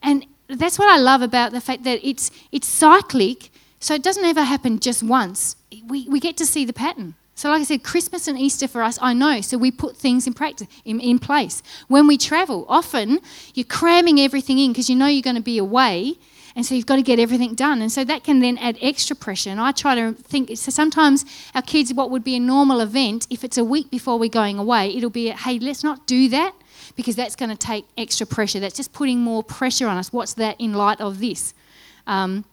And 0.02 0.26
that's 0.48 0.78
what 0.78 0.88
I 0.88 0.98
love 0.98 1.22
about 1.22 1.52
the 1.52 1.60
fact 1.60 1.84
that 1.84 2.00
it's, 2.02 2.30
it's 2.50 2.66
cyclic, 2.66 3.50
so 3.78 3.94
it 3.94 4.02
doesn't 4.02 4.24
ever 4.24 4.42
happen 4.42 4.80
just 4.80 5.02
once. 5.02 5.56
We, 5.86 6.08
we 6.08 6.18
get 6.18 6.36
to 6.38 6.46
see 6.46 6.64
the 6.64 6.72
pattern. 6.72 7.14
So, 7.34 7.50
like 7.50 7.62
I 7.62 7.64
said, 7.64 7.82
Christmas 7.82 8.28
and 8.28 8.38
Easter 8.38 8.68
for 8.68 8.82
us, 8.82 8.98
I 9.00 9.14
know. 9.14 9.40
So 9.40 9.56
we 9.56 9.70
put 9.70 9.96
things 9.96 10.26
in 10.26 10.34
practice, 10.34 10.68
in, 10.84 11.00
in 11.00 11.18
place. 11.18 11.62
When 11.88 12.06
we 12.06 12.18
travel, 12.18 12.66
often 12.68 13.20
you're 13.54 13.64
cramming 13.64 14.20
everything 14.20 14.58
in 14.58 14.72
because 14.72 14.90
you 14.90 14.96
know 14.96 15.06
you're 15.06 15.22
going 15.22 15.36
to 15.36 15.42
be 15.42 15.58
away, 15.58 16.14
and 16.54 16.66
so 16.66 16.74
you've 16.74 16.86
got 16.86 16.96
to 16.96 17.02
get 17.02 17.18
everything 17.18 17.54
done. 17.54 17.80
And 17.80 17.90
so 17.90 18.04
that 18.04 18.24
can 18.24 18.40
then 18.40 18.58
add 18.58 18.76
extra 18.80 19.16
pressure. 19.16 19.50
And 19.50 19.60
I 19.60 19.72
try 19.72 19.94
to 19.94 20.12
think. 20.12 20.50
So 20.56 20.70
sometimes 20.70 21.24
our 21.54 21.62
kids, 21.62 21.94
what 21.94 22.10
would 22.10 22.24
be 22.24 22.36
a 22.36 22.40
normal 22.40 22.80
event, 22.80 23.26
if 23.30 23.44
it's 23.44 23.58
a 23.58 23.64
week 23.64 23.90
before 23.90 24.18
we're 24.18 24.28
going 24.28 24.58
away, 24.58 24.94
it'll 24.94 25.10
be, 25.10 25.30
hey, 25.30 25.58
let's 25.58 25.82
not 25.82 26.06
do 26.06 26.28
that 26.28 26.54
because 26.94 27.16
that's 27.16 27.36
going 27.36 27.50
to 27.50 27.56
take 27.56 27.86
extra 27.96 28.26
pressure. 28.26 28.60
That's 28.60 28.76
just 28.76 28.92
putting 28.92 29.20
more 29.20 29.42
pressure 29.42 29.86
on 29.86 29.96
us. 29.96 30.12
What's 30.12 30.34
that 30.34 30.60
in 30.60 30.74
light 30.74 31.00
of 31.00 31.20
this? 31.20 31.54
Um, 32.06 32.44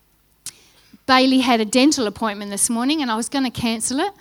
Bailey 1.06 1.40
had 1.40 1.60
a 1.60 1.66
dental 1.66 2.06
appointment 2.06 2.52
this 2.52 2.70
morning, 2.70 3.02
and 3.02 3.10
I 3.10 3.16
was 3.16 3.30
going 3.30 3.44
to 3.44 3.50
cancel 3.50 4.00
it 4.00 4.14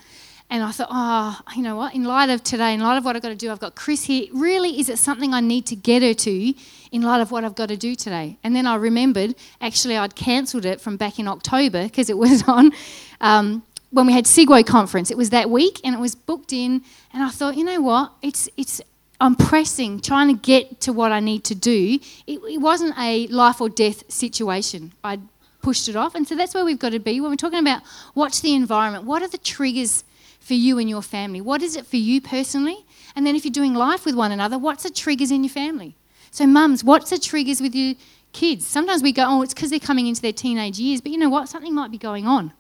and 0.51 0.63
I 0.63 0.71
thought, 0.71 0.89
oh, 0.91 1.39
you 1.55 1.63
know 1.63 1.77
what? 1.77 1.95
In 1.95 2.05
light 2.05 2.31
of 2.31 2.43
today, 2.43 2.73
in 2.73 2.81
light 2.81 2.97
of 2.97 3.05
what 3.05 3.15
I've 3.15 3.23
got 3.23 3.29
to 3.29 3.35
do, 3.35 3.51
I've 3.51 3.61
got 3.61 3.75
Chris 3.75 4.05
here. 4.05 4.27
Really, 4.33 4.81
is 4.81 4.89
it 4.89 4.99
something 4.99 5.35
I 5.35 5.41
need 5.41 5.67
to 5.67 5.77
get 5.77 6.03
her 6.03 6.15
to 6.15 6.55
in 6.91 7.03
light 7.03 7.21
of 7.21 7.31
what 7.31 7.45
I've 7.45 7.55
got 7.55 7.69
to 7.69 7.77
do 7.77 7.95
today? 7.95 8.39
And 8.43 8.57
then 8.57 8.67
I 8.67 8.77
remembered, 8.77 9.35
actually, 9.61 9.99
I'd 9.99 10.17
cancelled 10.17 10.65
it 10.65 10.81
from 10.81 10.97
back 10.97 11.19
in 11.19 11.29
October 11.29 11.85
because 11.85 12.09
it 12.09 12.17
was 12.27 12.43
on 12.49 12.73
um, 13.21 13.63
when 13.91 14.07
we 14.07 14.15
had 14.15 14.25
Sigwo 14.25 14.67
conference. 14.67 15.11
It 15.11 15.19
was 15.19 15.31
that 15.31 15.51
week 15.51 15.81
and 15.85 15.95
it 15.95 16.01
was 16.01 16.15
booked 16.15 16.55
in. 16.55 16.83
And 17.13 17.23
I 17.23 17.29
thought, 17.29 17.59
you 17.59 17.65
know 17.65 17.83
what? 17.83 18.13
It's, 18.23 18.49
it's, 18.57 18.81
I'm 19.21 19.35
pressing, 19.35 20.01
trying 20.01 20.35
to 20.35 20.41
get 20.41 20.81
to 20.83 20.95
what 20.95 21.13
I 21.13 21.21
need 21.21 21.45
to 21.45 21.55
do. 21.55 21.99
It, 22.27 22.39
it 22.49 22.59
wasn't 22.59 22.95
a 22.99 23.27
life 23.27 23.61
or 23.61 23.69
death 23.69 24.11
situation. 24.11 24.93
I 25.05 25.19
pushed 25.61 25.91
it 25.91 25.97
off. 25.97 26.15
And 26.15 26.27
so 26.27 26.35
that's 26.35 26.55
where 26.55 26.65
we've 26.65 26.79
got 26.79 26.93
to 26.93 27.01
be 27.01 27.21
when 27.21 27.31
we're 27.31 27.37
talking 27.37 27.59
about 27.59 27.83
what's 28.15 28.41
the 28.41 28.55
environment, 28.55 29.05
what 29.05 29.23
are 29.23 29.29
the 29.29 29.37
triggers 29.37 30.05
for 30.49 30.55
you 30.55 30.79
and 30.79 30.89
your 30.89 31.03
family? 31.03 31.43
What 31.43 31.63
is 31.63 31.77
it 31.77 31.87
for 31.87 31.99
you 31.99 32.23
personally? 32.23 32.87
And 33.15 33.27
then 33.27 33.37
if 33.37 33.45
you're 33.45 33.53
doing 33.53 33.75
life 33.75 34.07
with 34.07 34.15
one 34.15 34.33
another, 34.33 34.59
what's 34.59 34.83
the 34.83 34.91
triggers 34.91 35.31
in 35.31 35.45
your 35.45 35.51
family? 35.51 35.95
So, 36.31 36.47
mums, 36.47 36.83
what's 36.83 37.11
the 37.11 37.19
triggers 37.19 37.61
with 37.61 37.75
your 37.75 37.95
kids? 38.33 38.67
Sometimes 38.67 39.03
we 39.03 39.13
go, 39.13 39.25
oh, 39.27 39.43
it's 39.43 39.53
because 39.53 39.69
they're 39.69 39.79
coming 39.79 40.07
into 40.07 40.23
their 40.23 40.33
teenage 40.33 40.79
years, 40.79 41.03
but 41.03 41.13
you 41.13 41.19
know 41.19 41.29
what? 41.29 41.51
Something 41.51 41.75
might 41.75 41.91
be 41.91 41.99
going 41.99 42.27
on. 42.27 42.53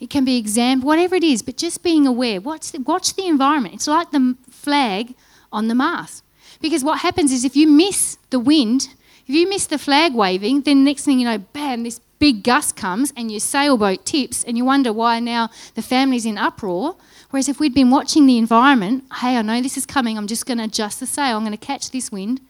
It 0.00 0.10
can 0.10 0.24
be 0.24 0.36
exam, 0.38 0.80
whatever 0.80 1.16
it 1.16 1.24
is, 1.24 1.42
but 1.42 1.56
just 1.56 1.82
being 1.82 2.06
aware. 2.06 2.40
Watch 2.40 2.70
the, 2.70 2.80
watch 2.80 3.14
the 3.14 3.26
environment. 3.26 3.74
It's 3.74 3.88
like 3.88 4.12
the 4.12 4.36
flag 4.50 5.14
on 5.52 5.66
the 5.66 5.74
mast. 5.74 6.22
Because 6.60 6.84
what 6.84 7.00
happens 7.00 7.32
is 7.32 7.44
if 7.44 7.56
you 7.56 7.66
miss 7.68 8.16
the 8.30 8.38
wind, 8.38 8.88
if 9.26 9.34
you 9.34 9.48
miss 9.48 9.66
the 9.66 9.78
flag 9.78 10.14
waving, 10.14 10.62
then 10.62 10.84
next 10.84 11.04
thing 11.04 11.18
you 11.18 11.24
know, 11.24 11.38
bam, 11.38 11.82
this 11.82 12.00
big 12.24 12.42
gust 12.42 12.74
comes 12.74 13.12
and 13.18 13.30
your 13.30 13.38
sailboat 13.38 14.06
tips, 14.06 14.44
and 14.44 14.56
you 14.56 14.64
wonder 14.64 14.90
why 14.90 15.20
now 15.20 15.50
the 15.74 15.82
family's 15.82 16.24
in 16.24 16.38
uproar. 16.38 16.96
Whereas 17.28 17.50
if 17.50 17.60
we'd 17.60 17.74
been 17.74 17.90
watching 17.90 18.24
the 18.24 18.38
environment, 18.38 19.04
hey, 19.20 19.36
I 19.36 19.42
know 19.42 19.60
this 19.60 19.76
is 19.76 19.84
coming, 19.84 20.16
I'm 20.16 20.26
just 20.26 20.46
going 20.46 20.56
to 20.56 20.64
adjust 20.64 21.00
the 21.00 21.06
sail, 21.06 21.36
I'm 21.36 21.44
going 21.44 21.52
to 21.52 21.66
catch 21.66 21.90
this 21.90 22.10
wind. 22.10 22.40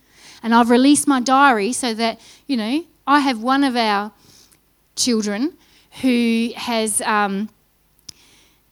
And 0.44 0.54
I've 0.54 0.70
released 0.70 1.08
my 1.08 1.20
diary 1.20 1.72
so 1.72 1.92
that, 1.92 2.20
you 2.46 2.56
know, 2.56 2.84
I 3.04 3.18
have 3.18 3.42
one 3.42 3.64
of 3.64 3.74
our 3.74 4.12
children 4.94 5.54
who 6.02 6.50
has, 6.54 7.00
um, 7.00 7.48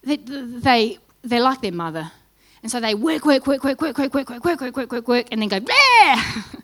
they, 0.04 0.18
they, 0.18 0.98
they're 1.22 1.42
like 1.42 1.62
their 1.62 1.72
mother. 1.72 2.12
And 2.62 2.70
so 2.70 2.78
they 2.78 2.94
work, 2.94 3.24
work, 3.24 3.44
work, 3.48 3.64
work, 3.64 3.80
work, 3.80 3.98
work, 3.98 4.14
work, 4.14 4.30
work, 4.30 4.44
work, 4.44 4.62
work, 4.62 4.76
work, 4.76 4.92
work, 4.92 5.08
work, 5.08 5.26
and 5.32 5.42
then 5.42 5.48
go, 5.48 5.58
Bleh! 5.58 6.62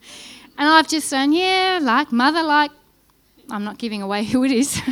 and 0.57 0.69
I've 0.69 0.87
just 0.87 1.11
done, 1.11 1.33
yeah, 1.33 1.81
like 1.83 2.13
mother, 2.13 2.45
like, 2.45 2.71
I'm 3.51 3.65
not 3.65 3.79
giving 3.79 4.03
away 4.03 4.25
who 4.33 4.45
it 4.45 4.53
is. 4.53 4.81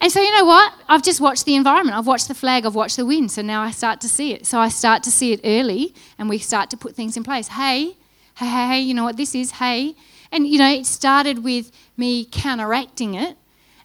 And 0.00 0.10
so, 0.10 0.20
you 0.20 0.34
know 0.34 0.46
what? 0.46 0.72
I've 0.88 1.02
just 1.02 1.20
watched 1.20 1.44
the 1.44 1.54
environment. 1.54 1.96
I've 1.96 2.06
watched 2.06 2.28
the 2.28 2.34
flag. 2.34 2.64
I've 2.64 2.74
watched 2.74 2.96
the 2.96 3.04
wind. 3.04 3.30
So 3.30 3.42
now 3.42 3.60
I 3.60 3.70
start 3.70 4.00
to 4.00 4.08
see 4.08 4.32
it. 4.32 4.46
So 4.46 4.58
I 4.58 4.70
start 4.70 5.02
to 5.02 5.10
see 5.10 5.32
it 5.32 5.40
early 5.44 5.94
and 6.18 6.28
we 6.28 6.38
start 6.38 6.70
to 6.70 6.76
put 6.78 6.96
things 6.96 7.18
in 7.18 7.22
place. 7.22 7.48
Hey, 7.48 7.96
hey, 8.36 8.46
hey, 8.46 8.66
hey, 8.68 8.80
you 8.80 8.94
know 8.94 9.04
what 9.04 9.18
this 9.18 9.34
is? 9.34 9.50
Hey. 9.52 9.94
And, 10.32 10.46
you 10.46 10.58
know, 10.58 10.70
it 10.70 10.86
started 10.86 11.44
with 11.44 11.70
me 11.98 12.24
counteracting 12.24 13.14
it. 13.14 13.36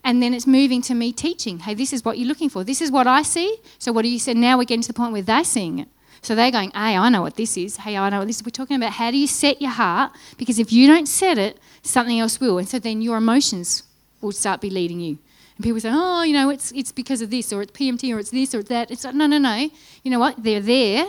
And 0.05 0.23
then 0.23 0.33
it's 0.33 0.47
moving 0.47 0.81
to 0.83 0.93
me 0.93 1.11
teaching. 1.11 1.59
Hey, 1.59 1.73
this 1.73 1.91
is 1.91 2.05
what 2.05 2.17
you're 2.17 2.27
looking 2.27 2.49
for. 2.49 2.63
This 2.63 2.81
is 2.81 2.91
what 2.91 3.07
I 3.07 3.21
see. 3.23 3.57
So 3.77 3.91
what 3.91 4.03
do 4.03 4.07
you 4.07 4.19
say? 4.19 4.35
Now 4.35 4.57
we're 4.57 4.63
getting 4.63 4.83
to 4.83 4.87
the 4.87 4.93
point 4.93 5.11
where 5.11 5.23
they're 5.23 5.43
seeing 5.43 5.79
it. 5.79 5.89
So 6.25 6.33
they're 6.33 6.49
going, 6.49 6.71
hey, 6.71 6.97
I 6.97 7.09
know 7.09 7.21
what 7.21 7.35
this 7.35 7.55
is. 7.55 7.77
Hey, 7.77 7.95
I 7.95 8.09
know 8.09 8.17
what 8.17 8.27
this 8.27 8.37
is. 8.37 8.43
We're 8.43 8.49
talking 8.49 8.77
about 8.77 8.93
how 8.93 9.11
do 9.11 9.17
you 9.17 9.27
set 9.27 9.61
your 9.61 9.69
heart? 9.69 10.11
Because 10.37 10.57
if 10.57 10.73
you 10.73 10.87
don't 10.87 11.05
set 11.05 11.37
it, 11.37 11.59
something 11.83 12.19
else 12.19 12.39
will. 12.39 12.57
And 12.57 12.67
so 12.67 12.79
then 12.79 13.03
your 13.03 13.17
emotions 13.17 13.83
will 14.21 14.31
start 14.31 14.59
be 14.59 14.71
leading 14.71 14.99
you. 14.99 15.19
And 15.55 15.63
people 15.63 15.79
say, 15.79 15.91
oh, 15.93 16.23
you 16.23 16.33
know, 16.33 16.49
it's, 16.49 16.71
it's 16.71 16.91
because 16.91 17.21
of 17.21 17.29
this, 17.29 17.53
or 17.53 17.61
it's 17.61 17.71
PMT, 17.73 18.11
or 18.15 18.17
it's 18.17 18.31
this, 18.31 18.55
or 18.55 18.61
it's 18.61 18.69
that. 18.69 18.89
It's 18.89 19.03
like, 19.03 19.13
no, 19.13 19.27
no, 19.27 19.37
no. 19.37 19.69
You 20.01 20.09
know 20.09 20.17
what? 20.17 20.41
They're 20.43 20.61
there. 20.61 21.05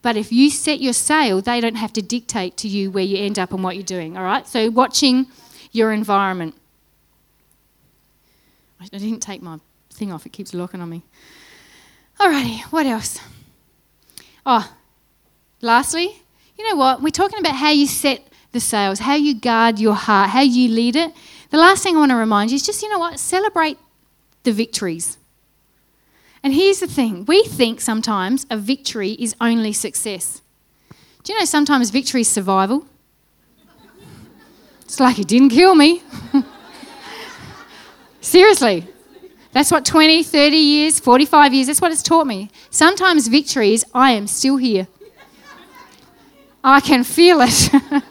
But 0.00 0.16
if 0.16 0.30
you 0.30 0.48
set 0.48 0.80
your 0.80 0.92
sail, 0.92 1.40
they 1.40 1.60
don't 1.60 1.74
have 1.74 1.92
to 1.94 2.02
dictate 2.02 2.56
to 2.58 2.68
you 2.68 2.92
where 2.92 3.02
you 3.02 3.18
end 3.18 3.40
up 3.40 3.52
and 3.52 3.64
what 3.64 3.74
you're 3.74 3.82
doing. 3.82 4.16
All 4.16 4.22
right? 4.22 4.46
So 4.46 4.70
watching 4.70 5.26
your 5.72 5.90
environment. 5.90 6.54
I 8.80 8.86
didn't 8.86 9.20
take 9.20 9.42
my 9.42 9.58
thing 9.90 10.12
off, 10.12 10.24
it 10.24 10.32
keeps 10.32 10.54
locking 10.54 10.80
on 10.80 10.88
me. 10.88 11.02
Alrighty, 12.20 12.60
what 12.70 12.86
else? 12.86 13.18
Oh, 14.44 14.72
lastly, 15.60 16.22
you 16.58 16.68
know 16.68 16.76
what? 16.76 17.02
We're 17.02 17.10
talking 17.10 17.38
about 17.38 17.56
how 17.56 17.70
you 17.70 17.86
set 17.86 18.26
the 18.52 18.60
sails, 18.60 19.00
how 19.00 19.14
you 19.14 19.34
guard 19.34 19.78
your 19.78 19.94
heart, 19.94 20.30
how 20.30 20.42
you 20.42 20.68
lead 20.68 20.96
it. 20.96 21.12
The 21.50 21.58
last 21.58 21.82
thing 21.82 21.96
I 21.96 22.00
want 22.00 22.10
to 22.10 22.16
remind 22.16 22.50
you 22.50 22.56
is 22.56 22.66
just, 22.66 22.82
you 22.82 22.88
know 22.88 22.98
what, 22.98 23.18
celebrate 23.18 23.78
the 24.42 24.52
victories. 24.52 25.18
And 26.42 26.54
here's 26.54 26.80
the 26.80 26.86
thing 26.86 27.24
we 27.24 27.44
think 27.44 27.80
sometimes 27.80 28.46
a 28.50 28.56
victory 28.56 29.12
is 29.12 29.36
only 29.40 29.72
success. 29.72 30.42
Do 31.22 31.32
you 31.32 31.38
know 31.38 31.44
sometimes 31.44 31.90
victory 31.90 32.22
is 32.22 32.28
survival? 32.28 32.86
It's 34.82 34.98
like 34.98 35.18
it 35.18 35.28
didn't 35.28 35.50
kill 35.50 35.74
me. 35.74 36.02
Seriously. 38.20 38.86
That's 39.52 39.70
what 39.70 39.84
20, 39.84 40.22
30 40.22 40.56
years, 40.56 40.98
45 40.98 41.52
years, 41.54 41.66
that's 41.66 41.80
what 41.80 41.92
it's 41.92 42.02
taught 42.02 42.26
me. 42.26 42.50
Sometimes 42.70 43.28
victory 43.28 43.74
is 43.74 43.84
I 43.94 44.12
am 44.12 44.26
still 44.26 44.56
here. 44.56 44.88
I 46.64 46.80
can 46.80 47.04
feel 47.04 47.40
it. 47.42 48.02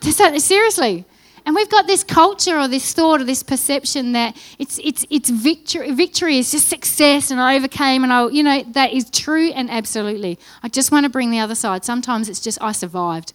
Seriously. 0.40 1.04
And 1.44 1.56
we've 1.56 1.68
got 1.68 1.86
this 1.88 2.04
culture 2.04 2.56
or 2.56 2.68
this 2.68 2.92
thought 2.94 3.20
or 3.20 3.24
this 3.24 3.42
perception 3.42 4.12
that 4.12 4.36
it's, 4.58 4.78
it's, 4.82 5.04
it's 5.10 5.28
victory, 5.28 5.90
victory 5.90 6.38
is 6.38 6.52
just 6.52 6.68
success 6.68 7.30
and 7.30 7.40
I 7.40 7.56
overcame 7.56 8.04
and 8.04 8.12
I, 8.12 8.28
you 8.28 8.44
know, 8.44 8.62
that 8.72 8.92
is 8.92 9.10
true 9.10 9.50
and 9.50 9.68
absolutely. 9.68 10.38
I 10.62 10.68
just 10.68 10.92
want 10.92 11.04
to 11.04 11.10
bring 11.10 11.30
the 11.30 11.40
other 11.40 11.56
side. 11.56 11.84
Sometimes 11.84 12.28
it's 12.28 12.40
just 12.40 12.62
I 12.62 12.72
survived. 12.72 13.32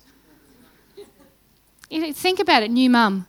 Think 1.90 2.40
about 2.40 2.64
it, 2.64 2.72
new 2.72 2.90
mum. 2.90 3.28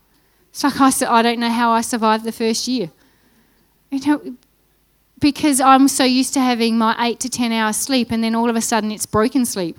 It's 0.51 0.63
like 0.63 0.81
I, 0.81 1.19
I 1.19 1.23
don't 1.23 1.41
know 1.41 1.51
how 1.51 1.73
I 1.73 1.81
survived 1.81 2.25
the 2.25 2.33
first 2.33 2.69
year. 2.69 2.91
You 3.91 4.01
know, 4.07 4.37
because 5.19 5.61
I'm 5.61 5.89
so 5.89 6.05
used 6.05 6.35
to 6.35 6.41
having 6.41 6.79
my 6.79 6.95
eight 7.07 7.21
to 7.21 7.29
10 7.29 7.53
hours 7.53 7.77
sleep 7.77 8.11
and 8.11 8.23
then 8.23 8.35
all 8.35 8.49
of 8.49 8.57
a 8.57 8.61
sudden 8.61 8.91
it's 8.91 9.07
broken 9.07 9.45
sleep 9.45 9.79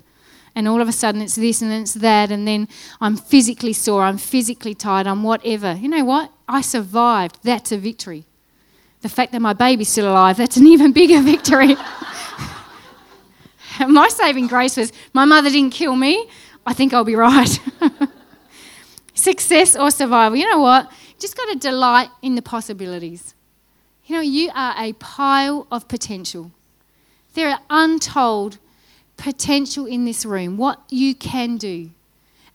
and 0.56 0.68
all 0.68 0.82
of 0.82 0.88
a 0.88 0.92
sudden 0.92 1.22
it's 1.22 1.36
this 1.36 1.62
and 1.62 1.72
it's 1.72 1.94
that, 1.96 2.32
and 2.32 2.48
then 2.48 2.68
I'm 3.00 3.16
physically 3.16 3.74
sore, 3.74 4.04
I'm 4.04 4.18
physically 4.18 4.74
tired, 4.74 5.08
I'm 5.08 5.24
whatever. 5.24 5.74
You 5.74 5.88
know 5.88 6.04
what? 6.04 6.32
I 6.48 6.62
survived. 6.62 7.40
That's 7.44 7.72
a 7.72 7.78
victory. 7.78 8.26
The 9.02 9.10
fact 9.10 9.32
that 9.32 9.42
my 9.42 9.54
baby's 9.54 9.90
still 9.90 10.12
alive, 10.12 10.38
that's 10.38 10.58
an 10.58 10.68
even 10.68 10.92
bigger 10.92 11.22
victory. 11.22 11.76
my 13.88 14.10
saving 14.10 14.48
grace 14.48 14.76
was 14.76 14.92
my 15.14 15.26
mother 15.26 15.50
didn't 15.50 15.72
kill 15.72 15.96
me. 15.96 16.30
I 16.66 16.74
think 16.74 16.94
I'll 16.94 17.06
be 17.06 17.16
right. 17.16 17.60
Success 19.14 19.76
or 19.76 19.92
survival. 19.92 20.38
You 20.38 20.50
know 20.50 20.60
what? 20.60 20.92
Just 21.20 21.38
got 21.38 21.52
to 21.54 21.58
delight 21.58 22.10
in 22.22 22.36
the 22.36 22.42
possibilities. 22.42 23.34
You 24.10 24.16
know, 24.16 24.22
you 24.22 24.50
are 24.56 24.74
a 24.76 24.94
pile 24.94 25.68
of 25.72 25.88
potential. 25.88 26.50
There 27.36 27.48
are 27.48 27.60
untold 27.70 28.58
potential 29.18 29.86
in 29.86 30.06
this 30.06 30.26
room, 30.26 30.58
what 30.58 30.82
you 30.90 31.14
can 31.14 31.58
do. 31.58 31.92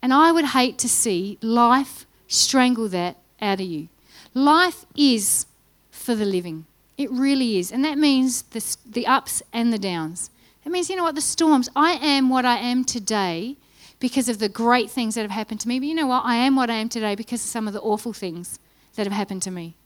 And 0.03 0.13
I 0.13 0.33
would 0.33 0.47
hate 0.47 0.79
to 0.79 0.89
see 0.89 1.39
life 1.41 2.07
strangle 2.27 2.89
that 2.89 3.19
out 3.41 3.61
of 3.61 3.67
you. 3.67 3.87
Life 4.35 4.85
is 4.97 5.47
for 5.93 6.17
the 6.17 6.25
living. 6.25 6.67
It 6.99 7.09
really 7.13 7.57
is. 7.59 7.71
And 7.71 7.85
that 7.85 7.99
means 7.99 8.43
the, 8.43 8.77
the 8.85 9.07
ups 9.07 9.41
and 9.53 9.73
the 9.73 9.79
downs. 9.79 10.31
It 10.65 10.73
means, 10.73 10.91
you 10.91 10.97
know 10.97 11.05
what, 11.05 11.15
the 11.15 11.21
storms. 11.21 11.69
I 11.77 11.93
am 11.93 12.31
what 12.31 12.45
I 12.45 12.57
am 12.57 12.85
today 12.85 13.57
because 14.01 14.29
of 14.29 14.41
the 14.41 14.49
great 14.49 14.91
things 14.91 15.15
that 15.15 15.23
have 15.23 15.31
happened 15.31 15.61
to 15.61 15.69
me. 15.69 15.79
But 15.79 15.87
you 15.87 15.95
know 15.95 16.09
what? 16.09 16.25
I 16.25 16.35
am 16.35 16.57
what 16.57 16.69
I 16.69 16.75
am 16.75 16.89
today 16.89 17.15
because 17.15 17.45
of 17.45 17.49
some 17.49 17.69
of 17.69 17.75
the 17.75 17.81
awful 17.81 18.13
things 18.13 18.59
that 18.97 19.07
have 19.07 19.13
happened 19.13 19.43
to 19.43 19.53
me. 19.53 19.77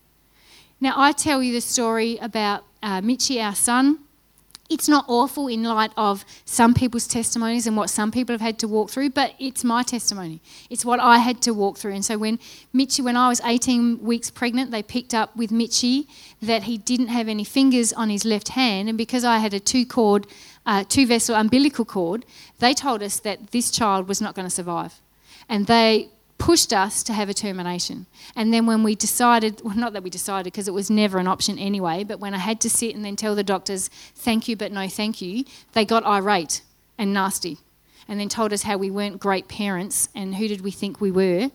Now, 0.81 0.95
I 0.97 1.12
tell 1.12 1.43
you 1.43 1.53
the 1.53 1.61
story 1.61 2.18
about 2.18 2.64
uh, 2.83 3.01
Mitchie, 3.01 3.43
our 3.43 3.55
son 3.55 3.99
it's 4.68 4.89
not 4.89 5.07
awful 5.09 5.49
in 5.49 5.62
light 5.62 5.93
of 5.97 6.24
some 6.45 6.74
people's 6.74 7.07
testimonies 7.07 7.66
and 7.66 7.76
what 7.76 7.89
some 7.89 8.11
people 8.11 8.35
have 8.35 8.41
had 8.41 8.59
to 8.59 8.68
walk 8.68 8.91
through, 8.91 9.11
but 9.11 9.35
it's 9.39 9.64
my 9.64 9.83
testimony. 9.83 10.41
It's 10.68 10.85
what 10.85 11.01
I 11.01 11.18
had 11.18 11.41
to 11.43 11.55
walk 11.55 11.79
through. 11.79 11.95
And 11.95 12.05
so 12.05 12.18
when 12.18 12.39
Mitchie, 12.74 13.03
when 13.03 13.16
I 13.16 13.29
was 13.29 13.41
18 13.43 14.03
weeks 14.03 14.31
pregnant, 14.31 14.70
they 14.70 14.83
picked 14.83 15.14
up 15.14 15.35
with 15.35 15.51
Mitchie 15.51 16.07
that 16.43 16.64
he 16.64 16.76
didn't 16.76 17.09
have 17.09 17.29
any 17.29 17.45
fingers 17.45 17.95
on 17.95 18.11
his 18.11 18.24
left 18.26 18.49
hand, 18.49 18.89
and 18.89 18.99
because 18.99 19.24
I 19.24 19.39
had 19.39 19.55
a 19.55 19.61
two 19.61 19.87
cord, 19.87 20.26
uh, 20.66 20.85
two 20.87 21.07
vessel 21.07 21.35
umbilical 21.35 21.87
cord, 21.87 22.26
they 22.59 22.74
told 22.74 23.03
us 23.03 23.20
that 23.20 23.53
this 23.53 23.70
child 23.70 24.07
was 24.07 24.20
not 24.20 24.35
going 24.35 24.47
to 24.47 24.55
survive, 24.55 25.01
and 25.49 25.66
they 25.66 26.11
pushed 26.39 26.72
us 26.72 27.03
to 27.03 27.12
have 27.12 27.28
a 27.28 27.34
termination. 27.34 28.07
And 28.34 28.55
then 28.55 28.64
when 28.64 28.82
we 28.82 28.95
decided, 28.95 29.61
well, 29.64 29.76
not 29.76 29.93
that 29.93 30.03
we 30.03 30.11
decided 30.11 30.45
because 30.45 30.68
it 30.68 30.74
was 30.74 30.89
never 30.89 31.18
an 31.18 31.26
option 31.26 31.59
anyway, 31.59 32.05
but 32.05 32.20
when 32.20 32.32
I 32.32 32.39
had 32.39 32.61
to 32.62 32.70
sit 32.70 32.95
and 32.95 33.05
then 33.05 33.16
tell 33.16 33.34
the 33.34 33.43
doctors, 33.43 33.89
thank 34.14 34.49
you, 34.49 34.57
but 34.57 34.72
no 34.72 34.89
thank 34.89 35.20
you, 35.20 35.45
they 35.72 35.84
got 35.84 36.05
irate 36.05 36.62
and 36.97 37.12
nasty 37.12 37.59
and 38.09 38.18
then 38.18 38.28
told 38.28 38.53
us 38.53 38.62
how 38.62 38.76
we 38.78 38.91
weren't 38.91 39.20
great 39.20 39.49
parents 39.49 40.09
and 40.14 40.36
who 40.36 40.49
did 40.49 40.62
we 40.62 40.70
think 40.70 41.01
we 41.01 41.11
were. 41.11 41.51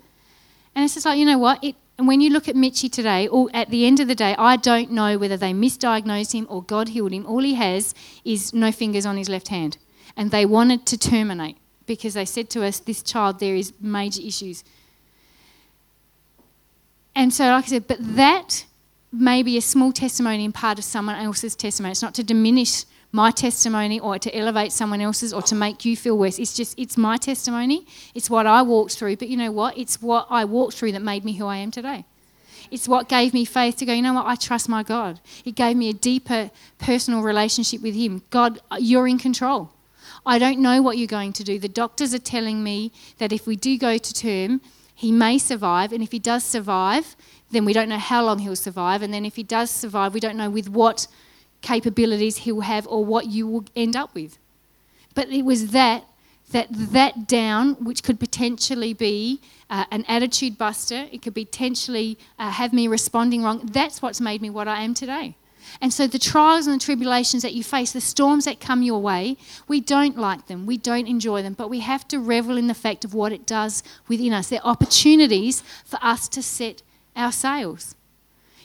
And 0.75 0.85
it's 0.85 0.93
just 0.93 1.05
like, 1.05 1.17
you 1.17 1.25
know 1.25 1.39
what? 1.39 1.63
It, 1.63 1.75
and 1.97 2.07
when 2.07 2.21
you 2.21 2.29
look 2.29 2.47
at 2.47 2.55
Mitchie 2.55 2.91
today, 2.91 3.27
all, 3.27 3.49
at 3.53 3.69
the 3.69 3.85
end 3.85 3.99
of 3.99 4.07
the 4.07 4.15
day, 4.15 4.35
I 4.37 4.55
don't 4.55 4.91
know 4.91 5.17
whether 5.17 5.37
they 5.37 5.51
misdiagnosed 5.51 6.33
him 6.33 6.47
or 6.49 6.63
God 6.63 6.89
healed 6.89 7.11
him. 7.11 7.25
All 7.25 7.41
he 7.41 7.55
has 7.55 7.93
is 8.23 8.53
no 8.53 8.71
fingers 8.71 9.05
on 9.05 9.17
his 9.17 9.29
left 9.29 9.47
hand. 9.47 9.77
And 10.15 10.29
they 10.29 10.45
wanted 10.45 10.85
to 10.87 10.97
terminate 10.97 11.57
because 11.85 12.13
they 12.13 12.25
said 12.25 12.49
to 12.51 12.63
us, 12.63 12.79
this 12.79 13.01
child, 13.01 13.39
there 13.39 13.55
is 13.55 13.73
major 13.79 14.21
issues. 14.21 14.63
And 17.15 17.33
so, 17.33 17.45
like 17.45 17.65
I 17.65 17.67
said, 17.67 17.87
but 17.87 17.97
that 18.15 18.65
may 19.11 19.43
be 19.43 19.57
a 19.57 19.61
small 19.61 19.91
testimony 19.91 20.43
and 20.43 20.53
part 20.53 20.79
of 20.79 20.83
someone 20.83 21.15
else's 21.15 21.55
testimony. 21.55 21.91
It's 21.91 22.01
not 22.01 22.15
to 22.15 22.23
diminish 22.23 22.85
my 23.11 23.29
testimony 23.29 23.99
or 23.99 24.17
to 24.17 24.35
elevate 24.35 24.71
someone 24.71 24.99
else's 24.99 25.31
or 25.31 25.43
to 25.43 25.53
make 25.53 25.85
you 25.85 25.95
feel 25.95 26.17
worse. 26.17 26.39
It's 26.39 26.53
just, 26.53 26.77
it's 26.79 26.97
my 26.97 27.17
testimony. 27.17 27.85
It's 28.15 28.29
what 28.29 28.47
I 28.47 28.63
walked 28.63 28.97
through. 28.97 29.17
But 29.17 29.29
you 29.29 29.37
know 29.37 29.51
what? 29.51 29.77
It's 29.77 30.01
what 30.01 30.25
I 30.31 30.45
walked 30.45 30.75
through 30.75 30.93
that 30.93 31.03
made 31.03 31.23
me 31.23 31.33
who 31.33 31.45
I 31.45 31.57
am 31.57 31.69
today. 31.69 32.05
It's 32.71 32.87
what 32.87 33.07
gave 33.07 33.35
me 33.35 33.45
faith 33.45 33.77
to 33.77 33.85
go, 33.85 33.93
you 33.93 34.01
know 34.01 34.13
what? 34.13 34.25
I 34.25 34.33
trust 34.33 34.67
my 34.67 34.81
God. 34.81 35.19
It 35.45 35.53
gave 35.53 35.77
me 35.77 35.89
a 35.89 35.93
deeper 35.93 36.49
personal 36.79 37.21
relationship 37.21 37.83
with 37.83 37.93
Him. 37.93 38.23
God, 38.31 38.59
you're 38.79 39.07
in 39.07 39.19
control. 39.19 39.69
I 40.25 40.39
don't 40.39 40.59
know 40.59 40.81
what 40.81 40.97
you're 40.97 41.07
going 41.07 41.33
to 41.33 41.43
do. 41.43 41.59
The 41.59 41.67
doctors 41.67 42.13
are 42.13 42.19
telling 42.19 42.63
me 42.63 42.91
that 43.17 43.33
if 43.33 43.45
we 43.45 43.55
do 43.55 43.77
go 43.77 43.97
to 43.97 44.13
term, 44.13 44.61
he 44.95 45.11
may 45.11 45.37
survive, 45.37 45.91
and 45.91 46.01
if 46.01 46.11
he 46.11 46.19
does 46.19 46.43
survive, 46.43 47.15
then 47.51 47.65
we 47.65 47.73
don't 47.73 47.89
know 47.89 47.97
how 47.97 48.23
long 48.23 48.39
he'll 48.39 48.55
survive, 48.55 49.01
and 49.01 49.13
then 49.13 49.25
if 49.25 49.35
he 49.35 49.43
does 49.43 49.69
survive, 49.69 50.13
we 50.13 50.19
don't 50.19 50.37
know 50.37 50.49
with 50.49 50.69
what 50.69 51.07
capabilities 51.61 52.37
he'll 52.37 52.61
have 52.61 52.87
or 52.87 53.03
what 53.03 53.27
you 53.27 53.47
will 53.47 53.65
end 53.75 53.95
up 53.95 54.13
with. 54.13 54.37
But 55.15 55.29
it 55.29 55.43
was 55.43 55.71
that 55.71 56.05
that 56.51 56.67
that 56.71 57.27
down, 57.27 57.73
which 57.75 58.03
could 58.03 58.19
potentially 58.19 58.93
be 58.93 59.41
uh, 59.69 59.85
an 59.91 60.05
attitude 60.07 60.57
buster, 60.57 61.07
it 61.11 61.21
could 61.21 61.33
potentially 61.33 62.17
uh, 62.37 62.51
have 62.51 62.73
me 62.73 62.87
responding 62.87 63.43
wrong. 63.43 63.61
That's 63.71 64.01
what's 64.01 64.21
made 64.21 64.41
me 64.41 64.49
what 64.49 64.67
I 64.67 64.81
am 64.81 64.93
today. 64.93 65.35
And 65.81 65.93
so 65.93 66.07
the 66.07 66.19
trials 66.19 66.67
and 66.67 66.79
the 66.79 66.83
tribulations 66.83 67.43
that 67.43 67.53
you 67.53 67.63
face, 67.63 67.91
the 67.91 68.01
storms 68.01 68.45
that 68.45 68.59
come 68.59 68.81
your 68.81 69.01
way, 69.01 69.37
we 69.67 69.81
don't 69.81 70.17
like 70.17 70.47
them, 70.47 70.65
we 70.65 70.77
don't 70.77 71.07
enjoy 71.07 71.41
them, 71.41 71.53
but 71.53 71.69
we 71.69 71.79
have 71.79 72.07
to 72.09 72.19
revel 72.19 72.57
in 72.57 72.67
the 72.67 72.73
fact 72.73 73.05
of 73.05 73.13
what 73.13 73.31
it 73.31 73.45
does 73.45 73.83
within 74.07 74.33
us. 74.33 74.49
They're 74.49 74.65
opportunities 74.65 75.61
for 75.85 75.99
us 76.01 76.27
to 76.29 76.41
set 76.41 76.81
our 77.15 77.31
sails. 77.31 77.95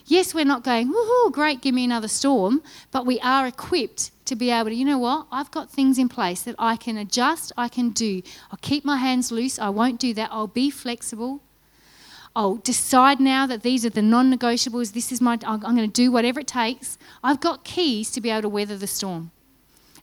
Yes, 0.06 0.32
we're 0.32 0.46
not 0.46 0.64
going, 0.64 0.88
woohoo, 0.88 1.32
great, 1.32 1.60
give 1.60 1.74
me 1.74 1.84
another 1.84 2.08
storm, 2.08 2.62
but 2.90 3.04
we 3.04 3.20
are 3.20 3.46
equipped 3.46 4.10
to 4.24 4.34
be 4.34 4.50
able 4.50 4.70
to, 4.70 4.74
you 4.74 4.84
know 4.84 4.98
what, 4.98 5.26
I've 5.30 5.50
got 5.50 5.68
things 5.70 5.98
in 5.98 6.08
place 6.08 6.40
that 6.42 6.54
I 6.58 6.76
can 6.76 6.96
adjust, 6.96 7.52
I 7.58 7.68
can 7.68 7.90
do. 7.90 8.22
I'll 8.50 8.58
keep 8.62 8.86
my 8.86 8.96
hands 8.96 9.30
loose, 9.30 9.58
I 9.58 9.68
won't 9.68 10.00
do 10.00 10.14
that, 10.14 10.30
I'll 10.32 10.46
be 10.46 10.70
flexible, 10.70 11.42
I'll 12.36 12.56
decide 12.56 13.20
now 13.20 13.46
that 13.46 13.62
these 13.62 13.84
are 13.84 13.90
the 13.90 14.02
non 14.02 14.32
negotiables. 14.32 14.92
This 14.92 15.10
is 15.12 15.20
my, 15.20 15.38
I'm 15.44 15.60
going 15.60 15.76
to 15.76 15.86
do 15.88 16.12
whatever 16.12 16.40
it 16.40 16.46
takes. 16.46 16.98
I've 17.22 17.40
got 17.40 17.64
keys 17.64 18.10
to 18.12 18.20
be 18.20 18.30
able 18.30 18.42
to 18.42 18.48
weather 18.48 18.76
the 18.76 18.86
storm. 18.86 19.30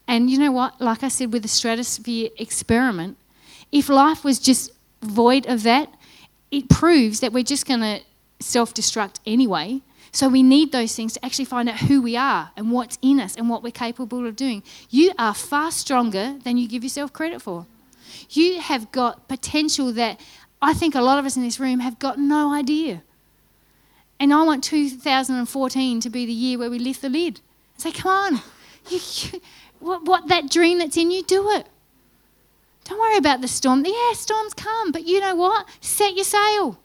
And 0.07 0.29
you 0.29 0.37
know 0.37 0.51
what? 0.51 0.79
Like 0.79 1.03
I 1.03 1.07
said 1.07 1.33
with 1.33 1.41
the 1.41 1.47
stratosphere 1.47 2.29
experiment, 2.37 3.17
if 3.71 3.89
life 3.89 4.23
was 4.23 4.39
just 4.39 4.71
void 5.01 5.47
of 5.47 5.63
that, 5.63 5.93
it 6.51 6.69
proves 6.69 7.19
that 7.21 7.33
we're 7.33 7.43
just 7.43 7.65
going 7.67 7.81
to 7.81 8.01
self 8.39 8.73
destruct 8.73 9.19
anyway. 9.25 9.81
So 10.11 10.29
we 10.29 10.43
need 10.43 10.71
those 10.71 10.95
things 10.95 11.13
to 11.13 11.25
actually 11.25 11.45
find 11.45 11.67
out 11.67 11.77
who 11.79 12.01
we 12.01 12.15
are 12.15 12.51
and 12.55 12.71
what's 12.71 12.97
in 13.01 13.19
us 13.19 13.35
and 13.35 13.49
what 13.49 13.63
we're 13.63 13.71
capable 13.71 14.25
of 14.25 14.37
doing. 14.37 14.63
You 14.89 15.11
are 15.19 15.33
far 15.33 15.71
stronger 15.71 16.37
than 16.43 16.57
you 16.57 16.69
give 16.69 16.83
yourself 16.83 17.11
credit 17.11 17.41
for. 17.41 17.65
You 18.29 18.61
have 18.61 18.91
got 18.93 19.27
potential 19.27 19.91
that 19.93 20.21
I 20.65 20.73
think 20.73 20.95
a 20.95 21.01
lot 21.01 21.19
of 21.19 21.25
us 21.25 21.37
in 21.37 21.43
this 21.43 21.59
room 21.59 21.79
have 21.79 21.99
got 21.99 22.17
no 22.17 22.51
idea. 22.51 23.03
And 24.19 24.33
I 24.33 24.41
want 24.43 24.63
2014 24.63 25.99
to 25.99 26.09
be 26.09 26.25
the 26.25 26.31
year 26.31 26.57
where 26.57 26.71
we 26.71 26.79
lift 26.79 27.03
the 27.03 27.09
lid 27.09 27.39
and 27.75 27.81
say, 27.83 27.91
come 27.91 28.11
on, 28.11 28.41
you, 28.89 28.99
you, 28.99 29.41
what, 29.79 30.05
what 30.05 30.27
that 30.29 30.49
dream 30.49 30.79
that's 30.79 30.97
in 30.97 31.11
you, 31.11 31.21
do 31.21 31.51
it. 31.51 31.67
Don't 32.85 32.99
worry 32.99 33.17
about 33.17 33.41
the 33.41 33.47
storm. 33.47 33.85
Yeah, 33.85 34.13
storms 34.13 34.55
come, 34.55 34.91
but 34.91 35.05
you 35.05 35.19
know 35.19 35.35
what? 35.35 35.67
Set 35.81 36.15
your 36.15 36.25
sail. 36.25 36.79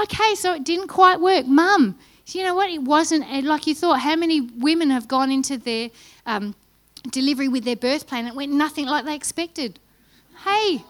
Okay, 0.00 0.36
so 0.36 0.54
it 0.54 0.62
didn't 0.62 0.86
quite 0.86 1.20
work. 1.20 1.46
Mum, 1.46 1.98
you 2.26 2.44
know 2.44 2.54
what? 2.54 2.70
It 2.70 2.82
wasn't 2.82 3.28
like 3.44 3.66
you 3.66 3.74
thought. 3.74 4.00
How 4.00 4.14
many 4.14 4.40
women 4.40 4.90
have 4.90 5.08
gone 5.08 5.32
into 5.32 5.58
their 5.58 5.90
um, 6.24 6.54
delivery 7.10 7.48
with 7.48 7.64
their 7.64 7.76
birth 7.76 8.06
plan 8.06 8.26
and 8.26 8.28
it 8.28 8.36
went 8.36 8.52
nothing 8.52 8.86
like 8.86 9.04
they 9.04 9.16
expected? 9.16 9.80
Hey, 10.44 10.84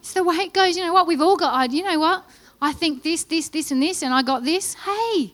it's 0.00 0.14
the 0.14 0.24
way 0.24 0.36
it 0.36 0.52
goes. 0.52 0.76
You 0.76 0.84
know 0.84 0.92
what? 0.92 1.06
We've 1.06 1.20
all 1.20 1.36
got, 1.36 1.70
you 1.70 1.82
know 1.82 1.98
what? 1.98 2.24
I 2.60 2.72
think 2.72 3.02
this, 3.02 3.24
this, 3.24 3.48
this, 3.48 3.70
and 3.70 3.82
this, 3.82 4.02
and 4.02 4.12
I 4.12 4.22
got 4.22 4.44
this. 4.44 4.74
Hey, 4.74 5.32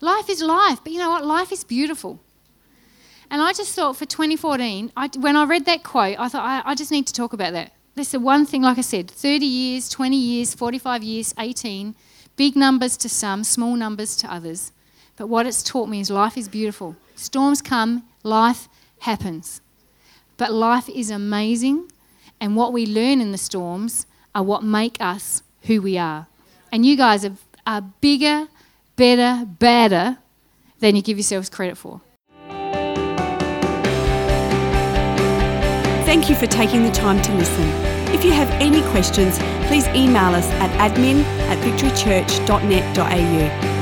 life 0.00 0.28
is 0.30 0.40
life. 0.40 0.80
But 0.82 0.92
you 0.92 0.98
know 0.98 1.10
what? 1.10 1.24
Life 1.24 1.52
is 1.52 1.64
beautiful. 1.64 2.20
And 3.30 3.40
I 3.40 3.52
just 3.52 3.74
thought 3.74 3.96
for 3.96 4.06
2014, 4.06 4.92
I, 4.96 5.10
when 5.18 5.36
I 5.36 5.44
read 5.44 5.64
that 5.66 5.84
quote, 5.84 6.16
I 6.18 6.28
thought, 6.28 6.44
I, 6.44 6.70
I 6.70 6.74
just 6.74 6.90
need 6.90 7.06
to 7.06 7.12
talk 7.12 7.32
about 7.32 7.52
that. 7.52 7.72
That's 7.94 8.12
the 8.12 8.20
one 8.20 8.46
thing, 8.46 8.62
like 8.62 8.78
I 8.78 8.82
said 8.82 9.10
30 9.10 9.44
years, 9.44 9.88
20 9.88 10.16
years, 10.16 10.54
45 10.54 11.02
years, 11.02 11.34
18, 11.38 11.94
big 12.36 12.56
numbers 12.56 12.96
to 12.98 13.08
some, 13.08 13.44
small 13.44 13.76
numbers 13.76 14.16
to 14.16 14.32
others. 14.32 14.72
But 15.16 15.28
what 15.28 15.46
it's 15.46 15.62
taught 15.62 15.88
me 15.88 16.00
is 16.00 16.10
life 16.10 16.36
is 16.36 16.48
beautiful. 16.48 16.96
Storms 17.14 17.60
come, 17.60 18.04
life 18.22 18.68
happens. 19.00 19.60
But 20.36 20.52
life 20.52 20.88
is 20.88 21.10
amazing 21.10 21.90
and 22.40 22.56
what 22.56 22.72
we 22.72 22.86
learn 22.86 23.20
in 23.20 23.32
the 23.32 23.38
storms 23.38 24.06
are 24.34 24.42
what 24.42 24.62
make 24.62 24.96
us 25.00 25.42
who 25.62 25.82
we 25.82 25.98
are. 25.98 26.26
And 26.72 26.86
you 26.86 26.96
guys 26.96 27.24
are, 27.24 27.32
are 27.66 27.82
bigger, 27.82 28.48
better, 28.96 29.44
badder 29.44 30.18
than 30.78 30.96
you 30.96 31.02
give 31.02 31.18
yourselves 31.18 31.48
credit 31.48 31.76
for. 31.76 32.00
Thank 36.04 36.28
you 36.28 36.34
for 36.34 36.46
taking 36.46 36.82
the 36.82 36.90
time 36.90 37.22
to 37.22 37.32
listen. 37.34 37.64
If 38.12 38.24
you 38.24 38.32
have 38.32 38.50
any 38.60 38.82
questions, 38.90 39.38
please 39.68 39.86
email 39.88 40.34
us 40.34 40.46
at 40.54 40.92
admin 40.92 41.22
at 41.48 41.58
victorychurch.net.au. 41.58 43.79